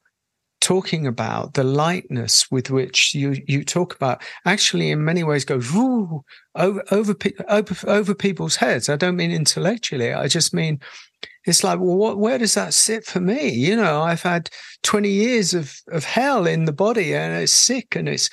talking 0.61 1.07
about, 1.07 1.55
the 1.55 1.65
lightness 1.65 2.51
with 2.51 2.71
which 2.71 3.15
you 3.15 3.37
you 3.47 3.65
talk 3.65 3.95
about, 3.95 4.23
actually 4.45 4.91
in 4.91 5.05
many 5.05 5.25
ways 5.25 5.45
goes 5.45 5.75
over 5.75 6.23
over 6.91 7.15
over, 7.49 7.77
over 7.91 8.15
people's 8.15 8.57
heads. 8.57 8.89
I 8.89 8.97
don't 8.97 9.17
mean 9.17 9.33
intellectually. 9.33 10.13
I 10.13 10.29
just 10.29 10.55
mean 10.55 10.81
it's 11.45 11.63
like, 11.63 11.79
well, 11.79 11.97
what, 11.97 12.19
where 12.19 12.39
does 12.39 12.55
that 12.55 12.75
sit 12.75 13.05
for 13.05 13.21
me? 13.21 13.49
You 13.51 13.77
know, 13.77 14.03
I've 14.03 14.23
had 14.23 14.51
20 14.83 15.09
years 15.09 15.55
of, 15.55 15.81
of 15.93 16.05
hell 16.05 16.47
in 16.47 16.65
the 16.65 16.73
body 16.73 17.15
and 17.15 17.41
it's 17.41 17.55
sick 17.55 17.95
and 17.95 18.09
it's, 18.09 18.29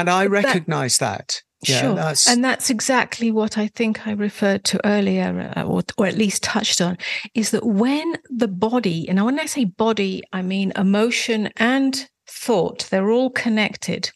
and 0.00 0.10
I 0.10 0.26
recognize 0.26 0.98
that. 0.98 1.42
Yeah, 1.62 1.80
sure. 1.80 1.94
That's... 1.94 2.28
And 2.28 2.44
that's 2.44 2.70
exactly 2.70 3.30
what 3.30 3.56
I 3.56 3.68
think 3.68 4.06
I 4.06 4.12
referred 4.12 4.64
to 4.64 4.86
earlier, 4.86 5.52
uh, 5.56 5.64
or, 5.64 5.82
or 5.96 6.06
at 6.06 6.16
least 6.16 6.42
touched 6.42 6.80
on, 6.80 6.98
is 7.34 7.50
that 7.50 7.64
when 7.64 8.16
the 8.28 8.48
body, 8.48 9.08
and 9.08 9.24
when 9.24 9.40
I 9.40 9.46
say 9.46 9.64
body, 9.64 10.22
I 10.32 10.42
mean 10.42 10.72
emotion 10.76 11.50
and 11.56 12.08
thought, 12.28 12.88
they're 12.90 13.10
all 13.10 13.30
connected. 13.30 14.10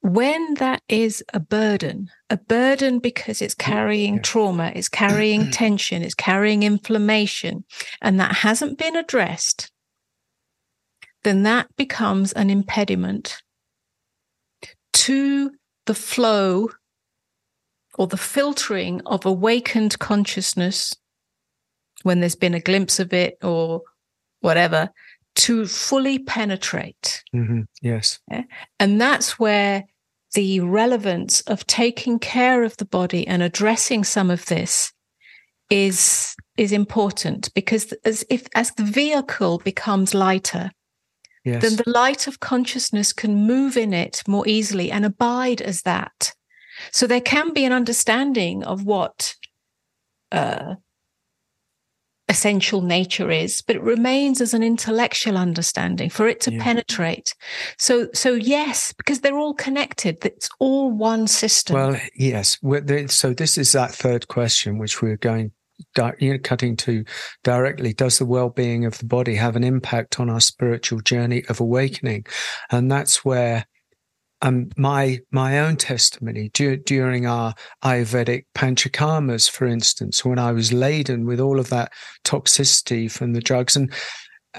When 0.00 0.54
that 0.54 0.80
is 0.88 1.24
a 1.34 1.40
burden, 1.40 2.08
a 2.30 2.36
burden 2.36 3.00
because 3.00 3.42
it's 3.42 3.54
carrying 3.54 4.16
yeah. 4.16 4.22
trauma, 4.22 4.72
it's 4.74 4.88
carrying 4.88 5.50
tension, 5.50 6.02
it's 6.02 6.14
carrying 6.14 6.62
inflammation, 6.62 7.64
and 8.00 8.20
that 8.20 8.36
hasn't 8.36 8.78
been 8.78 8.94
addressed, 8.94 9.72
then 11.24 11.42
that 11.42 11.66
becomes 11.76 12.32
an 12.32 12.48
impediment 12.48 13.42
to 14.92 15.50
the 15.86 15.94
flow 15.94 16.68
or 17.98 18.06
the 18.06 18.16
filtering 18.16 19.00
of 19.06 19.26
awakened 19.26 19.98
consciousness 19.98 20.94
when 22.02 22.20
there's 22.20 22.36
been 22.36 22.54
a 22.54 22.60
glimpse 22.60 23.00
of 23.00 23.12
it 23.12 23.38
or 23.42 23.82
whatever 24.40 24.90
to 25.34 25.66
fully 25.66 26.18
penetrate. 26.18 27.22
Mm-hmm. 27.34 27.62
Yes. 27.82 28.18
Yeah? 28.30 28.44
And 28.78 29.00
that's 29.00 29.38
where 29.38 29.84
the 30.34 30.60
relevance 30.60 31.40
of 31.42 31.66
taking 31.66 32.18
care 32.18 32.62
of 32.62 32.76
the 32.76 32.84
body 32.84 33.26
and 33.26 33.42
addressing 33.42 34.04
some 34.04 34.30
of 34.30 34.46
this 34.46 34.92
is 35.70 36.34
is 36.56 36.72
important 36.72 37.52
because 37.54 37.92
as 38.04 38.24
if 38.30 38.46
as 38.54 38.72
the 38.72 38.84
vehicle 38.84 39.58
becomes 39.58 40.14
lighter 40.14 40.70
yes. 41.48 41.62
then 41.62 41.76
the 41.76 41.90
light 41.90 42.26
of 42.26 42.40
consciousness 42.40 43.12
can 43.12 43.34
move 43.34 43.76
in 43.76 43.92
it 43.92 44.22
more 44.26 44.46
easily 44.46 44.90
and 44.90 45.04
abide 45.04 45.60
as 45.60 45.82
that. 45.82 46.34
So 46.92 47.06
there 47.06 47.20
can 47.20 47.52
be 47.52 47.64
an 47.64 47.72
understanding 47.72 48.62
of 48.62 48.84
what 48.84 49.34
uh, 50.30 50.76
essential 52.28 52.82
nature 52.82 53.30
is, 53.30 53.62
but 53.62 53.76
it 53.76 53.82
remains 53.82 54.40
as 54.40 54.54
an 54.54 54.62
intellectual 54.62 55.36
understanding 55.36 56.10
for 56.10 56.28
it 56.28 56.40
to 56.42 56.52
yeah. 56.52 56.62
penetrate. 56.62 57.34
So, 57.78 58.08
so 58.12 58.34
yes, 58.34 58.92
because 58.92 59.20
they're 59.20 59.38
all 59.38 59.54
connected. 59.54 60.24
It's 60.24 60.48
all 60.58 60.90
one 60.90 61.26
system. 61.26 61.74
Well, 61.74 62.00
yes. 62.14 62.58
So 63.08 63.32
this 63.32 63.58
is 63.58 63.72
that 63.72 63.92
third 63.92 64.28
question, 64.28 64.78
which 64.78 65.00
we're 65.00 65.16
going 65.16 65.52
you 66.18 66.32
know, 66.32 66.38
cutting 66.42 66.76
to 66.76 67.04
directly, 67.44 67.92
does 67.92 68.18
the 68.18 68.26
well-being 68.26 68.84
of 68.84 68.98
the 68.98 69.06
body 69.06 69.34
have 69.34 69.56
an 69.56 69.64
impact 69.64 70.20
on 70.20 70.30
our 70.30 70.40
spiritual 70.40 71.00
journey 71.00 71.44
of 71.48 71.60
awakening? 71.60 72.26
And 72.70 72.90
that's 72.90 73.24
where 73.24 73.66
um, 74.42 74.70
my 74.76 75.18
my 75.32 75.58
own 75.58 75.76
testimony 75.76 76.50
du- 76.54 76.76
during 76.76 77.26
our 77.26 77.54
Ayurvedic 77.84 78.44
panchakarmas, 78.54 79.50
for 79.50 79.66
instance, 79.66 80.24
when 80.24 80.38
I 80.38 80.52
was 80.52 80.72
laden 80.72 81.26
with 81.26 81.40
all 81.40 81.58
of 81.58 81.70
that 81.70 81.92
toxicity 82.24 83.10
from 83.10 83.32
the 83.32 83.40
drugs, 83.40 83.76
and 83.76 83.92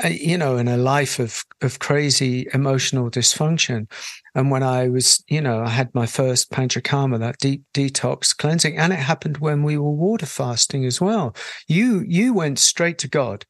you 0.09 0.37
know, 0.37 0.57
in 0.57 0.67
a 0.67 0.77
life 0.77 1.19
of 1.19 1.43
of 1.61 1.79
crazy 1.79 2.47
emotional 2.53 3.09
dysfunction. 3.09 3.89
And 4.39 4.49
when 4.49 4.63
I 4.63 4.87
was, 4.87 5.21
you 5.27 5.41
know, 5.41 5.61
I 5.63 5.67
had 5.67 5.93
my 5.93 6.05
first 6.05 6.49
panchakarma, 6.49 7.19
that 7.19 7.39
deep 7.39 7.63
detox 7.73 8.35
cleansing, 8.35 8.77
and 8.77 8.93
it 8.93 8.99
happened 8.99 9.39
when 9.39 9.63
we 9.63 9.77
were 9.77 9.91
water 9.91 10.25
fasting 10.25 10.85
as 10.85 11.01
well. 11.01 11.35
You 11.67 12.05
you 12.07 12.33
went 12.33 12.57
straight 12.57 12.97
to 12.99 13.09
God. 13.09 13.45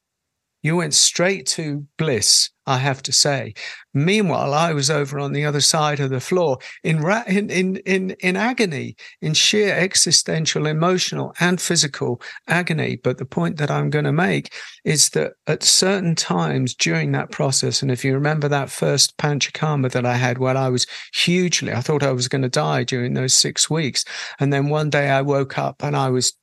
You 0.62 0.76
went 0.76 0.93
straight 0.93 1.45
to 1.48 1.86
bliss, 1.98 2.50
I 2.65 2.80
have 2.80 3.02
to 3.04 3.13
say. 3.13 3.54
Meanwhile, 3.93 4.54
I 4.54 4.74
was 4.74 4.89
over 4.89 5.17
on 5.17 5.32
the 5.32 5.45
other 5.45 5.62
side 5.62 6.02
of 6.02 6.10
the 6.10 6.19
floor 6.19 6.58
in 6.84 7.00
ra- 7.00 7.24
in, 7.26 7.50
in 7.50 7.78
in 7.78 8.12
in 8.19 8.36
agony, 8.36 8.98
in 9.22 9.34
sheer 9.34 9.74
existential, 9.74 10.65
emotional, 10.65 11.34
and 11.39 11.62
physical 11.62 12.22
agony. 12.48 12.98
But 13.02 13.19
the 13.19 13.26
point 13.26 13.56
that 13.58 13.72
I'm 13.72 13.89
going 13.89 14.04
to 14.04 14.12
make 14.12 14.54
is 14.84 15.10
that 15.12 15.34
at 15.48 15.63
certain 15.63 16.13
times 16.13 16.76
during 16.76 17.13
that 17.13 17.32
process, 17.32 17.82
and 17.82 17.89
if 17.89 18.04
you 18.04 18.13
remember 18.13 18.50
that 18.50 18.69
first 18.69 19.17
panchakarma 19.17 19.91
that 19.91 20.06
I 20.06 20.17
had, 20.17 20.39
where 20.39 20.58
I 20.58 20.67
was 20.67 20.86
hugely, 21.13 21.72
I 21.72 21.80
thought 21.80 22.04
I 22.04 22.12
was 22.12 22.28
going 22.28 22.41
to 22.41 22.50
die 22.50 22.84
during 22.84 23.13
those 23.13 23.34
six 23.34 23.69
weeks, 23.69 24.04
and 24.41 24.52
then 24.52 24.67
one 24.67 24.89
day 24.89 25.10
I 25.10 25.22
woke 25.22 25.58
up 25.58 25.84
and 25.84 25.95
I 25.95 26.10
was 26.10 26.34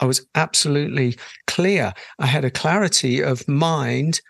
I 0.00 0.04
was 0.04 0.26
absolutely 0.34 1.16
clear. 1.46 1.92
I 2.18 2.26
had 2.26 2.44
a 2.44 2.50
clarity 2.50 3.20
of 3.22 3.46
mind, 3.48 4.20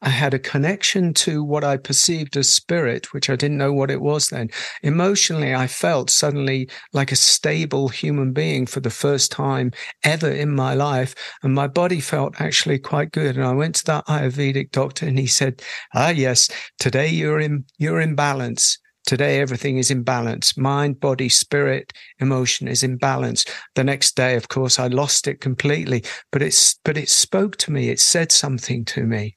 I 0.00 0.10
had 0.10 0.32
a 0.32 0.38
connection 0.38 1.12
to 1.14 1.42
what 1.42 1.64
I 1.64 1.76
perceived 1.76 2.36
as 2.36 2.48
spirit, 2.48 3.12
which 3.12 3.28
I 3.28 3.36
didn't 3.36 3.58
know 3.58 3.72
what 3.72 3.90
it 3.90 4.00
was 4.00 4.28
then. 4.28 4.50
Emotionally, 4.82 5.54
I 5.54 5.66
felt 5.66 6.08
suddenly 6.10 6.68
like 6.92 7.10
a 7.10 7.16
stable 7.16 7.88
human 7.88 8.32
being 8.32 8.66
for 8.66 8.80
the 8.80 8.90
first 8.90 9.32
time 9.32 9.72
ever 10.04 10.30
in 10.30 10.54
my 10.54 10.74
life. 10.74 11.14
And 11.42 11.54
my 11.54 11.66
body 11.66 12.00
felt 12.00 12.40
actually 12.40 12.78
quite 12.78 13.12
good. 13.12 13.36
And 13.36 13.44
I 13.44 13.52
went 13.52 13.74
to 13.76 13.84
that 13.86 14.06
Ayurvedic 14.06 14.70
doctor 14.70 15.06
and 15.06 15.18
he 15.18 15.26
said, 15.26 15.62
Ah, 15.94 16.10
yes, 16.10 16.48
today 16.78 17.08
you're 17.08 17.40
in, 17.40 17.64
you're 17.78 18.00
in 18.00 18.14
balance. 18.14 18.78
Today, 19.06 19.40
everything 19.40 19.78
is 19.78 19.90
in 19.90 20.02
balance. 20.02 20.56
Mind, 20.56 21.00
body, 21.00 21.28
spirit, 21.28 21.92
emotion 22.20 22.68
is 22.68 22.82
in 22.82 22.96
balance. 22.96 23.44
The 23.74 23.84
next 23.84 24.16
day, 24.16 24.36
of 24.36 24.48
course, 24.48 24.78
I 24.78 24.86
lost 24.86 25.26
it 25.26 25.40
completely, 25.40 26.04
but 26.30 26.42
it's, 26.42 26.78
but 26.84 26.96
it 26.96 27.08
spoke 27.08 27.56
to 27.58 27.72
me. 27.72 27.88
It 27.88 28.00
said 28.00 28.30
something 28.30 28.84
to 28.86 29.04
me 29.04 29.36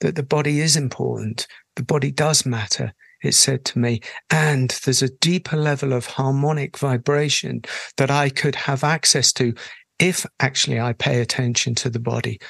that 0.00 0.16
the 0.16 0.22
body 0.22 0.60
is 0.60 0.76
important. 0.76 1.46
The 1.76 1.84
body 1.84 2.10
does 2.10 2.44
matter. 2.44 2.92
It 3.22 3.34
said 3.34 3.64
to 3.66 3.78
me, 3.78 4.00
and 4.30 4.70
there's 4.84 5.02
a 5.02 5.08
deeper 5.08 5.56
level 5.56 5.92
of 5.92 6.06
harmonic 6.06 6.78
vibration 6.78 7.62
that 7.96 8.10
I 8.10 8.28
could 8.28 8.54
have 8.54 8.84
access 8.84 9.32
to 9.34 9.54
if 9.98 10.24
actually 10.38 10.80
I 10.80 10.92
pay 10.92 11.20
attention 11.20 11.74
to 11.76 11.90
the 11.90 11.98
body 11.98 12.40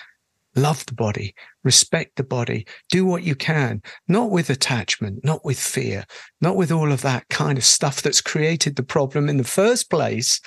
love 0.59 0.85
the 0.87 0.95
body, 0.95 1.35
respect 1.65 2.17
the 2.17 2.25
body, 2.25 2.67
do 2.91 3.05
what 3.05 3.23
you 3.23 3.35
can, 3.35 3.83
not 4.07 4.31
with 4.31 4.51
attachment, 4.51 5.25
not 5.25 5.45
with 5.45 5.59
fear, 5.59 6.05
not 6.41 6.57
with 6.57 6.71
all 6.71 6.93
of 6.93 7.03
that 7.03 7.29
kind 7.29 7.59
of 7.59 7.65
stuff 7.65 8.03
that's 8.03 8.21
created 8.21 8.77
the 8.77 8.83
problem 8.83 9.29
in 9.29 9.37
the 9.37 9.45
first 9.45 9.91
place, 9.91 10.41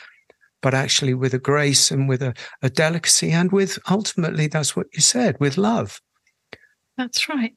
but 0.61 0.73
actually 0.73 1.13
with 1.13 1.33
a 1.33 1.39
grace 1.39 1.91
and 1.91 2.07
with 2.07 2.21
a, 2.21 2.33
a 2.61 2.69
delicacy 2.69 3.31
and 3.31 3.51
with 3.51 3.79
ultimately, 3.89 4.47
that's 4.47 4.75
what 4.75 4.87
you 4.93 5.01
said, 5.01 5.35
with 5.39 5.57
love. 5.57 5.99
That's 6.97 7.27
right. 7.27 7.55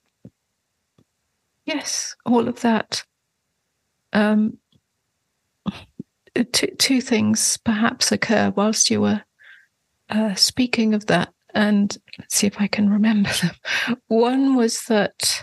Yes, 1.64 2.14
all 2.25 2.49
of 2.49 2.61
that. 2.61 3.05
Um, 4.12 4.59
two, 6.53 6.69
two 6.79 7.01
things 7.01 7.57
perhaps 7.59 8.12
occur 8.12 8.53
whilst 8.55 8.90
you 8.90 9.01
were 9.01 9.23
uh, 10.11 10.35
speaking 10.35 10.95
of 10.95 11.07
that 11.07 11.33
and 11.55 11.97
let's 12.18 12.37
see 12.37 12.46
if 12.46 12.61
I 12.61 12.66
can 12.66 12.90
remember 12.90 13.31
them. 13.42 13.98
One 14.09 14.57
was 14.57 14.85
that 14.85 15.42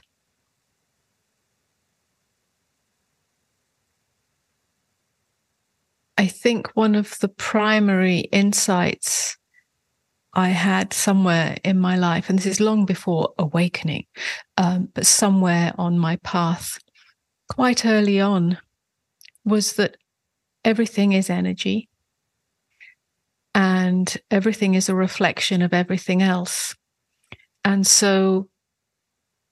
I 6.18 6.28
think 6.28 6.68
one 6.76 6.96
of 6.96 7.18
the 7.20 7.30
primary 7.30 8.20
insights 8.32 9.38
I 10.34 10.50
had 10.50 10.94
somewhere 10.94 11.58
in 11.64 11.80
my 11.80 11.98
life, 11.98 12.30
and 12.30 12.40
this 12.40 12.46
is 12.46 12.60
long 12.60 12.86
before 12.86 13.34
awakening, 13.38 14.06
um, 14.58 14.90
but 14.94 15.06
somewhere 15.06 15.74
on 15.78 16.00
my 16.00 16.18
path, 16.18 16.78
quite 17.50 17.86
early 17.86 18.22
on, 18.22 18.58
was 19.44 19.74
that 19.74 19.98
everything 20.64 21.12
is 21.12 21.30
energy 21.30 21.90
and 23.54 24.18
everything 24.30 24.76
is 24.76 24.90
a 24.90 24.96
reflection 24.96 25.62
of 25.62 25.74
everything 25.74 26.22
else. 26.22 26.76
And 27.64 27.86
so, 27.86 28.50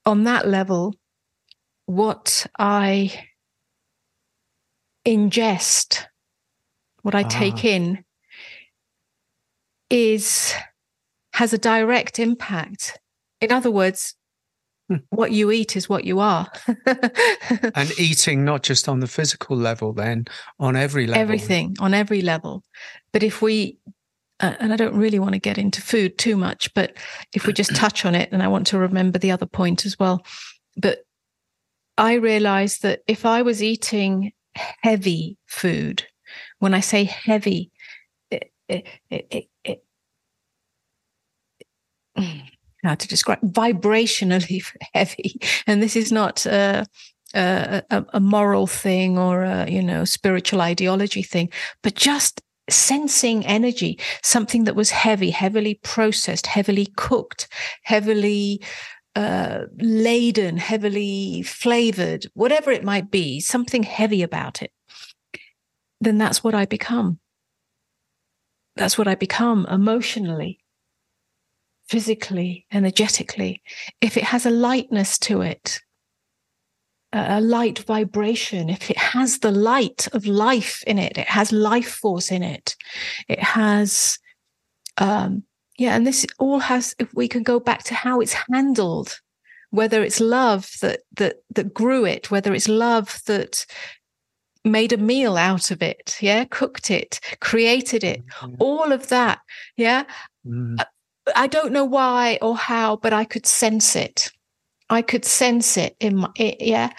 on 0.05 0.23
that 0.23 0.47
level, 0.47 0.95
what 1.85 2.47
I 2.57 3.27
ingest, 5.05 6.05
what 7.01 7.15
I 7.15 7.23
take 7.23 7.65
ah. 7.65 7.67
in, 7.67 8.05
is 9.89 10.53
has 11.33 11.53
a 11.53 11.57
direct 11.57 12.19
impact. 12.19 12.99
In 13.41 13.51
other 13.51 13.71
words. 13.71 14.15
what 15.09 15.31
you 15.31 15.51
eat 15.51 15.75
is 15.75 15.89
what 15.89 16.03
you 16.03 16.19
are. 16.19 16.47
and 17.75 17.99
eating 17.99 18.43
not 18.45 18.63
just 18.63 18.89
on 18.89 18.99
the 18.99 19.07
physical 19.07 19.55
level, 19.55 19.93
then 19.93 20.25
on 20.59 20.75
every 20.75 21.07
level. 21.07 21.21
Everything 21.21 21.75
on 21.79 21.93
every 21.93 22.21
level. 22.21 22.63
But 23.11 23.23
if 23.23 23.41
we, 23.41 23.77
uh, 24.39 24.55
and 24.59 24.73
I 24.73 24.75
don't 24.75 24.95
really 24.95 25.19
want 25.19 25.33
to 25.33 25.39
get 25.39 25.57
into 25.57 25.81
food 25.81 26.17
too 26.17 26.37
much, 26.37 26.73
but 26.73 26.95
if 27.33 27.45
we 27.45 27.53
just 27.53 27.75
touch 27.75 28.05
on 28.05 28.15
it, 28.15 28.31
and 28.31 28.41
I 28.41 28.47
want 28.47 28.67
to 28.67 28.77
remember 28.77 29.19
the 29.19 29.31
other 29.31 29.45
point 29.45 29.85
as 29.85 29.97
well. 29.99 30.25
But 30.77 30.99
I 31.97 32.13
realized 32.13 32.83
that 32.83 33.01
if 33.07 33.25
I 33.25 33.41
was 33.41 33.61
eating 33.61 34.31
heavy 34.55 35.37
food, 35.45 36.05
when 36.59 36.73
I 36.73 36.79
say 36.79 37.03
heavy, 37.03 37.71
it, 38.31 38.51
it, 38.67 38.85
it, 39.09 39.49
it 39.63 39.83
how 42.83 42.95
to 42.95 43.07
describe 43.07 43.41
vibrationally 43.41 44.63
heavy, 44.93 45.39
and 45.67 45.81
this 45.81 45.95
is 45.95 46.11
not. 46.11 46.45
Uh, 46.45 46.85
a, 47.35 47.83
a, 48.11 48.19
moral 48.19 48.65
thing 48.65 49.19
or 49.19 49.43
a 49.43 49.69
you 49.69 49.83
know 49.83 50.03
spiritual 50.03 50.61
ideology 50.61 51.21
thing, 51.21 51.47
but 51.83 51.93
just 51.93 52.41
sensing 52.71 53.45
energy, 53.45 53.99
something 54.23 54.63
that 54.63 54.75
was 54.75 54.89
heavy, 54.89 55.29
heavily 55.29 55.75
processed, 55.75 56.47
heavily 56.47 56.87
cooked, 56.95 57.47
heavily 57.83 58.63
uh, 59.15 59.65
laden, 59.79 60.57
heavily 60.57 61.41
flavored, 61.41 62.25
whatever 62.33 62.71
it 62.71 62.83
might 62.83 63.11
be, 63.11 63.39
something 63.39 63.83
heavy 63.83 64.21
about 64.21 64.61
it, 64.61 64.71
then 65.99 66.17
that's 66.17 66.43
what 66.43 66.55
I 66.55 66.65
become. 66.65 67.19
That's 68.75 68.97
what 68.97 69.07
I 69.07 69.15
become 69.15 69.65
emotionally, 69.69 70.58
physically, 71.89 72.67
energetically. 72.71 73.63
If 73.99 74.15
it 74.15 74.23
has 74.23 74.45
a 74.45 74.51
lightness 74.51 75.17
to 75.19 75.41
it, 75.41 75.79
a 77.11 77.41
light 77.41 77.79
vibration, 77.79 78.69
if 78.69 78.91
it 78.91 78.97
has 78.97 79.39
the 79.39 79.51
light 79.51 80.07
of 80.13 80.27
life 80.27 80.83
in 80.85 80.99
it, 80.99 81.17
it 81.17 81.27
has 81.27 81.51
life 81.51 81.89
force 81.89 82.31
in 82.31 82.43
it, 82.43 82.75
it 83.27 83.39
has, 83.39 84.19
um, 84.97 85.43
yeah, 85.79 85.95
and 85.95 86.05
this 86.05 86.27
all 86.37 86.59
has, 86.59 86.93
if 86.99 87.11
we 87.15 87.27
can 87.27 87.41
go 87.41 87.59
back 87.59 87.83
to 87.85 87.95
how 87.95 88.19
it's 88.19 88.35
handled, 88.51 89.19
whether 89.71 90.03
it's 90.03 90.19
love 90.19 90.71
that, 90.81 90.99
that, 91.17 91.37
that 91.55 91.73
grew 91.73 92.05
it, 92.05 92.29
whether 92.29 92.53
it's 92.53 92.67
love 92.67 93.19
that 93.25 93.65
made 94.63 94.93
a 94.93 94.97
meal 94.97 95.37
out 95.37 95.71
of 95.71 95.81
it, 95.81 96.17
yeah, 96.21 96.43
cooked 96.45 96.91
it, 96.91 97.19
created 97.39 98.03
it, 98.03 98.23
mm-hmm. 98.27 98.55
all 98.59 98.91
of 98.91 99.07
that, 99.07 99.39
yeah. 99.75 100.03
Mm. 100.45 100.79
I 101.35 101.47
don't 101.47 101.71
know 101.71 101.85
why 101.85 102.37
or 102.41 102.55
how, 102.55 102.95
but 102.97 103.13
I 103.13 103.25
could 103.25 103.45
sense 103.45 103.95
it. 103.95 104.31
I 104.89 105.01
could 105.03 105.23
sense 105.23 105.77
it 105.77 105.95
in 105.99 106.17
my, 106.17 106.29
yeah, 106.37 106.91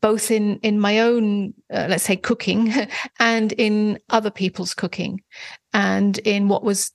both 0.00 0.30
in 0.30 0.58
in 0.58 0.78
my 0.78 1.00
own, 1.00 1.54
uh, 1.72 1.86
let's 1.88 2.04
say, 2.04 2.16
cooking, 2.16 2.72
and 3.18 3.52
in 3.52 3.98
other 4.10 4.30
people's 4.30 4.74
cooking, 4.74 5.22
and 5.72 6.18
in 6.18 6.48
what 6.48 6.62
was 6.62 6.92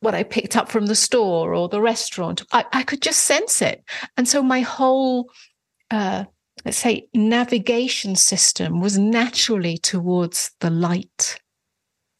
what 0.00 0.14
I 0.14 0.22
picked 0.22 0.56
up 0.56 0.70
from 0.70 0.86
the 0.86 0.94
store 0.94 1.54
or 1.54 1.68
the 1.68 1.82
restaurant. 1.82 2.42
I, 2.52 2.64
I 2.72 2.82
could 2.82 3.02
just 3.02 3.24
sense 3.24 3.60
it, 3.60 3.84
and 4.16 4.26
so 4.26 4.42
my 4.42 4.60
whole, 4.60 5.30
uh, 5.90 6.24
let's 6.64 6.78
say, 6.78 7.08
navigation 7.12 8.16
system 8.16 8.80
was 8.80 8.98
naturally 8.98 9.76
towards 9.76 10.52
the 10.60 10.70
light 10.70 11.38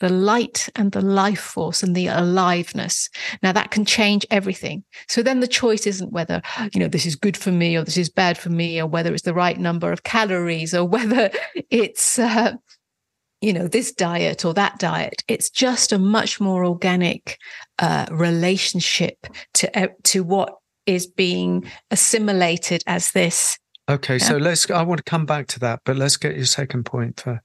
the 0.01 0.09
light 0.09 0.69
and 0.75 0.93
the 0.93 1.01
life 1.01 1.41
force 1.41 1.83
and 1.83 1.95
the 1.95 2.09
aliveness. 2.09 3.09
Now 3.43 3.53
that 3.53 3.71
can 3.71 3.85
change 3.85 4.27
everything. 4.31 4.83
So 5.09 5.23
then 5.23 5.41
the 5.41 5.47
choice 5.47 5.87
isn't 5.87 6.13
whether, 6.13 6.43
you 6.73 6.81
know, 6.81 6.89
this 6.89 7.07
is 7.07 7.15
good 7.15 7.37
for 7.37 7.53
me 7.53 7.77
or 7.77 7.85
this 7.85 7.97
is 7.97 8.11
bad 8.11 8.37
for 8.37 8.51
me 8.51 8.81
or 8.81 8.87
whether 8.87 9.13
it's 9.13 9.23
the 9.23 9.35
right 9.35 9.59
number 9.59 9.93
of 9.93 10.03
calories 10.03 10.75
or 10.75 10.85
whether 10.89 11.31
it's, 11.71 12.19
uh, 12.19 12.55
you 13.41 13.53
know, 13.53 13.69
this 13.69 13.93
diet 13.93 14.45
or 14.45 14.53
that 14.55 14.79
diet. 14.79 15.23
It's 15.29 15.49
just 15.49 15.93
a 15.93 15.99
much 15.99 16.41
more 16.41 16.65
organic 16.65 17.39
uh, 17.79 18.07
relationship 18.11 19.27
to, 19.55 19.79
uh, 19.79 19.89
to 20.05 20.25
what 20.25 20.57
is 20.87 21.07
being 21.07 21.71
assimilated 21.91 22.83
as 22.87 23.13
this 23.13 23.59
Okay, 23.89 24.19
yeah. 24.19 24.25
so 24.25 24.37
let's. 24.37 24.71
I 24.71 24.83
want 24.83 24.99
to 24.99 25.03
come 25.03 25.27
back 25.27 25.49
to 25.49 25.61
that, 25.61 25.81
but 25.85 25.97
let's 25.97 26.17
get 26.17 26.37
your 26.37 26.45
second 26.45 26.85
point 26.85 27.21
first 27.21 27.41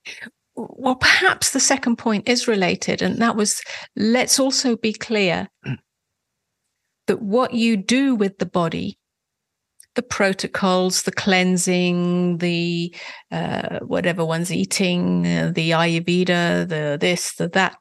well, 0.56 0.96
perhaps 0.96 1.52
the 1.52 1.60
second 1.60 1.98
point 1.98 2.30
is 2.30 2.48
related, 2.48 3.02
and 3.02 3.18
that 3.20 3.36
was 3.36 3.62
let's 3.96 4.40
also 4.40 4.76
be 4.78 4.94
clear 4.94 5.50
that 7.08 7.22
what 7.22 7.54
you 7.54 7.78
do 7.78 8.16
with 8.16 8.38
the 8.38 8.46
body, 8.46 8.98
the 9.96 10.02
protocols, 10.02 11.04
the 11.04 11.12
cleansing, 11.12 12.38
the 12.38 12.96
uh, 13.32 13.80
whatever 13.80 14.24
one's 14.24 14.52
eating, 14.52 15.28
uh, 15.28 15.52
the 15.54 15.72
Ayurveda, 15.72 16.68
the 16.68 16.98
this, 17.00 17.36
the 17.36 17.50
that, 17.50 17.76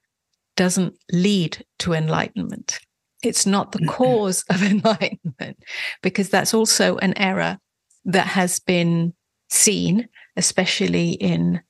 doesn't 0.56 0.94
lead 1.12 1.64
to 1.80 1.92
enlightenment. 1.92 2.80
It's 3.22 3.46
not 3.46 3.72
the 3.72 3.86
cause 3.86 4.44
of 4.50 4.62
enlightenment, 4.70 5.58
because 6.02 6.28
that's 6.28 6.54
also 6.54 6.96
an 6.98 7.16
error 7.16 7.58
that 8.04 8.26
has 8.26 8.58
been 8.58 9.14
seen, 9.48 10.08
especially 10.36 11.10
in 11.12 11.62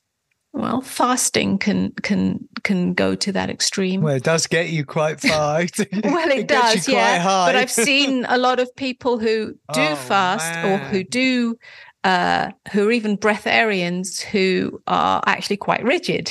well, 0.55 0.81
fasting 0.81 1.59
can 1.59 1.91
can 2.03 2.49
can 2.63 2.95
go 2.95 3.17
to 3.17 3.33
that 3.33 3.51
extreme. 3.51 4.03
Well, 4.03 4.15
it 4.15 4.23
does 4.23 4.47
get 4.47 4.71
you 4.71 4.85
quite 4.85 5.21
far. 5.21 5.59
well, 6.05 6.31
it, 6.31 6.39
it 6.39 6.49
does, 6.49 6.89
yeah. 6.89 7.19
High. 7.19 7.49
But 7.49 7.57
I've 7.57 7.71
seen 7.71 8.25
a 8.29 8.39
lot 8.39 8.61
of 8.61 8.75
people 8.77 9.19
who 9.19 9.55
do 9.73 9.81
oh, 9.81 9.97
fast 9.97 10.49
man. 10.55 10.81
or 10.81 10.85
who 10.85 11.03
do 11.03 11.57
uh, 12.05 12.51
who 12.71 12.87
are 12.87 12.93
even 12.93 13.19
breatharians 13.19 14.21
who 14.21 14.81
are 14.87 15.23
actually 15.27 15.57
quite 15.57 15.83
rigid. 15.83 16.31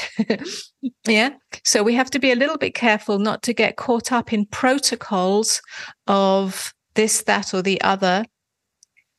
yeah. 1.05 1.31
So 1.65 1.83
we 1.83 1.93
have 1.95 2.09
to 2.11 2.19
be 2.19 2.31
a 2.31 2.35
little 2.35 2.57
bit 2.57 2.75
careful 2.75 3.19
not 3.19 3.43
to 3.43 3.53
get 3.53 3.75
caught 3.75 4.13
up 4.13 4.31
in 4.31 4.45
protocols 4.45 5.61
of 6.07 6.73
this, 6.93 7.23
that, 7.23 7.53
or 7.53 7.61
the 7.61 7.81
other, 7.81 8.23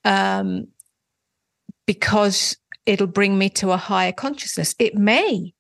um, 0.05 0.68
because 1.86 2.57
it'll 2.87 3.07
bring 3.07 3.39
me 3.39 3.49
to 3.51 3.72
a 3.72 3.76
higher 3.76 4.12
consciousness. 4.12 4.74
It 4.78 4.95
may 4.95 5.55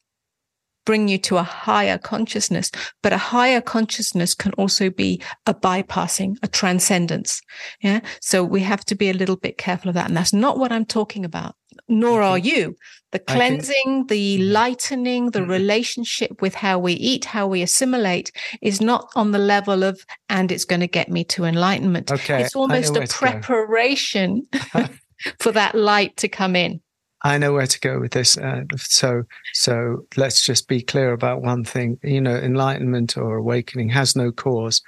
bring 0.84 1.08
you 1.08 1.18
to 1.18 1.38
a 1.38 1.42
higher 1.42 1.98
consciousness, 1.98 2.70
but 3.02 3.12
a 3.12 3.18
higher 3.18 3.60
consciousness 3.60 4.34
can 4.34 4.52
also 4.52 4.90
be 4.90 5.22
a 5.46 5.54
bypassing, 5.54 6.36
a 6.42 6.48
transcendence. 6.48 7.40
Yeah. 7.80 8.00
So 8.20 8.44
we 8.44 8.60
have 8.60 8.84
to 8.86 8.94
be 8.94 9.10
a 9.10 9.14
little 9.14 9.36
bit 9.36 9.58
careful 9.58 9.88
of 9.88 9.94
that. 9.94 10.08
And 10.08 10.16
that's 10.16 10.32
not 10.32 10.58
what 10.58 10.72
I'm 10.72 10.84
talking 10.84 11.24
about, 11.24 11.56
nor 11.88 12.22
are 12.22 12.38
you. 12.38 12.76
The 13.12 13.18
cleansing, 13.18 14.06
the 14.08 14.38
mm-hmm. 14.40 14.52
lightening, 14.52 15.30
the 15.30 15.40
mm-hmm. 15.40 15.50
relationship 15.50 16.42
with 16.42 16.54
how 16.54 16.78
we 16.78 16.94
eat, 16.94 17.24
how 17.24 17.46
we 17.46 17.62
assimilate 17.62 18.32
is 18.60 18.80
not 18.80 19.08
on 19.14 19.30
the 19.30 19.38
level 19.38 19.84
of, 19.84 20.04
and 20.28 20.50
it's 20.50 20.64
going 20.64 20.80
to 20.80 20.88
get 20.88 21.08
me 21.08 21.24
to 21.24 21.44
enlightenment. 21.44 22.10
Okay. 22.10 22.42
It's 22.42 22.56
almost 22.56 22.96
a 22.96 23.06
preparation 23.06 24.46
for 25.40 25.52
that 25.52 25.74
light 25.74 26.16
to 26.18 26.28
come 26.28 26.56
in. 26.56 26.80
I 27.24 27.38
know 27.38 27.54
where 27.54 27.66
to 27.66 27.80
go 27.80 27.98
with 27.98 28.12
this. 28.12 28.36
Uh, 28.36 28.64
so, 28.76 29.22
so 29.54 30.06
let's 30.16 30.44
just 30.44 30.68
be 30.68 30.82
clear 30.82 31.12
about 31.12 31.40
one 31.40 31.64
thing. 31.64 31.98
You 32.02 32.20
know, 32.20 32.36
enlightenment 32.36 33.16
or 33.16 33.36
awakening 33.36 33.88
has 33.88 34.14
no 34.14 34.30
cause, 34.30 34.82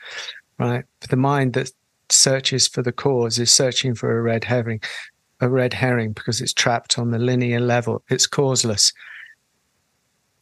right? 0.59 0.84
The 1.09 1.16
mind 1.16 1.55
that 1.55 1.70
searches 2.11 2.68
for 2.68 2.82
the 2.82 2.93
cause 2.93 3.39
is 3.39 3.53
searching 3.53 3.95
for 3.95 4.18
a 4.18 4.22
red 4.22 4.45
herring, 4.45 4.80
a 5.41 5.49
red 5.49 5.72
herring 5.72 6.12
because 6.12 6.43
it's 6.43 6.53
trapped 6.53 6.99
on 6.99 7.11
the 7.11 7.18
linear 7.18 7.59
level. 7.59 8.03
It's 8.11 8.26
causeless. 8.26 8.93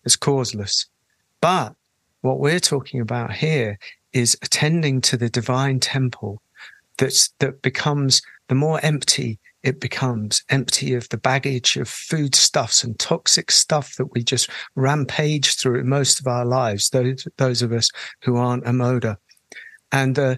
It's 0.05 0.17
causeless. 0.17 0.87
But 1.41 1.75
what 2.23 2.41
we're 2.41 2.59
talking 2.59 3.01
about 3.01 3.33
here 3.33 3.79
is 4.13 4.37
attending 4.43 5.01
to 5.03 5.17
the 5.17 5.29
divine 5.29 5.79
temple 5.79 6.43
that's 6.99 7.29
that 7.39 7.63
becomes 7.63 8.21
the 8.49 8.55
more 8.55 8.81
empty 8.83 9.39
it 9.63 9.81
becomes 9.81 10.45
empty 10.51 10.93
of 10.93 11.09
the 11.09 11.17
baggage 11.17 11.77
of 11.77 11.89
foodstuffs 11.89 12.85
and 12.85 12.99
toxic 12.99 13.51
stuff 13.51 13.97
that 13.97 14.13
we 14.13 14.23
just 14.23 14.51
rampage 14.77 15.57
through 15.57 15.83
most 15.85 16.21
of 16.21 16.27
our 16.27 16.45
lives, 16.45 16.91
those, 16.91 17.27
those 17.39 17.63
of 17.63 17.73
us 17.73 17.89
who 18.23 18.37
aren't 18.37 18.65
Amoda. 18.65 19.17
And, 19.91 20.19
uh, 20.19 20.37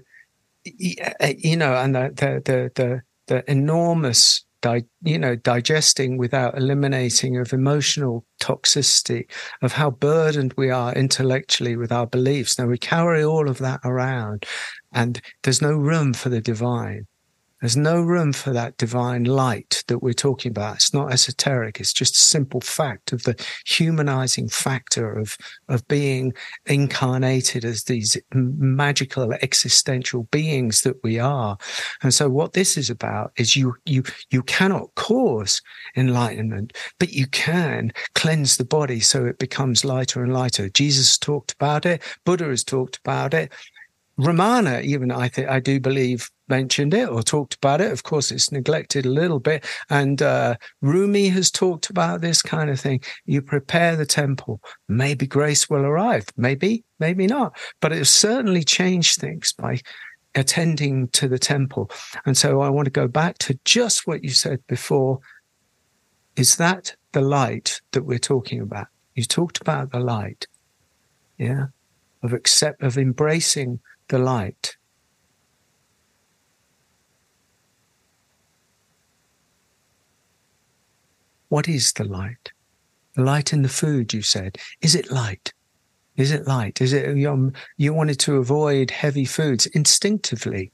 you 0.64 1.56
know, 1.56 1.74
and 1.74 1.94
the, 1.94 2.12
the, 2.14 2.70
the, 2.74 3.02
the, 3.26 3.50
enormous 3.50 4.44
Di- 4.62 4.84
you 5.02 5.18
know, 5.18 5.36
digesting 5.36 6.16
without 6.16 6.56
eliminating 6.56 7.36
of 7.36 7.52
emotional 7.52 8.24
toxicity, 8.40 9.30
of 9.62 9.72
how 9.72 9.90
burdened 9.90 10.54
we 10.56 10.70
are 10.70 10.94
intellectually 10.94 11.76
with 11.76 11.92
our 11.92 12.06
beliefs. 12.06 12.58
Now 12.58 12.66
we 12.66 12.78
carry 12.78 13.22
all 13.22 13.50
of 13.50 13.58
that 13.58 13.80
around, 13.84 14.46
and 14.92 15.20
there's 15.42 15.60
no 15.60 15.72
room 15.72 16.14
for 16.14 16.30
the 16.30 16.40
divine. 16.40 17.06
There's 17.66 17.76
no 17.76 18.00
room 18.00 18.32
for 18.32 18.52
that 18.52 18.76
divine 18.76 19.24
light 19.24 19.82
that 19.88 19.98
we're 19.98 20.12
talking 20.12 20.50
about. 20.50 20.76
It's 20.76 20.94
not 20.94 21.12
esoteric. 21.12 21.80
It's 21.80 21.92
just 21.92 22.14
a 22.14 22.20
simple 22.20 22.60
fact 22.60 23.12
of 23.12 23.24
the 23.24 23.34
humanizing 23.66 24.48
factor 24.50 25.18
of, 25.18 25.36
of 25.68 25.84
being 25.88 26.32
incarnated 26.66 27.64
as 27.64 27.82
these 27.82 28.16
magical 28.32 29.32
existential 29.42 30.28
beings 30.30 30.82
that 30.82 31.02
we 31.02 31.18
are. 31.18 31.58
And 32.04 32.14
so 32.14 32.28
what 32.28 32.52
this 32.52 32.76
is 32.76 32.88
about 32.88 33.32
is 33.36 33.56
you, 33.56 33.74
you, 33.84 34.04
you 34.30 34.44
cannot 34.44 34.94
cause 34.94 35.60
enlightenment, 35.96 36.72
but 37.00 37.14
you 37.14 37.26
can 37.26 37.92
cleanse 38.14 38.58
the 38.58 38.64
body 38.64 39.00
so 39.00 39.26
it 39.26 39.40
becomes 39.40 39.84
lighter 39.84 40.22
and 40.22 40.32
lighter. 40.32 40.68
Jesus 40.68 41.18
talked 41.18 41.50
about 41.54 41.84
it. 41.84 42.00
Buddha 42.24 42.44
has 42.44 42.62
talked 42.62 42.98
about 42.98 43.34
it. 43.34 43.50
Ramana, 44.20 44.84
even 44.84 45.10
I 45.10 45.28
think 45.28 45.48
I 45.48 45.58
do 45.58 45.80
believe 45.80 46.30
mentioned 46.48 46.94
it 46.94 47.08
or 47.08 47.22
talked 47.22 47.54
about 47.54 47.80
it. 47.80 47.92
Of 47.92 48.02
course, 48.02 48.30
it's 48.30 48.52
neglected 48.52 49.06
a 49.06 49.10
little 49.10 49.40
bit. 49.40 49.64
And 49.90 50.22
uh, 50.22 50.56
Rumi 50.80 51.28
has 51.28 51.50
talked 51.50 51.90
about 51.90 52.20
this 52.20 52.42
kind 52.42 52.70
of 52.70 52.80
thing. 52.80 53.00
You 53.24 53.42
prepare 53.42 53.96
the 53.96 54.06
temple, 54.06 54.60
maybe 54.88 55.26
grace 55.26 55.68
will 55.68 55.84
arrive. 55.84 56.26
Maybe, 56.36 56.84
maybe 56.98 57.26
not. 57.26 57.56
But 57.80 57.92
it 57.92 58.06
certainly 58.06 58.64
changed 58.64 59.20
things 59.20 59.52
by 59.52 59.80
attending 60.34 61.08
to 61.08 61.28
the 61.28 61.38
temple. 61.38 61.90
And 62.24 62.36
so 62.36 62.60
I 62.60 62.68
want 62.68 62.84
to 62.86 62.90
go 62.90 63.08
back 63.08 63.38
to 63.38 63.58
just 63.64 64.06
what 64.06 64.22
you 64.22 64.30
said 64.30 64.60
before. 64.66 65.18
Is 66.36 66.56
that 66.56 66.94
the 67.12 67.22
light 67.22 67.80
that 67.92 68.04
we're 68.04 68.18
talking 68.18 68.60
about? 68.60 68.88
You 69.14 69.24
talked 69.24 69.60
about 69.62 69.92
the 69.92 70.00
light, 70.00 70.46
yeah, 71.38 71.66
of 72.22 72.34
accept 72.34 72.82
of 72.82 72.98
embracing 72.98 73.80
the 74.08 74.18
light. 74.18 74.76
What 81.56 81.70
is 81.70 81.94
the 81.94 82.04
light? 82.04 82.52
The 83.14 83.22
light 83.22 83.54
in 83.54 83.62
the 83.62 83.70
food, 83.70 84.12
you 84.12 84.20
said. 84.20 84.58
Is 84.82 84.94
it 84.94 85.10
light? 85.10 85.54
Is 86.14 86.30
it 86.30 86.46
light? 86.46 86.82
Is 86.82 86.92
it 86.92 87.24
um, 87.24 87.54
you 87.78 87.94
wanted 87.94 88.18
to 88.20 88.36
avoid 88.36 88.90
heavy 88.90 89.24
foods 89.24 89.64
instinctively? 89.64 90.70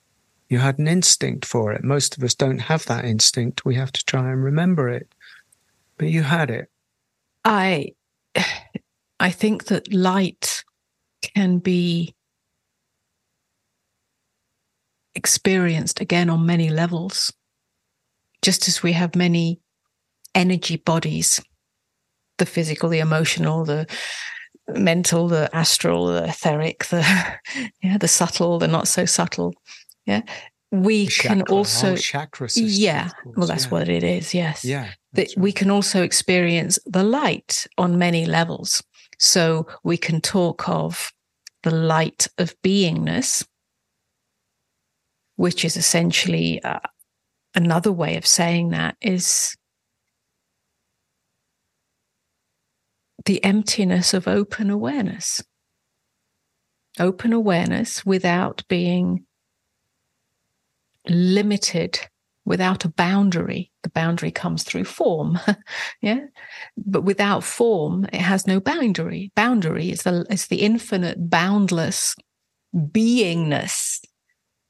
You 0.49 0.59
had 0.59 0.81
an 0.81 0.89
instinct 0.89 1.45
for 1.45 1.73
it. 1.73 1.85
Most 1.85 2.17
of 2.17 2.25
us 2.25 2.35
don't 2.35 2.59
have 2.59 2.85
that 2.87 3.05
instinct. 3.05 3.65
We 3.65 3.77
have 3.77 3.93
to 3.93 4.05
try 4.07 4.29
and 4.33 4.43
remember 4.43 4.89
it. 4.89 5.07
But 5.99 6.09
you 6.09 6.25
had 6.25 6.51
it. 6.51 6.69
I 7.45 7.93
I 9.21 9.31
think 9.31 9.67
that 9.67 9.95
light 9.95 10.65
can 11.23 11.59
be 11.59 12.17
experienced 15.15 16.01
again 16.01 16.29
on 16.29 16.45
many 16.45 16.71
levels. 16.71 17.33
Just 18.43 18.67
as 18.67 18.83
we 18.83 18.95
have 18.95 19.15
many 19.15 19.62
energy 20.35 20.77
bodies 20.77 21.41
the 22.39 22.47
physical, 22.47 22.89
the 22.89 22.99
emotional, 22.99 23.65
the 23.65 23.87
mental, 24.69 25.29
the 25.29 25.55
astral, 25.55 26.07
the 26.07 26.25
etheric, 26.25 26.87
the 26.87 27.05
yeah, 27.83 27.99
the 27.99 28.09
subtle, 28.09 28.59
the 28.59 28.69
not 28.69 28.89
so 28.89 29.05
subtle. 29.05 29.55
Yeah. 30.07 30.23
We 30.73 31.07
can 31.07 31.43
also 31.43 31.97
chakra 31.97 32.49
system, 32.49 32.83
yeah. 32.83 33.11
Well, 33.37 33.47
that's 33.47 33.67
yeah. 33.67 33.71
what 33.71 33.89
it 33.89 34.03
is. 34.03 34.33
Yes. 34.33 34.65
Yeah. 34.65 34.89
That 35.13 35.29
right. 35.29 35.39
we 35.39 35.53
can 35.53 35.71
also 35.71 36.03
experience 36.03 36.79
the 36.87 37.05
light 37.05 37.67
on 37.77 37.99
many 37.99 38.25
levels. 38.25 38.83
So 39.19 39.67
we 39.85 39.99
can 39.99 40.21
talk 40.21 40.67
of 40.69 41.13
the 41.63 41.71
light 41.71 42.27
of 42.39 42.55
beingness, 42.63 43.47
which 45.37 45.65
is 45.65 45.77
essentially 45.77 46.63
uh, 46.65 46.81
another 47.55 47.93
way 47.93 48.17
of 48.17 48.27
saying 48.27 48.71
that 48.71 48.97
is 49.03 49.55
the 53.25 53.43
emptiness 53.45 54.15
of 54.15 54.29
open 54.29 54.71
awareness. 54.71 55.43
Open 56.99 57.33
awareness 57.33 58.05
without 58.05 58.63
being 58.69 59.25
limited, 61.09 62.01
without 62.45 62.85
a 62.85 62.89
boundary. 62.89 63.71
The 63.83 63.91
boundary 63.91 64.31
comes 64.31 64.63
through 64.63 64.85
form. 64.85 65.39
yeah. 66.03 66.27
But 66.77 67.03
without 67.03 67.45
form, 67.45 68.05
it 68.13 68.21
has 68.21 68.47
no 68.47 68.61
boundary. 68.61 69.33
Boundary 69.35 69.91
is 69.91 70.03
the, 70.03 70.27
is 70.31 70.49
the 70.49 70.63
infinite, 70.63 71.31
boundless 71.31 72.15
beingness 72.75 74.01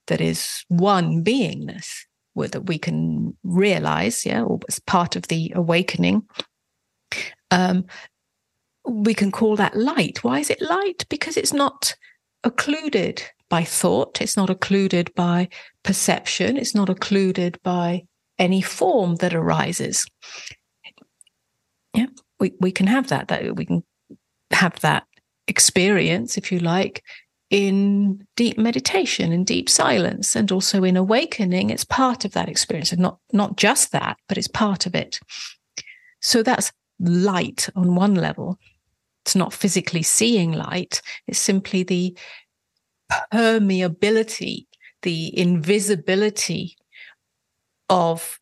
that 0.07 0.20
is 0.20 0.64
one 0.68 1.24
beingness 1.24 2.05
that 2.36 2.66
we 2.66 2.78
can 2.78 3.36
realize, 3.42 4.24
yeah, 4.24 4.42
or 4.42 4.59
as 4.68 4.78
part 4.78 5.16
of 5.16 5.28
the 5.28 5.53
awakening. 5.55 6.22
Um, 7.50 7.84
we 8.84 9.14
can 9.14 9.30
call 9.30 9.56
that 9.56 9.76
light. 9.76 10.24
Why 10.24 10.40
is 10.40 10.50
it 10.50 10.60
light? 10.60 11.04
Because 11.08 11.36
it's 11.36 11.52
not 11.52 11.94
occluded 12.44 13.22
by 13.48 13.64
thought, 13.64 14.20
it's 14.20 14.36
not 14.36 14.50
occluded 14.50 15.14
by 15.14 15.48
perception, 15.82 16.56
it's 16.56 16.74
not 16.74 16.88
occluded 16.88 17.60
by 17.62 18.02
any 18.38 18.62
form 18.62 19.16
that 19.16 19.34
arises. 19.34 20.06
Yeah, 21.94 22.06
we, 22.40 22.54
we 22.60 22.72
can 22.72 22.86
have 22.86 23.08
that, 23.08 23.28
that 23.28 23.54
we 23.56 23.66
can 23.66 23.84
have 24.50 24.80
that 24.80 25.04
experience, 25.46 26.38
if 26.38 26.50
you 26.50 26.58
like, 26.58 27.04
in 27.50 28.26
deep 28.36 28.56
meditation, 28.56 29.30
in 29.32 29.44
deep 29.44 29.68
silence, 29.68 30.34
and 30.34 30.50
also 30.50 30.82
in 30.82 30.96
awakening. 30.96 31.68
It's 31.68 31.84
part 31.84 32.24
of 32.24 32.32
that 32.32 32.48
experience, 32.48 32.92
and 32.92 33.02
not 33.02 33.18
not 33.32 33.56
just 33.56 33.92
that, 33.92 34.16
but 34.26 34.38
it's 34.38 34.48
part 34.48 34.86
of 34.86 34.94
it. 34.94 35.20
So 36.22 36.42
that's 36.42 36.72
light 37.01 37.68
on 37.74 37.95
one 37.95 38.14
level. 38.14 38.59
It's 39.24 39.36
not 39.36 39.53
physically 39.53 40.03
seeing 40.03 40.53
light, 40.53 41.01
it's 41.26 41.38
simply 41.38 41.82
the 41.84 42.16
permeability, 43.32 44.66
the 45.03 45.38
invisibility 45.38 46.76
of 47.88 48.40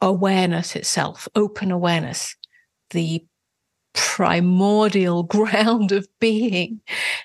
awareness 0.00 0.76
itself, 0.76 1.28
open 1.34 1.70
awareness, 1.70 2.36
the 2.90 3.24
primordial 3.94 5.22
ground 5.36 5.92
of 5.92 6.06
being 6.20 6.80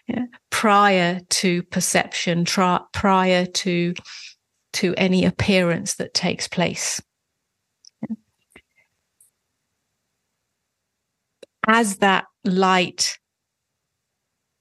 yeah, 0.07 0.25
prior 0.49 1.19
to 1.29 1.63
perception, 1.63 2.45
tra- 2.45 2.85
prior 2.93 3.45
to 3.45 3.93
to 4.73 4.93
any 4.97 5.23
appearance 5.23 5.95
that 5.95 6.13
takes 6.13 6.49
place. 6.49 7.01
As 11.67 11.97
that 11.97 12.25
light, 12.43 13.17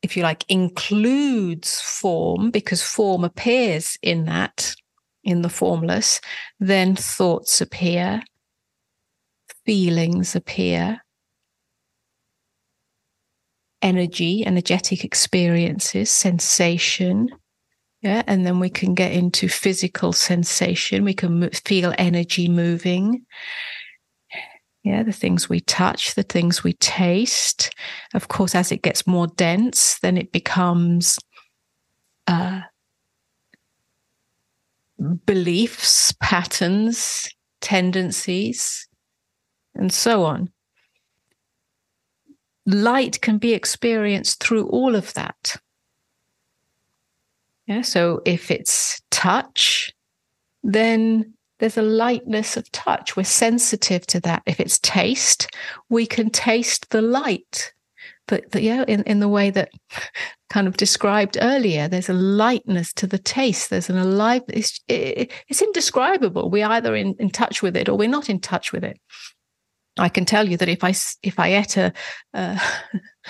if 0.02 0.16
you 0.16 0.22
like, 0.22 0.44
includes 0.48 1.80
form, 1.80 2.50
because 2.50 2.82
form 2.82 3.24
appears 3.24 3.98
in 4.02 4.24
that, 4.26 4.74
in 5.22 5.42
the 5.42 5.48
formless, 5.48 6.20
then 6.60 6.96
thoughts 6.96 7.60
appear, 7.60 8.22
feelings 9.64 10.34
appear, 10.34 11.00
energy, 13.82 14.44
energetic 14.46 15.04
experiences, 15.04 16.10
sensation. 16.10 17.28
Yeah. 18.00 18.22
And 18.26 18.44
then 18.46 18.60
we 18.60 18.68
can 18.68 18.94
get 18.94 19.12
into 19.12 19.48
physical 19.48 20.12
sensation. 20.12 21.04
We 21.04 21.14
can 21.14 21.48
feel 21.50 21.94
energy 21.96 22.48
moving. 22.48 23.24
Yeah. 24.84 25.02
The 25.02 25.12
things 25.12 25.48
we 25.48 25.60
touch, 25.60 26.14
the 26.14 26.22
things 26.22 26.62
we 26.62 26.74
taste. 26.74 27.74
Of 28.14 28.28
course, 28.28 28.54
as 28.54 28.70
it 28.70 28.82
gets 28.82 29.06
more 29.06 29.26
dense, 29.26 29.98
then 30.00 30.16
it 30.16 30.30
becomes 30.30 31.18
uh, 32.26 32.60
beliefs, 35.26 36.14
patterns, 36.20 37.28
tendencies, 37.60 38.86
and 39.74 39.92
so 39.92 40.24
on 40.24 40.50
light 42.66 43.20
can 43.20 43.38
be 43.38 43.52
experienced 43.52 44.42
through 44.42 44.66
all 44.68 44.94
of 44.94 45.12
that. 45.14 45.56
Yeah, 47.66 47.82
so 47.82 48.20
if 48.24 48.50
it's 48.50 49.00
touch, 49.10 49.92
then 50.62 51.33
there's 51.58 51.78
a 51.78 51.82
lightness 51.82 52.56
of 52.56 52.70
touch. 52.72 53.16
We're 53.16 53.24
sensitive 53.24 54.06
to 54.08 54.20
that. 54.20 54.42
If 54.46 54.60
it's 54.60 54.78
taste, 54.78 55.48
we 55.88 56.06
can 56.06 56.30
taste 56.30 56.90
the 56.90 57.02
light. 57.02 57.72
But, 58.26 58.50
but 58.50 58.62
yeah, 58.62 58.84
in, 58.88 59.02
in 59.04 59.20
the 59.20 59.28
way 59.28 59.50
that 59.50 59.70
kind 60.50 60.66
of 60.66 60.76
described 60.76 61.36
earlier, 61.40 61.88
there's 61.88 62.08
a 62.08 62.14
lightness 62.14 62.92
to 62.94 63.06
the 63.06 63.18
taste. 63.18 63.70
There's 63.70 63.90
an 63.90 63.98
alive. 63.98 64.42
It's, 64.48 64.80
it, 64.88 65.32
it's 65.48 65.62
indescribable. 65.62 66.50
We're 66.50 66.66
either 66.66 66.94
in, 66.94 67.14
in 67.18 67.30
touch 67.30 67.62
with 67.62 67.76
it 67.76 67.88
or 67.88 67.96
we're 67.96 68.08
not 68.08 68.30
in 68.30 68.40
touch 68.40 68.72
with 68.72 68.84
it. 68.84 68.98
I 69.98 70.08
can 70.08 70.24
tell 70.24 70.48
you 70.48 70.56
that 70.56 70.68
if 70.68 70.82
I 70.82 70.92
if 71.22 71.38
I 71.38 71.54
ate 71.54 71.76
a 71.76 71.92
uh, 72.32 72.58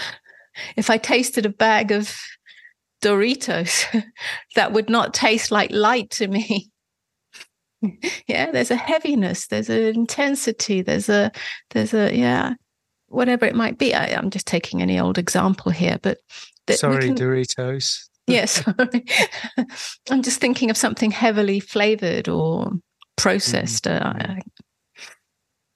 if 0.77 0.91
I 0.91 0.97
tasted 0.97 1.45
a 1.45 1.51
bag 1.51 1.93
of 1.93 2.17
Doritos, 3.03 3.85
that 4.55 4.73
would 4.73 4.89
not 4.89 5.13
taste 5.13 5.51
like 5.51 5.71
light 5.71 6.11
to 6.11 6.29
me. 6.29 6.71
yeah, 8.27 8.51
there's 8.51 8.71
a 8.71 8.77
heaviness, 8.77 9.47
there's 9.47 9.69
an 9.69 9.83
intensity, 9.83 10.83
there's 10.83 11.09
a 11.09 11.31
there's 11.71 11.95
a 11.95 12.17
yeah, 12.17 12.55
whatever 13.09 13.47
it 13.47 13.55
might 13.55 13.79
be. 13.79 13.95
I, 13.95 14.07
am 14.07 14.31
just 14.31 14.47
taking 14.47 14.83
any 14.83 14.99
old 14.99 15.19
example 15.19 15.73
here, 15.73 15.99
but 16.03 16.19
sorry, 16.71 17.09
can, 17.09 17.17
Doritos. 17.17 18.09
yes, 18.27 18.63
I'm 20.11 20.23
just 20.23 20.41
thinking 20.41 20.71
of 20.71 20.77
something 20.77 21.11
heavily 21.11 21.61
flavored 21.61 22.29
or 22.29 22.73
processed. 23.17 23.85
Mm-hmm. 23.85 24.33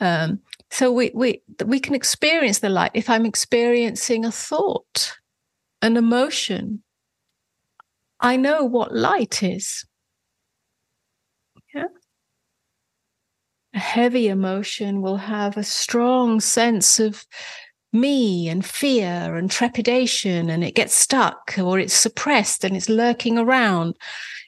Uh, 0.00 0.06
um, 0.06 0.40
so 0.70 0.92
we 0.92 1.10
we 1.14 1.42
we 1.64 1.80
can 1.80 1.94
experience 1.94 2.58
the 2.60 2.68
light 2.68 2.90
if 2.94 3.08
i'm 3.08 3.26
experiencing 3.26 4.24
a 4.24 4.32
thought 4.32 5.14
an 5.82 5.96
emotion 5.96 6.82
i 8.20 8.36
know 8.36 8.64
what 8.64 8.94
light 8.94 9.42
is 9.42 9.86
yeah 11.74 11.84
a 13.67 13.67
heavy 13.78 14.28
emotion 14.28 15.00
will 15.00 15.16
have 15.16 15.56
a 15.56 15.64
strong 15.64 16.40
sense 16.40 17.00
of 17.00 17.24
me 17.92 18.48
and 18.48 18.64
fear 18.64 19.36
and 19.36 19.50
trepidation 19.50 20.50
and 20.50 20.62
it 20.62 20.74
gets 20.74 20.94
stuck 20.94 21.54
or 21.58 21.78
it's 21.78 21.94
suppressed 21.94 22.64
and 22.64 22.76
it's 22.76 22.88
lurking 22.88 23.38
around. 23.38 23.96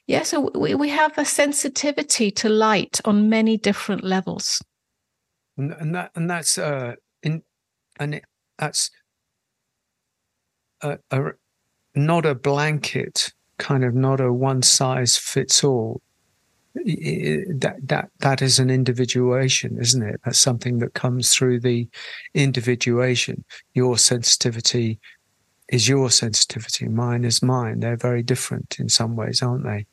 Yeah 0.07 0.23
so 0.23 0.51
we, 0.55 0.75
we 0.75 0.89
have 0.91 1.17
a 1.17 1.25
sensitivity 1.25 2.31
to 2.33 2.49
light 2.49 3.01
on 3.05 3.29
many 3.29 3.57
different 3.57 4.05
levels. 4.05 4.63
And, 5.57 5.73
and 5.73 5.95
that 5.95 6.11
and 6.15 6.29
that's 6.29 6.59
uh 6.59 6.95
in 7.23 7.43
and 7.99 8.17
it, 8.17 8.25
that's 8.59 8.91
a, 10.83 10.99
a 11.11 11.21
not 11.95 12.27
a 12.27 12.35
blanket 12.35 13.33
kind 13.59 13.85
of 13.85 13.95
not 13.95 14.21
a 14.21 14.33
one 14.33 14.63
size 14.63 15.17
fits 15.17 15.65
all 15.65 16.01
that 16.75 17.77
that 17.83 18.11
that 18.21 18.43
is 18.43 18.59
an 18.59 18.71
individuation 18.71 19.79
isn't 19.79 20.03
it? 20.03 20.21
That's 20.25 20.41
something 20.41 20.79
that 20.79 20.95
comes 20.95 21.35
through 21.35 21.61
the 21.61 21.89
individuation. 22.35 23.45
Your 23.75 23.99
sensitivity 23.99 25.01
is 25.69 25.89
your 25.89 26.11
sensitivity. 26.11 26.89
Mine 26.89 27.25
is 27.25 27.43
mine. 27.43 27.81
They're 27.81 27.97
very 27.97 28.23
different 28.23 28.79
in 28.79 28.89
some 28.89 29.17
ways 29.17 29.43
aren't 29.43 29.65
they? 29.65 29.87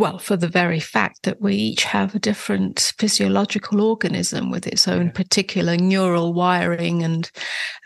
Well, 0.00 0.18
for 0.18 0.38
the 0.38 0.48
very 0.48 0.80
fact 0.80 1.24
that 1.24 1.42
we 1.42 1.54
each 1.54 1.84
have 1.84 2.14
a 2.14 2.18
different 2.18 2.94
physiological 2.96 3.82
organism 3.82 4.50
with 4.50 4.66
its 4.66 4.88
own 4.88 5.06
yeah. 5.06 5.12
particular 5.12 5.76
neural 5.76 6.32
wiring 6.32 7.02
and 7.02 7.30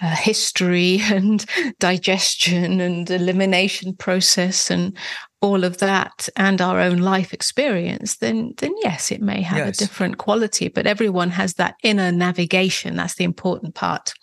uh, 0.00 0.14
history 0.14 1.00
and 1.11 1.44
digestion 1.80 2.80
and 2.80 3.11
elimination 3.11 3.96
process 3.96 4.70
and 4.70 4.96
all 5.45 5.62
of 5.62 5.76
that 5.76 6.26
and 6.36 6.62
our 6.62 6.80
own 6.80 6.97
life 6.97 7.34
experience 7.34 8.16
then 8.16 8.55
then 8.57 8.74
yes 8.82 9.12
it 9.12 9.20
may 9.20 9.42
have 9.42 9.59
yes. 9.59 9.76
a 9.76 9.84
different 9.84 10.16
quality 10.16 10.68
but 10.68 10.86
everyone 10.86 11.28
has 11.28 11.55
that 11.55 11.74
inner 11.82 12.11
navigation 12.11 12.97
that's 12.97 13.16
the 13.16 13.24
important 13.24 13.74
part 13.74 14.14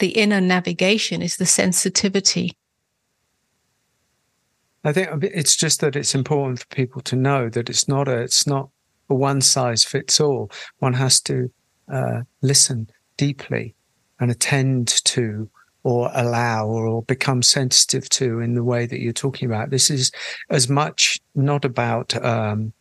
the 0.00 0.10
inner 0.10 0.40
navigation 0.40 1.22
is 1.22 1.38
the 1.38 1.46
sensitivity 1.46 2.52
I 4.84 4.92
think 4.92 5.24
it's 5.24 5.56
just 5.56 5.80
that 5.80 5.96
it's 5.96 6.14
important 6.14 6.60
for 6.60 6.66
people 6.66 7.00
to 7.02 7.16
know 7.16 7.48
that 7.48 7.68
it's 7.68 7.88
not 7.88 8.06
a 8.06 8.18
it's 8.18 8.46
not 8.46 8.68
a 9.10 9.14
one 9.16 9.40
size 9.40 9.82
fits 9.82 10.20
all. 10.20 10.48
One 10.78 10.92
has 10.92 11.20
to 11.22 11.50
uh, 11.92 12.20
listen 12.40 12.88
deeply 13.16 13.74
and 14.20 14.30
attend 14.30 14.88
to 15.06 15.50
or 15.86 16.10
allow 16.14 16.66
or, 16.66 17.02
become 17.02 17.42
sensitive 17.42 18.08
to 18.08 18.40
in 18.40 18.54
the 18.54 18.64
way 18.64 18.86
that 18.86 19.00
you're 19.00 19.12
talking 19.12 19.46
about. 19.46 19.70
This 19.70 19.88
is 19.88 20.10
as 20.50 20.68
much 20.68 21.20
not 21.36 21.64
about 21.64 22.12
um, 22.24 22.72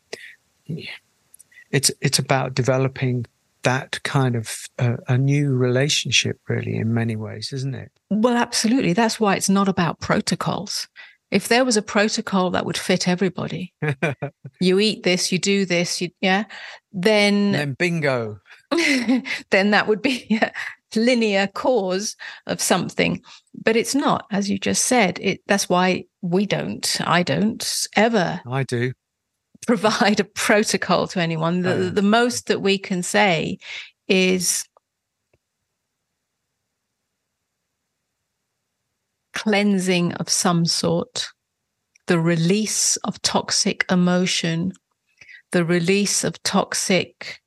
it's 1.70 1.92
it's 2.02 2.18
about 2.18 2.56
developing 2.56 3.28
that 3.62 4.02
kind 4.02 4.36
of 4.36 4.68
uh, 4.80 4.98
a 5.08 5.20
new 5.20 5.54
relationship 5.54 6.40
really 6.48 6.76
in 6.76 6.94
many 6.94 7.16
ways 7.16 7.52
isn't 7.52 7.74
it 7.74 7.92
well 8.12 8.36
absolutely 8.36 8.94
that's 8.94 9.20
why 9.20 9.36
it's 9.36 9.50
not 9.50 9.68
about 9.68 10.00
protocols 10.00 10.88
if 11.32 11.48
there 11.48 11.66
was 11.66 11.76
a 11.76 11.82
protocol 11.82 12.52
that 12.52 12.66
would 12.66 12.78
fit 12.78 13.08
everybody, 13.08 13.74
you 14.62 14.80
eat 14.80 15.04
this, 15.04 15.32
you 15.32 15.40
do 15.40 15.66
this, 15.66 16.00
you 16.00 16.10
yeah, 16.22 16.46
then 16.94 17.52
then 17.52 17.74
bingo. 17.74 18.40
then 19.50 19.72
that 19.72 19.88
would 19.88 20.02
be 20.02 20.28
a 20.42 20.52
linear 20.96 21.48
cause 21.48 22.16
of 22.48 22.62
something. 22.62 23.22
But 23.54 23.76
it's 23.76 23.96
not, 23.96 24.26
as 24.32 24.50
you 24.50 24.58
just 24.58 24.86
said. 24.86 25.20
It 25.22 25.42
that's 25.48 25.70
why 25.70 26.06
we 26.22 26.46
don't, 26.46 26.98
I 27.06 27.24
don't 27.24 27.88
ever 27.96 28.42
I 28.50 28.64
do 28.64 28.94
provide 29.66 30.20
a 30.20 30.24
protocol 30.24 31.08
to 31.08 31.20
anyone. 31.20 31.62
The, 31.62 31.74
oh. 31.74 31.90
the 31.90 32.02
most 32.02 32.48
that 32.48 32.62
we 32.62 32.78
can 32.78 33.04
say 33.04 33.58
is 34.08 34.66
cleansing 39.34 40.14
of 40.14 40.30
some 40.30 40.66
sort, 40.66 41.28
the 42.08 42.20
release 42.20 42.98
of 42.98 43.22
toxic 43.22 43.86
emotion, 43.92 44.72
the 45.52 45.66
release 45.66 46.24
of 46.24 46.42
toxic, 46.44 47.42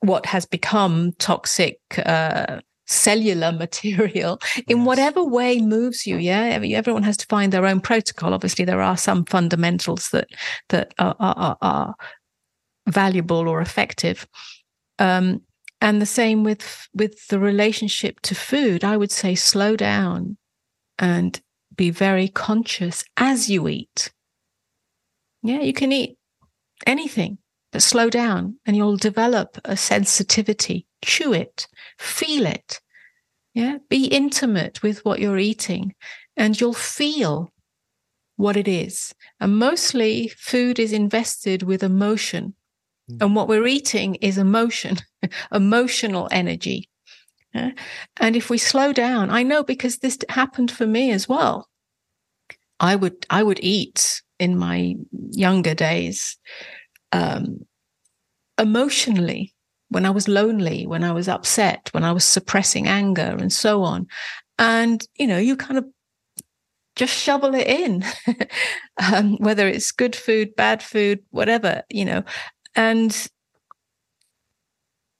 what 0.00 0.26
has 0.26 0.46
become 0.46 1.12
toxic 1.18 1.78
uh, 1.98 2.60
cellular 2.90 3.52
material 3.64 4.38
in 4.66 4.78
yes. 4.78 4.86
whatever 4.86 5.22
way 5.24 5.60
moves 5.60 6.06
you. 6.06 6.16
Yeah, 6.16 6.58
everyone 6.74 7.04
has 7.04 7.16
to 7.18 7.26
find 7.26 7.52
their 7.52 7.66
own 7.66 7.80
protocol. 7.80 8.34
Obviously, 8.34 8.64
there 8.64 8.82
are 8.82 8.96
some 8.96 9.24
fundamentals 9.24 10.10
that 10.10 10.28
that 10.68 10.92
are, 10.98 11.16
are, 11.18 11.56
are 11.60 11.94
valuable 12.88 13.48
or 13.48 13.60
effective. 13.60 14.26
Um, 14.98 15.42
And 15.82 16.00
the 16.00 16.06
same 16.06 16.44
with 16.44 16.88
with 16.92 17.26
the 17.28 17.38
relationship 17.38 18.20
to 18.20 18.34
food. 18.34 18.84
I 18.84 18.96
would 18.96 19.10
say 19.10 19.34
slow 19.34 19.76
down 19.76 20.36
and 20.98 21.40
be 21.74 21.90
very 21.90 22.28
conscious 22.28 23.04
as 23.16 23.48
you 23.48 23.68
eat. 23.68 24.12
Yeah, 25.42 25.62
you 25.62 25.72
can 25.72 25.92
eat 25.92 26.18
anything, 26.86 27.38
but 27.72 27.82
slow 27.82 28.10
down 28.10 28.58
and 28.66 28.76
you'll 28.76 28.98
develop 28.98 29.58
a 29.64 29.76
sensitivity. 29.76 30.86
Chew 31.04 31.32
it, 31.32 31.66
feel 31.98 32.46
it. 32.46 32.80
Yeah, 33.54 33.78
be 33.88 34.06
intimate 34.06 34.82
with 34.82 35.04
what 35.04 35.18
you're 35.18 35.38
eating 35.38 35.94
and 36.36 36.60
you'll 36.60 36.72
feel 36.72 37.50
what 38.36 38.56
it 38.56 38.68
is. 38.68 39.14
And 39.40 39.58
mostly 39.58 40.28
food 40.28 40.78
is 40.78 40.92
invested 40.92 41.62
with 41.62 41.82
emotion. 41.82 42.54
Mm. 43.10 43.22
And 43.22 43.36
what 43.36 43.48
we're 43.48 43.66
eating 43.66 44.14
is 44.16 44.38
emotion, 44.38 44.96
emotional 45.52 46.28
energy. 46.30 46.88
Yeah? 47.54 47.72
And 48.18 48.36
if 48.36 48.48
we 48.48 48.58
slow 48.58 48.92
down, 48.92 49.30
I 49.30 49.42
know 49.42 49.62
because 49.62 49.98
this 49.98 50.18
happened 50.28 50.70
for 50.70 50.86
me 50.86 51.10
as 51.10 51.28
well. 51.28 51.68
I 52.78 52.96
would 52.96 53.26
I 53.28 53.42
would 53.42 53.60
eat 53.62 54.22
in 54.38 54.56
my 54.56 54.94
younger 55.12 55.74
days 55.74 56.38
um, 57.12 57.66
emotionally 58.58 59.54
when 59.90 60.06
I 60.06 60.10
was 60.10 60.28
lonely, 60.28 60.86
when 60.86 61.04
I 61.04 61.12
was 61.12 61.28
upset, 61.28 61.90
when 61.92 62.04
I 62.04 62.12
was 62.12 62.24
suppressing 62.24 62.88
anger, 62.88 63.36
and 63.38 63.52
so 63.52 63.82
on. 63.82 64.06
And 64.58 65.06
you 65.16 65.26
know, 65.26 65.38
you 65.38 65.56
kind 65.56 65.78
of 65.78 65.86
just 66.96 67.16
shovel 67.16 67.54
it 67.54 67.66
in, 67.66 68.04
um, 69.12 69.36
whether 69.38 69.68
it's 69.68 69.92
good 69.92 70.16
food, 70.16 70.56
bad 70.56 70.82
food, 70.82 71.20
whatever, 71.30 71.82
you 71.90 72.04
know. 72.04 72.24
And 72.74 73.28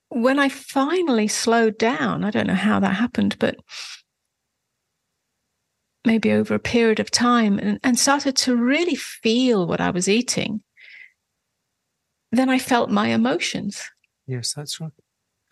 when 0.08 0.38
I 0.38 0.48
finally 0.48 1.28
slowed 1.28 1.78
down, 1.78 2.24
I 2.24 2.30
don't 2.30 2.46
know 2.46 2.54
how 2.54 2.80
that 2.80 2.94
happened, 2.94 3.36
but 3.38 3.56
maybe 6.04 6.32
over 6.32 6.54
a 6.54 6.60
period 6.60 7.00
of 7.00 7.10
time 7.10 7.58
and, 7.58 7.78
and 7.84 7.98
started 7.98 8.36
to 8.36 8.56
really 8.56 8.94
feel 8.94 9.66
what 9.66 9.80
I 9.80 9.90
was 9.90 10.08
eating, 10.08 10.62
then 12.32 12.48
I 12.48 12.58
felt 12.58 12.90
my 12.90 13.08
emotions. 13.08 13.82
Yes, 14.30 14.54
that's 14.54 14.80
right. 14.80 14.92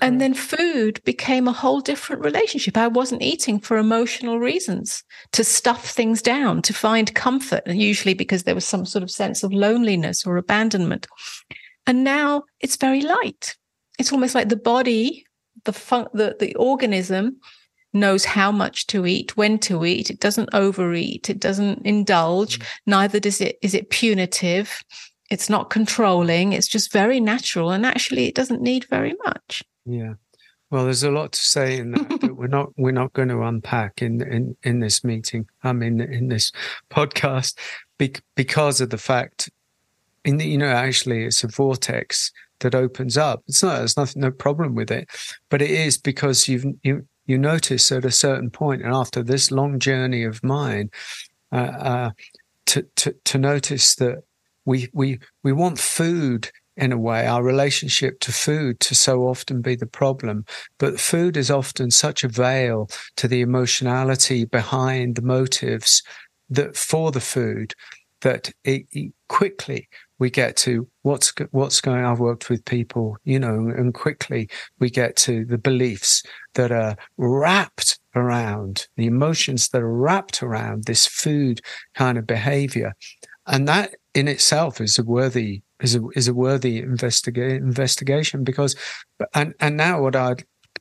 And 0.00 0.20
then 0.20 0.32
food 0.32 1.02
became 1.04 1.48
a 1.48 1.52
whole 1.52 1.80
different 1.80 2.24
relationship. 2.24 2.76
I 2.76 2.86
wasn't 2.86 3.22
eating 3.22 3.58
for 3.58 3.76
emotional 3.76 4.38
reasons, 4.38 5.02
to 5.32 5.42
stuff 5.42 5.90
things 5.90 6.22
down, 6.22 6.62
to 6.62 6.72
find 6.72 7.12
comfort, 7.16 7.64
and 7.66 7.82
usually 7.82 8.14
because 8.14 8.44
there 8.44 8.54
was 8.54 8.64
some 8.64 8.86
sort 8.86 9.02
of 9.02 9.10
sense 9.10 9.42
of 9.42 9.52
loneliness 9.52 10.24
or 10.24 10.36
abandonment. 10.36 11.08
And 11.88 12.04
now 12.04 12.44
it's 12.60 12.76
very 12.76 13.00
light. 13.00 13.56
It's 13.98 14.12
almost 14.12 14.36
like 14.36 14.48
the 14.48 14.56
body, 14.56 15.26
the 15.64 15.72
fun- 15.72 16.06
the, 16.14 16.36
the 16.38 16.54
organism 16.54 17.38
knows 17.92 18.24
how 18.24 18.52
much 18.52 18.86
to 18.88 19.04
eat, 19.04 19.36
when 19.36 19.58
to 19.58 19.84
eat. 19.84 20.10
It 20.10 20.20
doesn't 20.20 20.50
overeat. 20.52 21.28
It 21.28 21.40
doesn't 21.40 21.84
indulge. 21.84 22.60
Mm. 22.60 22.66
Neither 22.86 23.18
does 23.18 23.40
it, 23.40 23.58
is 23.62 23.74
it 23.74 23.90
punitive. 23.90 24.84
It's 25.28 25.50
not 25.50 25.70
controlling. 25.70 26.52
It's 26.52 26.68
just 26.68 26.92
very 26.92 27.20
natural. 27.20 27.70
And 27.70 27.84
actually 27.84 28.26
it 28.26 28.34
doesn't 28.34 28.62
need 28.62 28.84
very 28.86 29.14
much. 29.24 29.62
Yeah. 29.84 30.14
Well, 30.70 30.84
there's 30.84 31.02
a 31.02 31.10
lot 31.10 31.32
to 31.32 31.40
say 31.40 31.78
in 31.78 31.92
that, 31.92 32.20
but 32.20 32.36
we're 32.36 32.46
not 32.46 32.68
we're 32.76 32.90
not 32.92 33.14
going 33.14 33.28
to 33.28 33.42
unpack 33.42 34.02
in 34.02 34.20
in 34.20 34.54
in 34.62 34.80
this 34.80 35.02
meeting. 35.02 35.46
I 35.62 35.72
mean, 35.72 36.00
in 36.00 36.28
this 36.28 36.52
podcast, 36.90 37.58
because 38.34 38.80
of 38.80 38.90
the 38.90 38.98
fact, 38.98 39.50
in 40.24 40.36
the, 40.36 40.46
you 40.46 40.58
know, 40.58 40.66
actually, 40.66 41.24
it's 41.24 41.42
a 41.42 41.48
vortex 41.48 42.30
that 42.60 42.74
opens 42.74 43.16
up. 43.16 43.42
It's 43.48 43.62
not 43.62 43.78
there's 43.78 43.96
nothing 43.96 44.20
no 44.20 44.30
problem 44.30 44.74
with 44.74 44.90
it, 44.90 45.08
but 45.48 45.62
it 45.62 45.70
is 45.70 45.96
because 45.96 46.48
you've 46.48 46.66
you 46.82 47.06
you 47.24 47.38
notice 47.38 47.90
at 47.90 48.04
a 48.04 48.10
certain 48.10 48.50
point, 48.50 48.82
and 48.82 48.94
after 48.94 49.22
this 49.22 49.50
long 49.50 49.78
journey 49.78 50.24
of 50.24 50.42
mine, 50.44 50.90
uh, 51.50 51.56
uh, 51.56 52.10
to 52.66 52.86
to 52.96 53.14
to 53.24 53.38
notice 53.38 53.94
that 53.96 54.22
we 54.68 54.88
we 54.92 55.18
we 55.42 55.52
want 55.52 55.78
food 55.78 56.50
in 56.76 56.92
a 56.92 56.98
way, 56.98 57.26
our 57.26 57.42
relationship 57.42 58.20
to 58.20 58.30
food 58.30 58.78
to 58.78 58.94
so 58.94 59.22
often 59.22 59.60
be 59.60 59.74
the 59.74 59.86
problem. 59.86 60.44
But 60.78 61.00
food 61.00 61.36
is 61.36 61.50
often 61.50 61.90
such 61.90 62.22
a 62.22 62.28
veil 62.28 62.88
to 63.16 63.26
the 63.26 63.40
emotionality 63.40 64.44
behind 64.44 65.16
the 65.16 65.22
motives 65.22 66.02
that 66.50 66.76
for 66.76 67.10
the 67.10 67.20
food 67.20 67.74
that 68.20 68.52
it, 68.64 68.82
it 68.92 69.12
quickly 69.28 69.88
we 70.18 70.30
get 70.30 70.56
to 70.56 70.88
what's 71.02 71.32
what's 71.50 71.80
going. 71.80 72.04
I've 72.04 72.20
worked 72.20 72.50
with 72.50 72.64
people, 72.64 73.16
you 73.24 73.38
know, 73.38 73.54
and 73.76 73.94
quickly 73.94 74.48
we 74.78 74.90
get 74.90 75.16
to 75.16 75.44
the 75.44 75.58
beliefs 75.58 76.22
that 76.54 76.72
are 76.72 76.96
wrapped 77.16 77.98
around 78.14 78.86
the 78.96 79.06
emotions 79.06 79.68
that 79.68 79.82
are 79.82 79.92
wrapped 79.92 80.42
around 80.42 80.84
this 80.84 81.06
food 81.06 81.60
kind 81.94 82.18
of 82.18 82.26
behavior, 82.26 82.94
and 83.48 83.66
that 83.66 83.96
in 84.14 84.28
itself 84.28 84.80
is 84.80 84.98
a 84.98 85.02
worthy 85.02 85.62
is 85.80 85.96
a 85.96 86.02
is 86.14 86.28
a 86.28 86.34
worthy 86.34 86.82
investiga- 86.82 87.56
investigation 87.56 88.44
because 88.44 88.76
and 89.34 89.54
and 89.60 89.76
now 89.76 90.02
what 90.02 90.14
uh, 90.16 90.34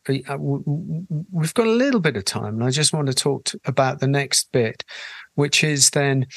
we've 0.08 1.54
got 1.54 1.68
a 1.68 1.72
little 1.72 2.00
bit 2.00 2.16
of 2.16 2.24
time 2.26 2.56
and 2.56 2.64
I 2.64 2.70
just 2.70 2.94
want 2.94 3.08
to 3.08 3.14
talk 3.14 3.46
to, 3.46 3.60
about 3.66 4.00
the 4.00 4.08
next 4.08 4.52
bit 4.52 4.84
which 5.36 5.64
is 5.64 5.92
then 5.92 6.28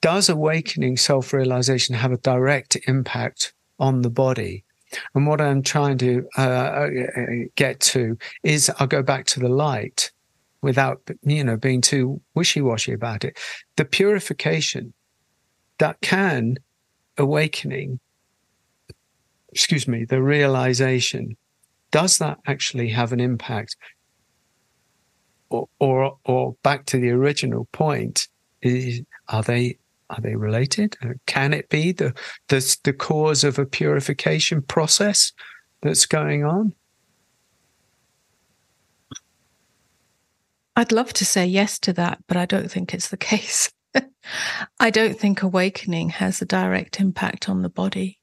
does 0.00 0.28
awakening 0.28 0.96
self-realization 0.96 1.94
have 1.94 2.12
a 2.12 2.18
direct 2.18 2.76
impact 2.86 3.54
on 3.78 4.02
the 4.02 4.10
body? 4.10 4.64
And 5.14 5.26
what 5.26 5.40
I'm 5.40 5.62
trying 5.62 5.98
to 5.98 6.28
uh, 6.36 6.40
uh 6.40 6.88
get 7.56 7.80
to 7.80 8.18
is 8.42 8.70
I'll 8.78 8.86
go 8.86 9.02
back 9.02 9.24
to 9.26 9.40
the 9.40 9.48
light 9.48 10.10
without 10.60 11.00
you 11.22 11.42
know 11.42 11.56
being 11.56 11.80
too 11.80 12.20
wishy-washy 12.34 12.92
about 12.92 13.24
it. 13.24 13.38
The 13.76 13.86
purification 13.86 14.92
that 15.82 16.00
can 16.00 16.56
awakening, 17.18 17.98
excuse 19.52 19.88
me, 19.88 20.04
the 20.04 20.22
realization, 20.22 21.36
does 21.90 22.18
that 22.18 22.38
actually 22.46 22.88
have 22.90 23.12
an 23.12 23.18
impact? 23.18 23.74
Or, 25.50 25.68
or, 25.80 26.18
or 26.24 26.54
back 26.62 26.86
to 26.86 27.00
the 27.00 27.10
original 27.10 27.64
point, 27.72 28.28
is, 28.62 29.02
are 29.28 29.42
they 29.42 29.78
are 30.08 30.20
they 30.20 30.36
related? 30.36 30.96
Uh, 31.02 31.14
can 31.26 31.52
it 31.52 31.68
be 31.68 31.90
the, 31.90 32.14
the 32.46 32.76
the 32.84 32.92
cause 32.92 33.42
of 33.42 33.58
a 33.58 33.66
purification 33.66 34.62
process 34.62 35.32
that's 35.80 36.06
going 36.06 36.44
on? 36.44 36.74
I'd 40.76 40.92
love 40.92 41.12
to 41.14 41.24
say 41.24 41.44
yes 41.44 41.80
to 41.80 41.92
that, 41.94 42.22
but 42.28 42.36
I 42.36 42.46
don't 42.46 42.70
think 42.70 42.94
it's 42.94 43.08
the 43.08 43.16
case. 43.32 43.72
I 44.80 44.90
don't 44.90 45.18
think 45.18 45.42
awakening 45.42 46.10
has 46.10 46.40
a 46.40 46.46
direct 46.46 47.00
impact 47.00 47.48
on 47.48 47.62
the 47.62 47.68
body. 47.68 48.18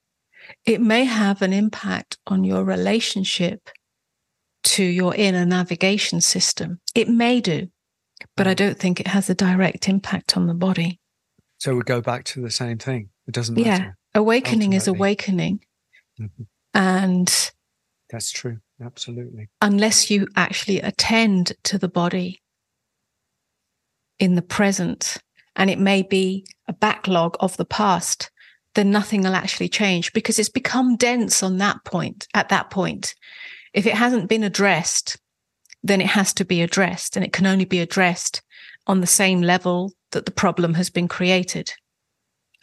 It 0.65 0.81
may 0.81 1.03
have 1.05 1.41
an 1.41 1.53
impact 1.53 2.17
on 2.27 2.43
your 2.43 2.63
relationship 2.63 3.69
to 4.63 4.83
your 4.83 5.15
inner 5.15 5.45
navigation 5.45 6.21
system. 6.21 6.79
It 6.95 7.07
may 7.07 7.39
do, 7.41 7.67
but 8.35 8.47
I 8.47 8.53
don't 8.53 8.77
think 8.77 8.99
it 8.99 9.07
has 9.07 9.29
a 9.29 9.35
direct 9.35 9.87
impact 9.87 10.35
on 10.35 10.47
the 10.47 10.53
body. 10.53 10.99
So 11.59 11.75
we 11.75 11.81
go 11.81 12.01
back 12.01 12.23
to 12.25 12.41
the 12.41 12.51
same 12.51 12.77
thing. 12.77 13.09
It 13.27 13.33
doesn't 13.33 13.55
matter. 13.55 13.67
Yeah. 13.67 13.91
Awakening 14.15 14.73
ultimately. 14.73 14.77
is 14.77 14.87
awakening. 14.87 15.59
Mm-hmm. 16.19 16.43
And 16.73 17.51
that's 18.09 18.31
true. 18.31 18.59
Absolutely. 18.81 19.49
Unless 19.61 20.09
you 20.09 20.27
actually 20.35 20.79
attend 20.79 21.53
to 21.65 21.77
the 21.77 21.89
body 21.89 22.41
in 24.19 24.35
the 24.35 24.41
present 24.41 25.17
and 25.59 25.69
it 25.69 25.77
may 25.77 26.01
be 26.01 26.45
a 26.69 26.73
backlog 26.73 27.35
of 27.41 27.57
the 27.57 27.65
past, 27.65 28.31
then 28.75 28.89
nothing 28.89 29.23
will 29.23 29.35
actually 29.35 29.67
change 29.67 30.13
because 30.13 30.39
it's 30.39 30.49
become 30.49 30.95
dense 30.95 31.43
on 31.43 31.57
that 31.57 31.83
point, 31.83 32.27
at 32.33 32.47
that 32.47 32.69
point. 32.69 33.13
If 33.73 33.85
it 33.85 33.93
hasn't 33.93 34.29
been 34.29 34.43
addressed, 34.43 35.17
then 35.83 35.99
it 35.99 36.07
has 36.07 36.33
to 36.35 36.45
be 36.45 36.61
addressed 36.61 37.17
and 37.17 37.25
it 37.25 37.33
can 37.33 37.45
only 37.45 37.65
be 37.65 37.79
addressed 37.79 38.41
on 38.87 39.01
the 39.01 39.07
same 39.07 39.41
level 39.41 39.91
that 40.11 40.25
the 40.25 40.31
problem 40.31 40.75
has 40.75 40.89
been 40.89 41.09
created 41.09 41.73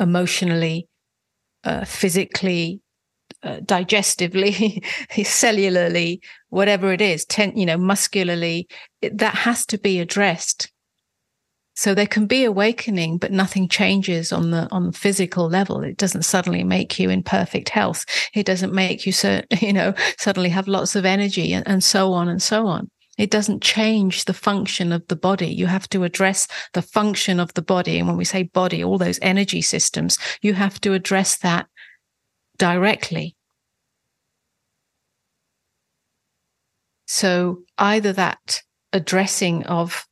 emotionally, 0.01 0.89
uh, 1.65 1.85
physically, 1.85 2.81
uh, 3.43 3.57
digestively, 3.59 4.83
cellularly, 5.11 6.21
whatever 6.49 6.93
it 6.93 7.03
is, 7.03 7.27
ten, 7.27 7.55
you 7.57 7.67
know, 7.67 7.77
muscularly, 7.77 8.67
it, 9.03 9.19
that 9.19 9.35
has 9.35 9.67
to 9.67 9.77
be 9.77 10.01
addressed. 10.01 10.73
So 11.77 11.95
there 11.95 12.07
can 12.07 12.27
be 12.27 12.45
awakening, 12.45 13.19
but 13.19 13.33
nothing 13.33 13.69
changes 13.69 14.33
on 14.33 14.51
the 14.51 14.67
on 14.71 14.87
the 14.87 14.93
physical 14.93 15.49
level. 15.49 15.83
It 15.83 15.99
doesn't 15.99 16.23
suddenly 16.23 16.65
make 16.65 16.99
you 16.99 17.11
in 17.11 17.23
perfect 17.23 17.69
health. 17.69 18.07
It 18.35 18.47
doesn't 18.47 18.73
make 18.73 19.05
you 19.05 19.13
so 19.13 19.43
you 19.61 19.73
know 19.73 19.95
suddenly 20.19 20.49
have 20.49 20.69
lots 20.69 20.97
of 20.97 21.05
energy 21.05 21.53
and, 21.53 21.67
and 21.69 21.85
so 21.85 22.13
on 22.13 22.29
and 22.29 22.43
so 22.43 22.67
on. 22.67 22.91
It 23.19 23.31
doesn't 23.31 23.63
change 23.63 24.25
the 24.25 24.35
function 24.35 24.93
of 24.93 25.07
the 25.09 25.17
body. 25.17 25.49
You 25.49 25.67
have 25.67 25.89
to 25.91 26.05
address 26.05 26.49
the 26.73 26.83
function 26.83 27.41
of 27.41 27.53
the 27.55 27.63
body. 27.63 27.99
And 27.99 28.09
when 28.09 28.17
we 28.17 28.27
say 28.27 28.43
body, 28.43 28.85
all 28.85 28.99
those 28.99 29.19
energy 29.23 29.63
systems, 29.63 30.19
you 30.43 30.53
have 30.55 30.81
to 30.83 30.93
address 30.93 31.39
that 31.39 31.67
directly. 32.59 33.35
So 37.07 37.63
either 37.79 38.13
that 38.13 38.63
addressing 38.93 39.65
of 39.65 40.07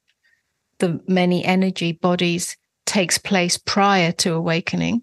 the 0.79 1.01
many 1.07 1.45
energy 1.45 1.93
bodies 1.93 2.57
takes 2.87 3.18
place 3.18 3.59
prior 3.59 4.12
to 4.12 4.35
awakening. 4.35 5.03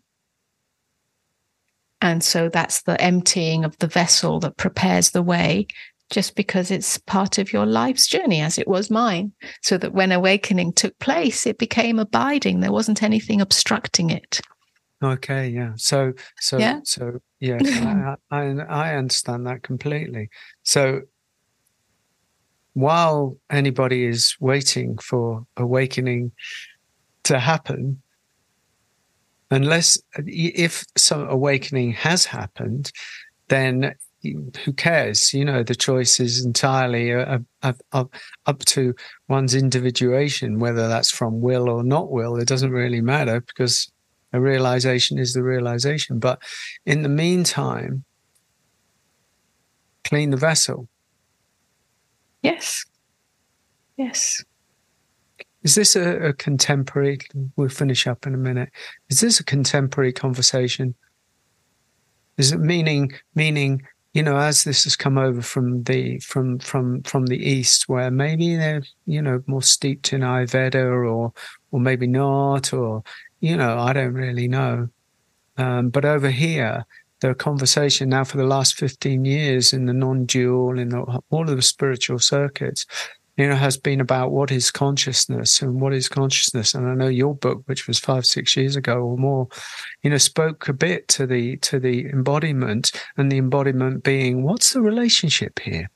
And 2.01 2.23
so 2.23 2.49
that's 2.49 2.81
the 2.81 2.99
emptying 2.99 3.63
of 3.63 3.77
the 3.77 3.87
vessel 3.87 4.39
that 4.39 4.57
prepares 4.57 5.11
the 5.11 5.21
way, 5.21 5.67
just 6.09 6.35
because 6.35 6.71
it's 6.71 6.97
part 6.97 7.37
of 7.37 7.53
your 7.53 7.65
life's 7.65 8.07
journey, 8.07 8.41
as 8.41 8.57
it 8.57 8.67
was 8.67 8.89
mine. 8.89 9.33
So 9.61 9.77
that 9.77 9.93
when 9.93 10.11
awakening 10.11 10.73
took 10.73 10.97
place, 10.99 11.45
it 11.45 11.57
became 11.57 11.99
abiding. 11.99 12.59
There 12.59 12.71
wasn't 12.71 13.03
anything 13.03 13.39
obstructing 13.39 14.09
it. 14.09 14.41
Okay, 15.03 15.49
yeah. 15.49 15.73
So, 15.77 16.13
so, 16.39 16.57
yeah. 16.57 16.81
so, 16.83 17.19
yeah, 17.39 18.15
I, 18.29 18.35
I, 18.35 18.45
I 18.69 18.95
understand 18.95 19.47
that 19.47 19.63
completely. 19.63 20.29
So, 20.63 21.01
while 22.73 23.37
anybody 23.49 24.05
is 24.05 24.35
waiting 24.39 24.97
for 24.97 25.45
awakening 25.57 26.31
to 27.23 27.39
happen, 27.39 28.01
unless 29.49 30.01
if 30.15 30.85
some 30.97 31.27
awakening 31.27 31.91
has 31.93 32.25
happened, 32.25 32.91
then 33.49 33.93
who 34.63 34.73
cares? 34.73 35.33
You 35.33 35.45
know, 35.45 35.63
the 35.63 35.75
choice 35.75 36.19
is 36.19 36.45
entirely 36.45 37.13
up, 37.13 37.41
up, 37.91 38.65
to 38.65 38.95
one's 39.27 39.55
individuation, 39.55 40.59
whether 40.59 40.87
that's 40.87 41.11
from 41.11 41.41
will 41.41 41.69
or 41.69 41.83
not 41.83 42.11
will. 42.11 42.37
It 42.37 42.47
doesn't 42.47 42.71
really 42.71 43.01
matter 43.01 43.41
because 43.41 43.91
a 44.31 44.39
realization 44.39 45.17
is 45.17 45.33
the 45.33 45.43
realization. 45.43 46.19
But 46.19 46.41
in 46.85 47.01
the 47.01 47.09
meantime, 47.09 48.05
clean 50.03 50.29
the 50.29 50.37
vessel. 50.37 50.87
Yes. 52.41 52.85
Yes. 53.97 54.43
Is 55.63 55.75
this 55.75 55.95
a, 55.95 56.29
a, 56.29 56.33
contemporary? 56.33 57.19
We'll 57.55 57.69
finish 57.69 58.07
up 58.07 58.25
in 58.25 58.33
a 58.33 58.37
minute. 58.37 58.69
Is 59.09 59.19
this 59.19 59.39
a 59.39 59.43
contemporary 59.43 60.11
conversation? 60.11 60.95
Is 62.37 62.51
it 62.51 62.59
meaning 62.59 63.11
meaning 63.35 63.83
you 64.13 64.23
know 64.23 64.37
as 64.37 64.63
this 64.63 64.85
has 64.85 64.95
come 64.95 65.17
over 65.17 65.41
from 65.41 65.83
the 65.83 66.17
from 66.19 66.57
from 66.59 67.03
from 67.03 67.27
the 67.27 67.37
east, 67.37 67.87
where 67.87 68.09
maybe 68.09 68.55
they're 68.55 68.81
you 69.05 69.21
know 69.21 69.43
more 69.45 69.61
steeped 69.61 70.13
in 70.13 70.21
Ayurveda 70.21 70.83
or 70.83 71.31
or 71.71 71.79
maybe 71.79 72.07
not, 72.07 72.73
or 72.73 73.03
you 73.39 73.55
know 73.55 73.77
I 73.77 73.93
don't 73.93 74.13
really 74.13 74.47
know. 74.47 74.89
Um, 75.57 75.89
but 75.89 76.05
over 76.05 76.31
here, 76.31 76.85
the 77.21 77.33
conversation 77.33 78.09
now 78.09 78.23
for 78.23 78.37
the 78.37 78.43
last 78.43 78.75
15 78.75 79.25
years 79.25 79.73
in 79.73 79.85
the 79.85 79.93
non-dual 79.93 80.77
in 80.77 80.89
the, 80.89 81.21
all 81.29 81.49
of 81.49 81.55
the 81.55 81.61
spiritual 81.61 82.19
circuits 82.19 82.85
you 83.37 83.47
know, 83.47 83.55
has 83.55 83.77
been 83.77 84.01
about 84.01 84.31
what 84.31 84.51
is 84.51 84.71
consciousness 84.71 85.61
and 85.61 85.79
what 85.79 85.93
is 85.93 86.09
consciousness. 86.09 86.75
And 86.75 86.87
I 86.87 86.93
know 86.93 87.07
your 87.07 87.33
book, 87.33 87.63
which 87.65 87.87
was 87.87 87.97
five, 87.97 88.25
six 88.25 88.55
years 88.57 88.75
ago 88.75 88.99
or 88.99 89.17
more, 89.17 89.47
you 90.03 90.09
know, 90.09 90.17
spoke 90.17 90.67
a 90.67 90.73
bit 90.73 91.07
to 91.09 91.25
the 91.25 91.57
to 91.57 91.79
the 91.79 92.05
embodiment 92.07 92.91
and 93.17 93.31
the 93.31 93.37
embodiment 93.37 94.03
being 94.03 94.43
what's 94.43 94.73
the 94.73 94.81
relationship 94.81 95.59
here? 95.59 95.89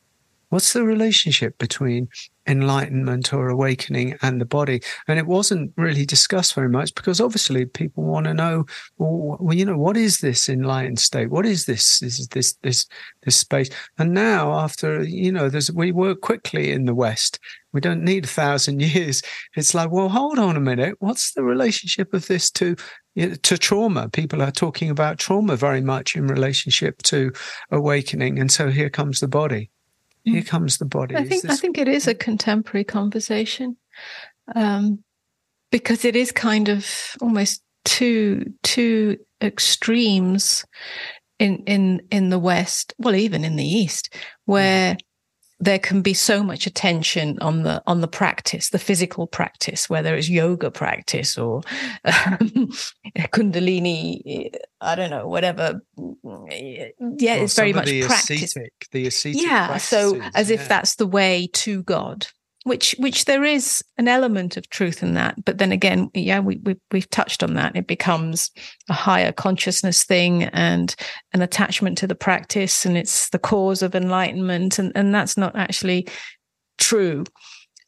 What's 0.49 0.73
the 0.73 0.83
relationship 0.83 1.57
between 1.57 2.07
enlightenment 2.47 3.33
or 3.33 3.49
awakening 3.49 4.17
and 4.21 4.39
the 4.39 4.45
body? 4.45 4.81
And 5.07 5.17
it 5.17 5.25
wasn't 5.25 5.73
really 5.77 6.05
discussed 6.05 6.53
very 6.53 6.69
much 6.69 6.93
because 6.93 7.19
obviously 7.19 7.65
people 7.65 8.03
want 8.03 8.25
to 8.25 8.33
know, 8.33 8.65
well, 8.97 9.53
you 9.53 9.65
know, 9.65 9.77
what 9.77 9.97
is 9.97 10.19
this 10.19 10.47
enlightened 10.47 10.99
state? 10.99 11.29
What 11.29 11.45
is 11.45 11.65
this? 11.65 12.01
Is 12.01 12.27
this 12.27 12.53
this 12.63 12.85
this 13.23 13.35
space? 13.35 13.69
And 13.97 14.13
now, 14.13 14.53
after 14.53 15.03
you 15.03 15.31
know, 15.31 15.49
there's 15.49 15.71
we 15.71 15.91
work 15.91 16.21
quickly 16.21 16.71
in 16.71 16.85
the 16.85 16.95
West. 16.95 17.39
We 17.73 17.81
don't 17.81 18.03
need 18.03 18.25
a 18.25 18.27
thousand 18.27 18.81
years. 18.95 19.21
It's 19.55 19.73
like, 19.73 19.91
well, 19.91 20.09
hold 20.09 20.39
on 20.39 20.55
a 20.55 20.61
minute. 20.61 20.95
What's 20.99 21.33
the 21.33 21.43
relationship 21.43 22.13
of 22.13 22.27
this 22.27 22.51
to 22.51 22.75
to 23.15 23.57
trauma? 23.57 24.09
People 24.09 24.41
are 24.41 24.51
talking 24.51 24.89
about 24.89 25.17
trauma 25.17 25.55
very 25.55 25.81
much 25.81 26.15
in 26.15 26.27
relationship 26.27 27.01
to 27.03 27.31
awakening, 27.71 28.39
and 28.39 28.51
so 28.51 28.69
here 28.69 28.89
comes 28.89 29.19
the 29.19 29.27
body. 29.27 29.71
Here 30.25 30.41
mm. 30.41 30.47
comes 30.47 30.77
the 30.77 30.85
body. 30.85 31.15
I 31.15 31.23
think 31.23 31.43
this... 31.43 31.51
I 31.51 31.55
think 31.55 31.77
it 31.77 31.87
is 31.87 32.07
a 32.07 32.15
contemporary 32.15 32.83
conversation, 32.83 33.77
um, 34.55 35.03
because 35.71 36.03
it 36.03 36.15
is 36.15 36.31
kind 36.31 36.67
of 36.67 37.15
almost 37.21 37.61
two 37.85 38.53
two 38.63 39.17
extremes 39.41 40.65
in 41.37 41.63
in 41.65 42.01
in 42.09 42.29
the 42.29 42.39
West, 42.39 42.93
well, 42.97 43.15
even 43.15 43.45
in 43.45 43.55
the 43.55 43.65
East, 43.65 44.13
where 44.45 44.97
there 45.59 45.79
can 45.79 46.01
be 46.01 46.13
so 46.13 46.43
much 46.43 46.67
attention 46.67 47.39
on 47.39 47.63
the 47.63 47.81
on 47.87 48.01
the 48.01 48.07
practice 48.07 48.69
the 48.69 48.79
physical 48.79 49.25
practice 49.25 49.89
whether 49.89 50.15
it's 50.15 50.29
yoga 50.29 50.69
practice 50.69 51.37
or 51.37 51.61
um, 52.03 52.69
kundalini 53.31 54.51
i 54.81 54.95
don't 54.95 55.09
know 55.09 55.27
whatever. 55.27 55.81
Yeah 55.97 56.87
well, 56.99 57.17
it's 57.19 57.55
very 57.55 57.73
much 57.73 57.85
the 57.85 58.03
practice. 58.03 58.43
ascetic, 58.43 58.73
the 58.91 59.07
ascetic 59.07 59.41
yeah 59.41 59.77
so 59.77 60.21
as 60.33 60.49
yeah. 60.49 60.55
if 60.55 60.67
that's 60.67 60.95
the 60.95 61.07
way 61.07 61.47
to 61.53 61.83
god 61.83 62.27
which 62.65 62.95
which 62.97 63.25
there 63.25 63.43
is 63.43 63.83
an 63.99 64.07
element 64.07 64.57
of 64.57 64.67
truth 64.69 65.03
in 65.03 65.13
that 65.13 65.35
but 65.45 65.59
then 65.59 65.71
again 65.71 66.09
yeah 66.15 66.39
we, 66.39 66.57
we 66.63 66.75
we've 66.91 67.09
touched 67.11 67.43
on 67.43 67.53
that. 67.53 67.75
It 67.75 67.85
becomes 67.85 68.49
a 68.89 68.93
higher 68.93 69.31
consciousness 69.31 70.03
thing 70.03 70.45
and 70.45 70.95
an 71.31 71.43
attachment 71.43 71.97
to 71.99 72.07
the 72.07 72.15
practice 72.15 72.85
and 72.85 72.97
it's 72.97 73.29
the 73.29 73.39
cause 73.39 73.83
of 73.83 73.93
enlightenment 73.93 74.79
and 74.79 74.91
and 74.95 75.13
that's 75.13 75.37
not 75.37 75.55
actually 75.55 76.07
true. 76.79 77.23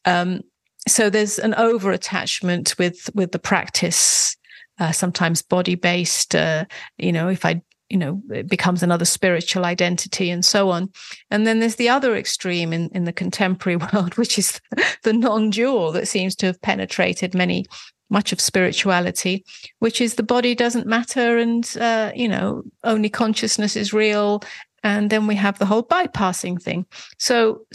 Um, 0.04 0.42
so 0.86 1.10
there's 1.10 1.40
an 1.40 1.54
over 1.54 1.90
attachment 1.90 2.76
with 2.78 3.10
with 3.14 3.32
the 3.32 3.38
practice 3.40 4.36
uh, 4.78 4.92
sometimes 4.92 5.42
body 5.42 5.74
based 5.74 6.36
uh, 6.36 6.64
you 6.98 7.10
know 7.12 7.28
if 7.28 7.44
i 7.44 7.60
you 7.90 7.96
know 7.96 8.22
it 8.30 8.48
becomes 8.48 8.82
another 8.82 9.04
spiritual 9.04 9.64
identity 9.64 10.30
and 10.30 10.44
so 10.44 10.70
on. 10.70 10.90
And 11.30 11.46
then 11.46 11.60
there's 11.60 11.76
the 11.76 11.88
other 11.88 12.16
extreme 12.16 12.72
in, 12.72 12.88
in 12.90 13.04
the 13.04 13.12
contemporary 13.12 13.76
world 13.92 14.16
which 14.16 14.38
is 14.38 14.60
the 15.02 15.12
non-dual 15.12 15.92
that 15.92 16.08
seems 16.08 16.34
to 16.36 16.46
have 16.46 16.60
penetrated 16.62 17.34
many 17.34 17.64
much 18.10 18.32
of 18.32 18.40
spirituality 18.40 19.44
which 19.80 20.00
is 20.00 20.14
the 20.14 20.22
body 20.22 20.54
doesn't 20.54 20.86
matter 20.86 21.36
and 21.36 21.76
uh, 21.78 22.10
you 22.14 22.28
know 22.28 22.62
only 22.84 23.08
consciousness 23.08 23.76
is 23.76 23.92
real. 23.92 24.42
And 24.84 25.10
then 25.10 25.26
we 25.26 25.34
have 25.34 25.58
the 25.58 25.66
whole 25.66 25.82
bypassing 25.82 26.62
thing. 26.62 26.86
So 27.18 27.66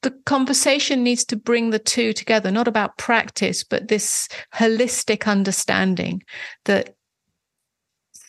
the 0.00 0.18
conversation 0.24 1.04
needs 1.04 1.22
to 1.26 1.36
bring 1.36 1.70
the 1.70 1.78
two 1.78 2.14
together 2.14 2.50
not 2.50 2.66
about 2.66 2.96
practice 2.96 3.62
but 3.64 3.88
this 3.88 4.28
holistic 4.54 5.26
understanding 5.26 6.22
that 6.64 6.94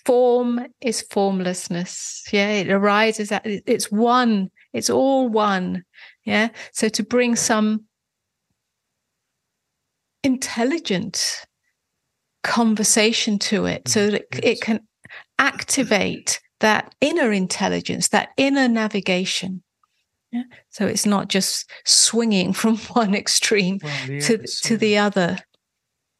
form 0.10 0.66
is 0.82 1.04
formlessness. 1.04 2.24
Yeah, 2.32 2.50
it 2.50 2.72
arises 2.72 3.32
at 3.32 3.44
it's 3.46 3.92
one, 3.92 4.50
it's 4.74 4.90
all 4.90 5.30
one. 5.30 5.84
Yeah. 6.26 6.50
So 6.74 6.90
to 6.90 7.04
bring 7.04 7.36
some 7.36 7.86
intelligent 10.24 11.46
conversation 12.42 13.38
to 13.38 13.68
it 13.68 13.88
so 13.88 14.10
that 14.10 14.24
yes. 14.34 14.42
it 14.44 14.62
can 14.62 14.80
activate 15.38 16.42
that 16.60 16.96
inner 17.02 17.32
intelligence, 17.32 18.08
that 18.08 18.30
inner 18.36 18.68
navigation. 18.68 19.62
Yeah? 20.32 20.44
So 20.70 20.88
it's 20.88 21.06
not 21.06 21.28
just 21.28 21.70
swinging 21.86 22.54
from 22.62 22.78
one 22.78 23.14
extreme 23.14 23.78
well, 23.84 24.22
to, 24.22 24.40
to 24.64 24.76
the 24.76 24.98
other. 24.98 25.38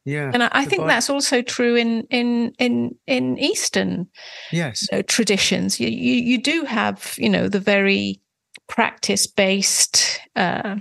Yeah, 0.10 0.32
and 0.34 0.44
I, 0.44 0.50
I 0.52 0.66
think 0.66 0.88
that's 0.88 1.10
also 1.10 1.44
true 1.44 1.76
in 1.76 2.04
in 2.10 2.52
in 2.58 2.96
in 3.06 3.38
Eastern 3.38 4.08
yes 4.52 4.88
you 4.92 4.98
know, 4.98 5.02
traditions. 5.04 5.80
You, 5.80 5.90
you, 5.90 6.16
you 6.16 6.42
do 6.42 6.66
have 6.66 7.14
you 7.18 7.30
know 7.30 7.48
the 7.48 7.60
very 7.60 8.20
practice 8.68 9.28
based 9.28 10.20
uh, 10.36 10.78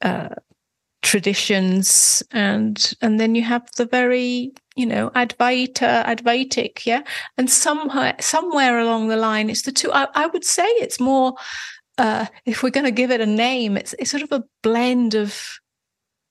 uh, 0.00 0.28
traditions, 1.02 2.22
and 2.30 2.94
and 3.02 3.18
then 3.18 3.34
you 3.34 3.42
have 3.42 3.68
the 3.76 3.86
very 3.86 4.52
you 4.76 4.86
know 4.86 5.10
Advaita 5.10 6.04
Advaitic, 6.04 6.86
yeah, 6.86 7.02
and 7.36 7.50
somewhere 7.50 8.14
somewhere 8.20 8.78
along 8.78 9.08
the 9.08 9.16
line, 9.16 9.50
it's 9.50 9.62
the 9.62 9.72
two. 9.72 9.90
I, 9.92 10.06
I 10.14 10.26
would 10.26 10.44
say 10.44 10.66
it's 10.66 11.00
more. 11.00 11.34
Uh, 11.98 12.26
if 12.46 12.62
we're 12.62 12.70
going 12.70 12.86
to 12.86 12.92
give 12.92 13.10
it 13.10 13.20
a 13.20 13.26
name, 13.26 13.76
it's 13.76 13.92
it's 13.98 14.10
sort 14.10 14.22
of 14.22 14.30
a 14.30 14.44
blend 14.62 15.14
of 15.14 15.58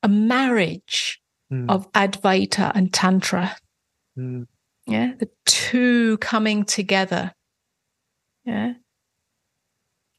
a 0.01 0.07
marriage 0.07 1.18
mm. 1.51 1.69
of 1.69 1.91
Advaita 1.93 2.71
and 2.75 2.93
Tantra. 2.93 3.55
Mm. 4.17 4.47
Yeah, 4.87 5.13
the 5.19 5.29
two 5.45 6.17
coming 6.17 6.65
together. 6.65 7.33
Yeah. 8.45 8.73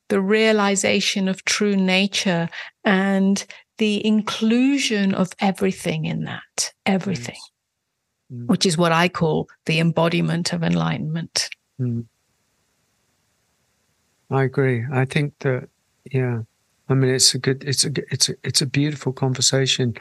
The 0.08 0.20
realization 0.20 1.28
of 1.28 1.44
true 1.44 1.76
nature 1.76 2.48
and 2.84 3.44
the 3.78 4.04
inclusion 4.04 5.14
of 5.14 5.30
everything 5.40 6.04
in 6.04 6.24
that, 6.24 6.72
everything, 6.84 7.38
mm. 8.32 8.46
which 8.46 8.66
is 8.66 8.76
what 8.76 8.92
I 8.92 9.08
call 9.08 9.48
the 9.66 9.80
embodiment 9.80 10.52
of 10.52 10.62
enlightenment. 10.62 11.48
Mm. 11.80 12.06
I 14.30 14.44
agree. 14.44 14.84
I 14.92 15.04
think 15.04 15.34
that, 15.40 15.68
yeah, 16.12 16.42
I 16.88 16.94
mean, 16.94 17.14
it's 17.14 17.34
a 17.34 17.38
good, 17.38 17.64
it's 17.64 17.84
a, 17.84 17.90
it's 18.12 18.28
a, 18.28 18.34
it's 18.44 18.62
a 18.62 18.66
beautiful 18.66 19.12
conversation 19.12 19.94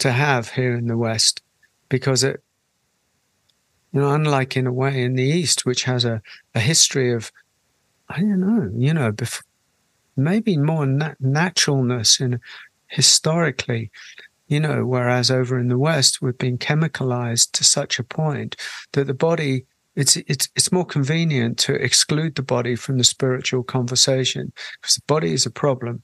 to 0.00 0.12
have 0.12 0.50
here 0.50 0.74
in 0.74 0.86
the 0.86 0.96
West 0.96 1.42
because 1.88 2.24
it, 2.24 2.42
you 3.92 4.00
know, 4.00 4.12
unlike 4.12 4.56
in 4.56 4.66
a 4.66 4.72
way 4.72 5.02
in 5.02 5.14
the 5.14 5.24
East, 5.24 5.66
which 5.66 5.84
has 5.84 6.04
a, 6.04 6.22
a 6.54 6.60
history 6.60 7.12
of, 7.12 7.32
I 8.08 8.20
don't 8.20 8.40
know, 8.40 8.70
you 8.74 8.94
know, 8.94 9.12
maybe 10.16 10.56
more 10.56 10.86
nat- 10.86 11.20
naturalness 11.20 12.20
and 12.20 12.40
historically, 12.88 13.90
you 14.48 14.60
know, 14.60 14.84
whereas 14.84 15.30
over 15.30 15.58
in 15.58 15.68
the 15.68 15.78
West, 15.78 16.20
we've 16.20 16.38
been 16.38 16.58
chemicalized 16.58 17.52
to 17.52 17.64
such 17.64 17.98
a 17.98 18.04
point 18.04 18.56
that 18.92 19.06
the 19.06 19.14
body 19.14 19.66
it's 19.96 20.16
it's 20.16 20.48
it's 20.54 20.70
more 20.70 20.84
convenient 20.84 21.58
to 21.58 21.74
exclude 21.74 22.36
the 22.36 22.42
body 22.42 22.76
from 22.76 22.96
the 22.96 23.04
spiritual 23.04 23.64
conversation 23.64 24.52
because 24.80 24.94
the 24.94 25.02
body 25.08 25.32
is 25.32 25.46
a 25.46 25.50
problem 25.50 26.02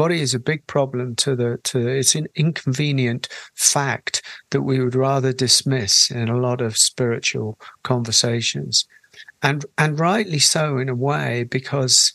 body 0.00 0.22
is 0.22 0.32
a 0.32 0.38
big 0.38 0.66
problem 0.66 1.14
to 1.14 1.36
the 1.36 1.58
to 1.62 1.86
it's 1.86 2.14
an 2.14 2.26
inconvenient 2.34 3.28
fact 3.54 4.22
that 4.48 4.62
we 4.62 4.82
would 4.82 4.94
rather 4.94 5.30
dismiss 5.30 6.10
in 6.10 6.30
a 6.30 6.38
lot 6.38 6.62
of 6.62 6.78
spiritual 6.78 7.58
conversations. 7.82 8.86
And 9.42 9.66
and 9.76 10.00
rightly 10.00 10.38
so 10.38 10.78
in 10.78 10.88
a 10.88 10.94
way 10.94 11.44
because 11.44 12.14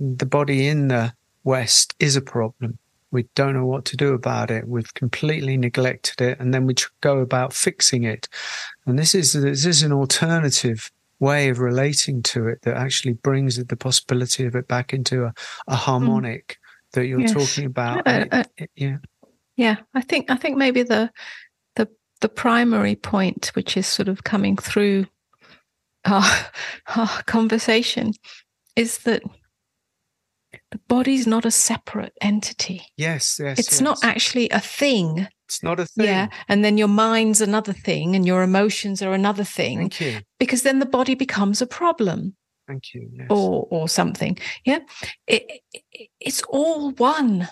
the 0.00 0.24
body 0.24 0.68
in 0.68 0.88
the 0.88 1.12
west 1.44 1.94
is 1.98 2.16
a 2.16 2.22
problem. 2.22 2.78
We 3.10 3.24
don't 3.34 3.52
know 3.52 3.66
what 3.66 3.84
to 3.90 3.96
do 3.98 4.14
about 4.14 4.50
it. 4.50 4.66
We've 4.66 4.94
completely 4.94 5.58
neglected 5.58 6.22
it 6.22 6.40
and 6.40 6.54
then 6.54 6.64
we 6.64 6.74
go 7.02 7.18
about 7.18 7.52
fixing 7.52 8.04
it. 8.04 8.26
And 8.86 8.98
this 8.98 9.14
is 9.14 9.34
this 9.34 9.66
is 9.66 9.82
an 9.82 9.92
alternative 9.92 10.90
way 11.20 11.50
of 11.50 11.58
relating 11.58 12.22
to 12.22 12.48
it 12.48 12.62
that 12.62 12.78
actually 12.78 13.12
brings 13.12 13.62
the 13.62 13.76
possibility 13.76 14.46
of 14.46 14.54
it 14.54 14.66
back 14.66 14.94
into 14.94 15.24
a, 15.24 15.34
a 15.66 15.76
hmm. 15.76 15.84
harmonic 15.84 16.56
that 16.92 17.06
you're 17.06 17.20
yes. 17.20 17.32
talking 17.32 17.66
about. 17.66 18.06
Uh, 18.06 18.26
uh, 18.30 18.44
yeah. 18.74 18.96
Yeah, 19.56 19.76
I 19.94 20.02
think 20.02 20.30
I 20.30 20.36
think 20.36 20.56
maybe 20.56 20.82
the 20.82 21.10
the 21.76 21.88
the 22.20 22.28
primary 22.28 22.94
point, 22.94 23.50
which 23.54 23.76
is 23.76 23.86
sort 23.86 24.08
of 24.08 24.24
coming 24.24 24.56
through 24.56 25.06
our, 26.04 26.24
our 26.96 27.22
conversation, 27.24 28.12
is 28.76 28.98
that 28.98 29.22
the 30.70 30.80
body's 30.86 31.26
not 31.26 31.44
a 31.44 31.50
separate 31.50 32.12
entity. 32.20 32.82
Yes, 32.96 33.40
yes. 33.42 33.58
It's 33.58 33.72
yes. 33.72 33.80
not 33.80 33.98
actually 34.02 34.48
a 34.50 34.60
thing. 34.60 35.26
It's 35.46 35.62
not 35.62 35.80
a 35.80 35.86
thing. 35.86 36.06
Yeah. 36.06 36.28
And 36.48 36.64
then 36.64 36.78
your 36.78 36.88
mind's 36.88 37.40
another 37.40 37.72
thing 37.72 38.14
and 38.14 38.26
your 38.26 38.42
emotions 38.42 39.02
are 39.02 39.12
another 39.12 39.44
thing. 39.44 39.78
Thank 39.78 40.00
you. 40.00 40.18
Because 40.38 40.62
then 40.62 40.78
the 40.78 40.86
body 40.86 41.14
becomes 41.14 41.62
a 41.62 41.66
problem. 41.66 42.36
Thank 42.68 42.94
you. 42.94 43.08
Yes. 43.12 43.26
Or 43.30 43.66
or 43.70 43.88
something. 43.88 44.38
Yeah. 44.64 44.80
It, 45.26 45.62
it, 45.72 46.10
it's 46.20 46.42
all 46.50 46.92
one. 46.92 47.48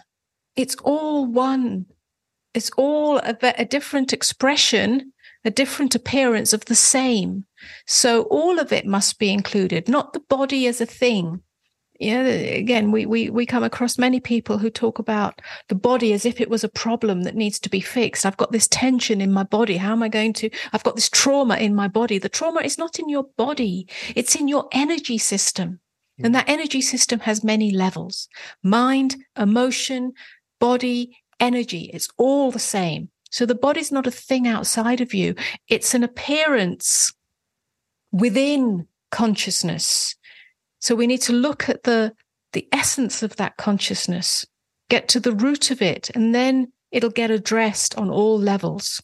It's 0.54 0.76
all 0.84 1.26
one. 1.26 1.86
It's 2.54 2.70
all 2.76 3.18
a, 3.18 3.36
a 3.58 3.64
different 3.64 4.12
expression, 4.12 5.12
a 5.44 5.50
different 5.50 5.94
appearance 5.94 6.52
of 6.52 6.66
the 6.66 6.74
same. 6.74 7.46
So 7.86 8.22
all 8.24 8.58
of 8.58 8.72
it 8.72 8.86
must 8.86 9.18
be 9.18 9.32
included, 9.32 9.88
not 9.88 10.12
the 10.12 10.20
body 10.20 10.66
as 10.66 10.80
a 10.80 10.86
thing, 10.86 11.42
yeah 12.00 12.22
again 12.22 12.92
we, 12.92 13.06
we 13.06 13.30
we 13.30 13.46
come 13.46 13.64
across 13.64 13.98
many 13.98 14.20
people 14.20 14.58
who 14.58 14.70
talk 14.70 14.98
about 14.98 15.40
the 15.68 15.74
body 15.74 16.12
as 16.12 16.24
if 16.24 16.40
it 16.40 16.50
was 16.50 16.64
a 16.64 16.68
problem 16.68 17.22
that 17.22 17.34
needs 17.34 17.58
to 17.60 17.70
be 17.70 17.80
fixed. 17.80 18.26
I've 18.26 18.36
got 18.36 18.52
this 18.52 18.68
tension 18.68 19.20
in 19.20 19.32
my 19.32 19.42
body. 19.42 19.76
How 19.76 19.92
am 19.92 20.02
i 20.02 20.08
going 20.08 20.32
to 20.34 20.50
i've 20.72 20.84
got 20.84 20.96
this 20.96 21.10
trauma 21.10 21.56
in 21.56 21.74
my 21.74 21.88
body. 21.88 22.18
The 22.18 22.28
trauma 22.28 22.60
is 22.60 22.78
not 22.78 22.98
in 22.98 23.08
your 23.08 23.24
body. 23.36 23.88
It's 24.14 24.34
in 24.34 24.48
your 24.48 24.68
energy 24.72 25.18
system. 25.18 25.80
And 26.22 26.34
that 26.34 26.48
energy 26.48 26.80
system 26.80 27.20
has 27.20 27.44
many 27.44 27.70
levels. 27.70 28.28
Mind 28.62 29.16
emotion 29.36 30.12
body 30.58 31.18
energy. 31.40 31.90
It's 31.92 32.08
all 32.16 32.50
the 32.50 32.58
same. 32.58 33.10
So 33.30 33.44
the 33.44 33.54
body's 33.54 33.92
not 33.92 34.06
a 34.06 34.10
thing 34.10 34.48
outside 34.48 35.00
of 35.00 35.12
you. 35.12 35.34
It's 35.68 35.94
an 35.94 36.02
appearance 36.02 37.12
within 38.12 38.86
consciousness 39.10 40.16
so 40.86 40.94
we 40.94 41.08
need 41.08 41.22
to 41.22 41.32
look 41.32 41.68
at 41.68 41.82
the, 41.82 42.12
the 42.52 42.68
essence 42.70 43.24
of 43.24 43.34
that 43.36 43.56
consciousness, 43.56 44.46
get 44.88 45.08
to 45.08 45.18
the 45.18 45.32
root 45.32 45.72
of 45.72 45.82
it, 45.82 46.12
and 46.14 46.32
then 46.32 46.72
it'll 46.92 47.10
get 47.10 47.28
addressed 47.28 47.98
on 47.98 48.08
all 48.08 48.38
levels. 48.38 49.02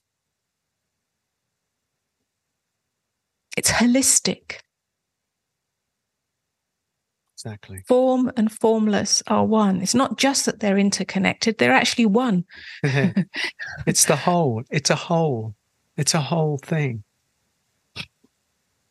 It's 3.56 3.72
holistic. 3.72 4.58
Exactly. 7.34 7.82
Form 7.88 8.30
and 8.36 8.52
formless 8.52 9.20
are 9.26 9.44
one. 9.44 9.82
It's 9.82 9.96
not 9.96 10.16
just 10.18 10.46
that 10.46 10.60
they're 10.60 10.78
interconnected, 10.78 11.58
they're 11.58 11.72
actually 11.72 12.06
one. 12.06 12.44
it's 13.88 14.04
the 14.04 14.14
whole. 14.14 14.62
It's 14.70 14.90
a 14.90 14.94
whole. 14.94 15.56
It's 15.96 16.14
a 16.14 16.20
whole 16.20 16.58
thing. 16.58 17.02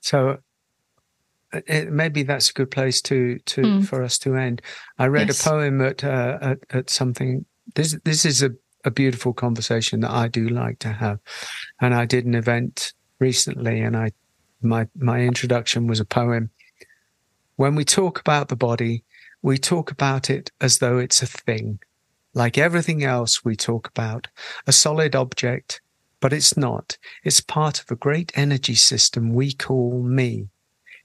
So 0.01 0.39
it, 1.53 1.91
maybe 1.91 2.23
that's 2.23 2.49
a 2.49 2.53
good 2.53 2.71
place 2.71 3.01
to 3.03 3.39
to 3.39 3.61
mm. 3.61 3.85
for 3.85 4.03
us 4.03 4.17
to 4.19 4.35
end. 4.35 4.61
I 4.97 5.07
read 5.07 5.27
yes. 5.27 5.45
a 5.45 5.49
poem 5.49 5.81
at, 5.81 6.03
uh, 6.03 6.37
at, 6.41 6.59
at 6.71 6.89
something. 6.89 7.45
This 7.75 7.97
this 8.03 8.25
is 8.25 8.41
a 8.41 8.51
a 8.83 8.91
beautiful 8.91 9.33
conversation 9.33 9.99
that 9.99 10.11
I 10.11 10.27
do 10.27 10.47
like 10.47 10.79
to 10.79 10.91
have, 10.91 11.19
and 11.79 11.93
I 11.93 12.05
did 12.05 12.25
an 12.25 12.35
event 12.35 12.93
recently, 13.19 13.81
and 13.81 13.95
I 13.95 14.11
my 14.61 14.87
my 14.95 15.21
introduction 15.21 15.87
was 15.87 15.99
a 15.99 16.05
poem. 16.05 16.49
When 17.55 17.75
we 17.75 17.85
talk 17.85 18.19
about 18.19 18.47
the 18.47 18.55
body, 18.55 19.03
we 19.41 19.57
talk 19.57 19.91
about 19.91 20.29
it 20.29 20.51
as 20.59 20.79
though 20.79 20.97
it's 20.97 21.21
a 21.21 21.27
thing, 21.27 21.79
like 22.33 22.57
everything 22.57 23.03
else 23.03 23.43
we 23.43 23.55
talk 23.55 23.87
about, 23.87 24.27
a 24.65 24.71
solid 24.71 25.15
object, 25.15 25.81
but 26.19 26.33
it's 26.33 26.55
not. 26.55 26.97
It's 27.23 27.41
part 27.41 27.81
of 27.81 27.91
a 27.91 27.95
great 27.95 28.31
energy 28.35 28.75
system 28.75 29.33
we 29.33 29.53
call 29.53 30.01
me. 30.01 30.49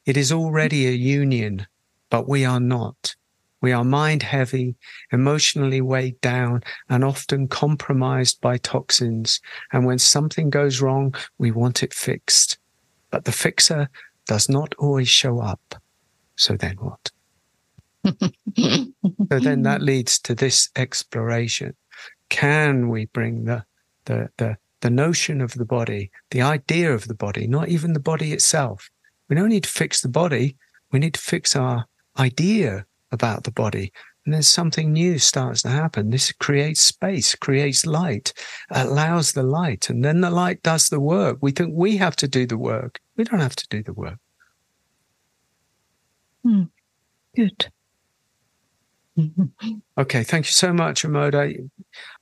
It 0.07 0.17
is 0.17 0.31
already 0.31 0.87
a 0.87 0.93
union, 0.93 1.67
but 2.11 2.29
we 2.29 2.45
are 2.45 2.61
not. 2.61 3.17
We 3.61 3.73
are 3.73 3.85
mind 3.85 4.23
heavy, 4.23 4.77
emotionally 5.11 5.81
weighed 5.81 6.21
down, 6.21 6.63
and 6.89 7.03
often 7.03 7.49
compromised 7.49 8.41
by 8.41 8.59
toxins. 8.59 9.41
And 9.73 9.85
when 9.85 9.99
something 9.99 10.49
goes 10.49 10.81
wrong, 10.81 11.15
we 11.39 11.51
want 11.51 11.83
it 11.83 11.93
fixed. 11.93 12.59
But 13.11 13.25
the 13.25 13.33
fixer 13.33 13.89
does 14.27 14.49
not 14.49 14.77
always 14.79 15.09
show 15.09 15.41
up. 15.41 15.75
So 16.37 16.57
then 16.57 16.77
what? 16.77 17.11
so 18.57 19.41
then 19.41 19.63
that 19.63 19.83
leads 19.83 20.21
to 20.21 20.37
this 20.37 20.71
exploration. 20.77 21.75
Can 22.29 22.89
we 22.89 23.07
bring 23.07 23.45
the, 23.45 23.65
the, 24.05 24.29
the, 24.37 24.57
the 24.83 24.91
notion 24.91 25.41
of 25.41 25.55
the 25.55 25.65
body, 25.65 26.13
the 26.31 26.43
idea 26.43 26.93
of 26.93 27.09
the 27.09 27.15
body, 27.15 27.49
not 27.49 27.69
even 27.69 27.93
the 27.93 28.01
body 28.01 28.33
itself, 28.33 28.89
we 29.29 29.37
don't 29.37 29.49
need 29.49 29.65
to 29.65 29.69
fix 29.69 30.01
the 30.01 30.09
body. 30.09 30.57
We 30.93 30.99
need 30.99 31.15
to 31.15 31.21
fix 31.21 31.57
our 31.57 31.87
idea 32.19 32.87
about 33.13 33.45
the 33.45 33.51
body. 33.51 33.93
And 34.25 34.35
then 34.35 34.43
something 34.43 34.93
new 34.93 35.19
starts 35.19 35.63
to 35.63 35.69
happen. 35.69 36.11
This 36.11 36.33
creates 36.33 36.81
space, 36.81 37.37
creates 37.37 37.87
light, 37.87 38.33
allows 38.71 39.33
the 39.33 39.45
light. 39.45 39.89
And 39.89 40.05
then 40.05 40.21
the 40.21 40.31
light 40.31 40.63
does 40.63 40.89
the 40.89 40.99
work. 40.99 41.39
We 41.41 41.53
think 41.53 41.75
we 41.75 41.97
have 41.99 42.17
to 42.17 42.29
do 42.29 42.45
the 42.45 42.59
work. 42.59 43.01
We 43.17 43.23
don't 43.23 43.41
have 43.41 43.55
to 43.57 43.69
do 43.69 43.85
the 43.85 43.93
work. 43.93 44.19
Hmm. 46.43 46.65
Good. 47.37 47.69
okay, 49.99 50.25
thank 50.25 50.47
you 50.47 50.53
so 50.53 50.73
much, 50.73 51.05
Amoda. 51.05 51.71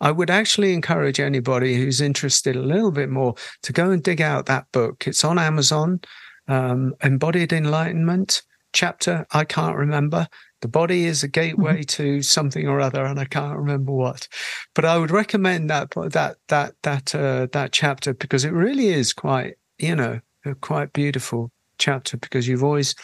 I 0.00 0.10
would 0.10 0.30
actually 0.30 0.74
encourage 0.74 1.18
anybody 1.18 1.74
who's 1.74 2.00
interested 2.00 2.54
a 2.54 2.62
little 2.62 2.92
bit 2.92 3.08
more 3.08 3.34
to 3.62 3.72
go 3.72 3.90
and 3.90 4.02
dig 4.02 4.20
out 4.20 4.46
that 4.46 4.70
book. 4.72 5.06
It's 5.06 5.24
on 5.24 5.38
Amazon 5.38 6.00
um, 6.48 6.94
embodied 7.02 7.52
enlightenment 7.52 8.42
chapter. 8.72 9.26
I 9.32 9.44
can't 9.44 9.76
remember. 9.76 10.28
The 10.60 10.68
body 10.68 11.04
is 11.04 11.22
a 11.22 11.28
gateway 11.28 11.80
mm-hmm. 11.80 12.02
to 12.02 12.22
something 12.22 12.68
or 12.68 12.80
other, 12.80 13.04
and 13.04 13.18
I 13.18 13.24
can't 13.24 13.58
remember 13.58 13.92
what. 13.92 14.28
But 14.74 14.84
I 14.84 14.98
would 14.98 15.10
recommend 15.10 15.70
that 15.70 15.90
that 16.12 16.36
that 16.48 16.74
that 16.82 17.14
uh, 17.14 17.46
that 17.52 17.72
chapter 17.72 18.12
because 18.12 18.44
it 18.44 18.52
really 18.52 18.88
is 18.88 19.12
quite 19.12 19.54
you 19.78 19.96
know 19.96 20.20
a 20.44 20.54
quite 20.54 20.92
beautiful 20.92 21.50
chapter 21.78 22.16
because 22.16 22.46
you've 22.46 22.64
always 22.64 22.94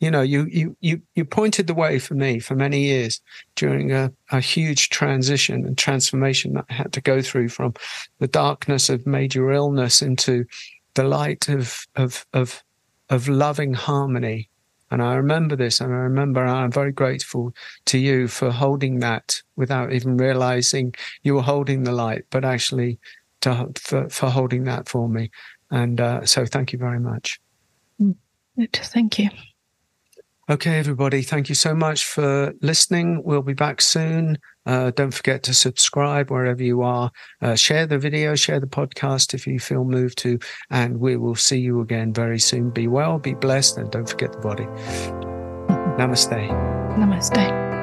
you 0.00 0.10
know 0.10 0.20
you 0.20 0.44
you 0.46 0.76
you 0.80 1.00
you 1.14 1.24
pointed 1.24 1.66
the 1.66 1.74
way 1.74 1.98
for 1.98 2.14
me 2.14 2.38
for 2.38 2.54
many 2.54 2.82
years 2.82 3.20
during 3.54 3.92
a, 3.92 4.12
a 4.30 4.40
huge 4.40 4.90
transition 4.90 5.64
and 5.66 5.78
transformation 5.78 6.54
that 6.54 6.66
I 6.68 6.74
had 6.74 6.92
to 6.94 7.00
go 7.00 7.22
through 7.22 7.48
from 7.48 7.74
the 8.18 8.28
darkness 8.28 8.90
of 8.90 9.06
major 9.06 9.50
illness 9.52 10.02
into 10.02 10.44
the 10.94 11.04
light 11.04 11.48
of 11.48 11.86
of 11.94 12.26
of 12.32 12.62
of 13.10 13.28
loving 13.28 13.74
harmony. 13.74 14.48
And 14.90 15.02
I 15.02 15.14
remember 15.14 15.56
this, 15.56 15.80
and 15.80 15.92
I 15.92 15.96
remember 15.96 16.44
I'm 16.44 16.70
very 16.70 16.92
grateful 16.92 17.52
to 17.86 17.98
you 17.98 18.28
for 18.28 18.50
holding 18.50 19.00
that 19.00 19.42
without 19.56 19.92
even 19.92 20.16
realizing 20.16 20.94
you 21.24 21.34
were 21.34 21.42
holding 21.42 21.82
the 21.82 21.92
light, 21.92 22.24
but 22.30 22.44
actually 22.44 23.00
to, 23.40 23.70
for, 23.76 24.08
for 24.08 24.30
holding 24.30 24.64
that 24.64 24.88
for 24.88 25.08
me. 25.08 25.30
And 25.70 26.00
uh, 26.00 26.24
so 26.24 26.46
thank 26.46 26.72
you 26.72 26.78
very 26.78 27.00
much. 27.00 27.40
Mm. 28.00 28.14
Thank 28.72 29.18
you. 29.18 29.30
Okay, 30.48 30.78
everybody, 30.78 31.22
thank 31.22 31.48
you 31.48 31.56
so 31.56 31.74
much 31.74 32.04
for 32.04 32.54
listening. 32.62 33.20
We'll 33.24 33.42
be 33.42 33.52
back 33.52 33.80
soon. 33.80 34.38
Uh, 34.64 34.92
don't 34.92 35.10
forget 35.10 35.42
to 35.44 35.54
subscribe 35.54 36.30
wherever 36.30 36.62
you 36.62 36.82
are. 36.82 37.10
Uh, 37.42 37.56
share 37.56 37.84
the 37.84 37.98
video, 37.98 38.36
share 38.36 38.60
the 38.60 38.68
podcast 38.68 39.34
if 39.34 39.44
you 39.48 39.58
feel 39.58 39.84
moved 39.84 40.18
to, 40.18 40.38
and 40.70 41.00
we 41.00 41.16
will 41.16 41.34
see 41.34 41.58
you 41.58 41.80
again 41.80 42.12
very 42.12 42.38
soon. 42.38 42.70
Be 42.70 42.86
well, 42.86 43.18
be 43.18 43.34
blessed, 43.34 43.76
and 43.78 43.90
don't 43.90 44.08
forget 44.08 44.30
the 44.30 44.38
body. 44.38 44.66
Namaste. 45.98 46.48
Namaste. 46.96 47.75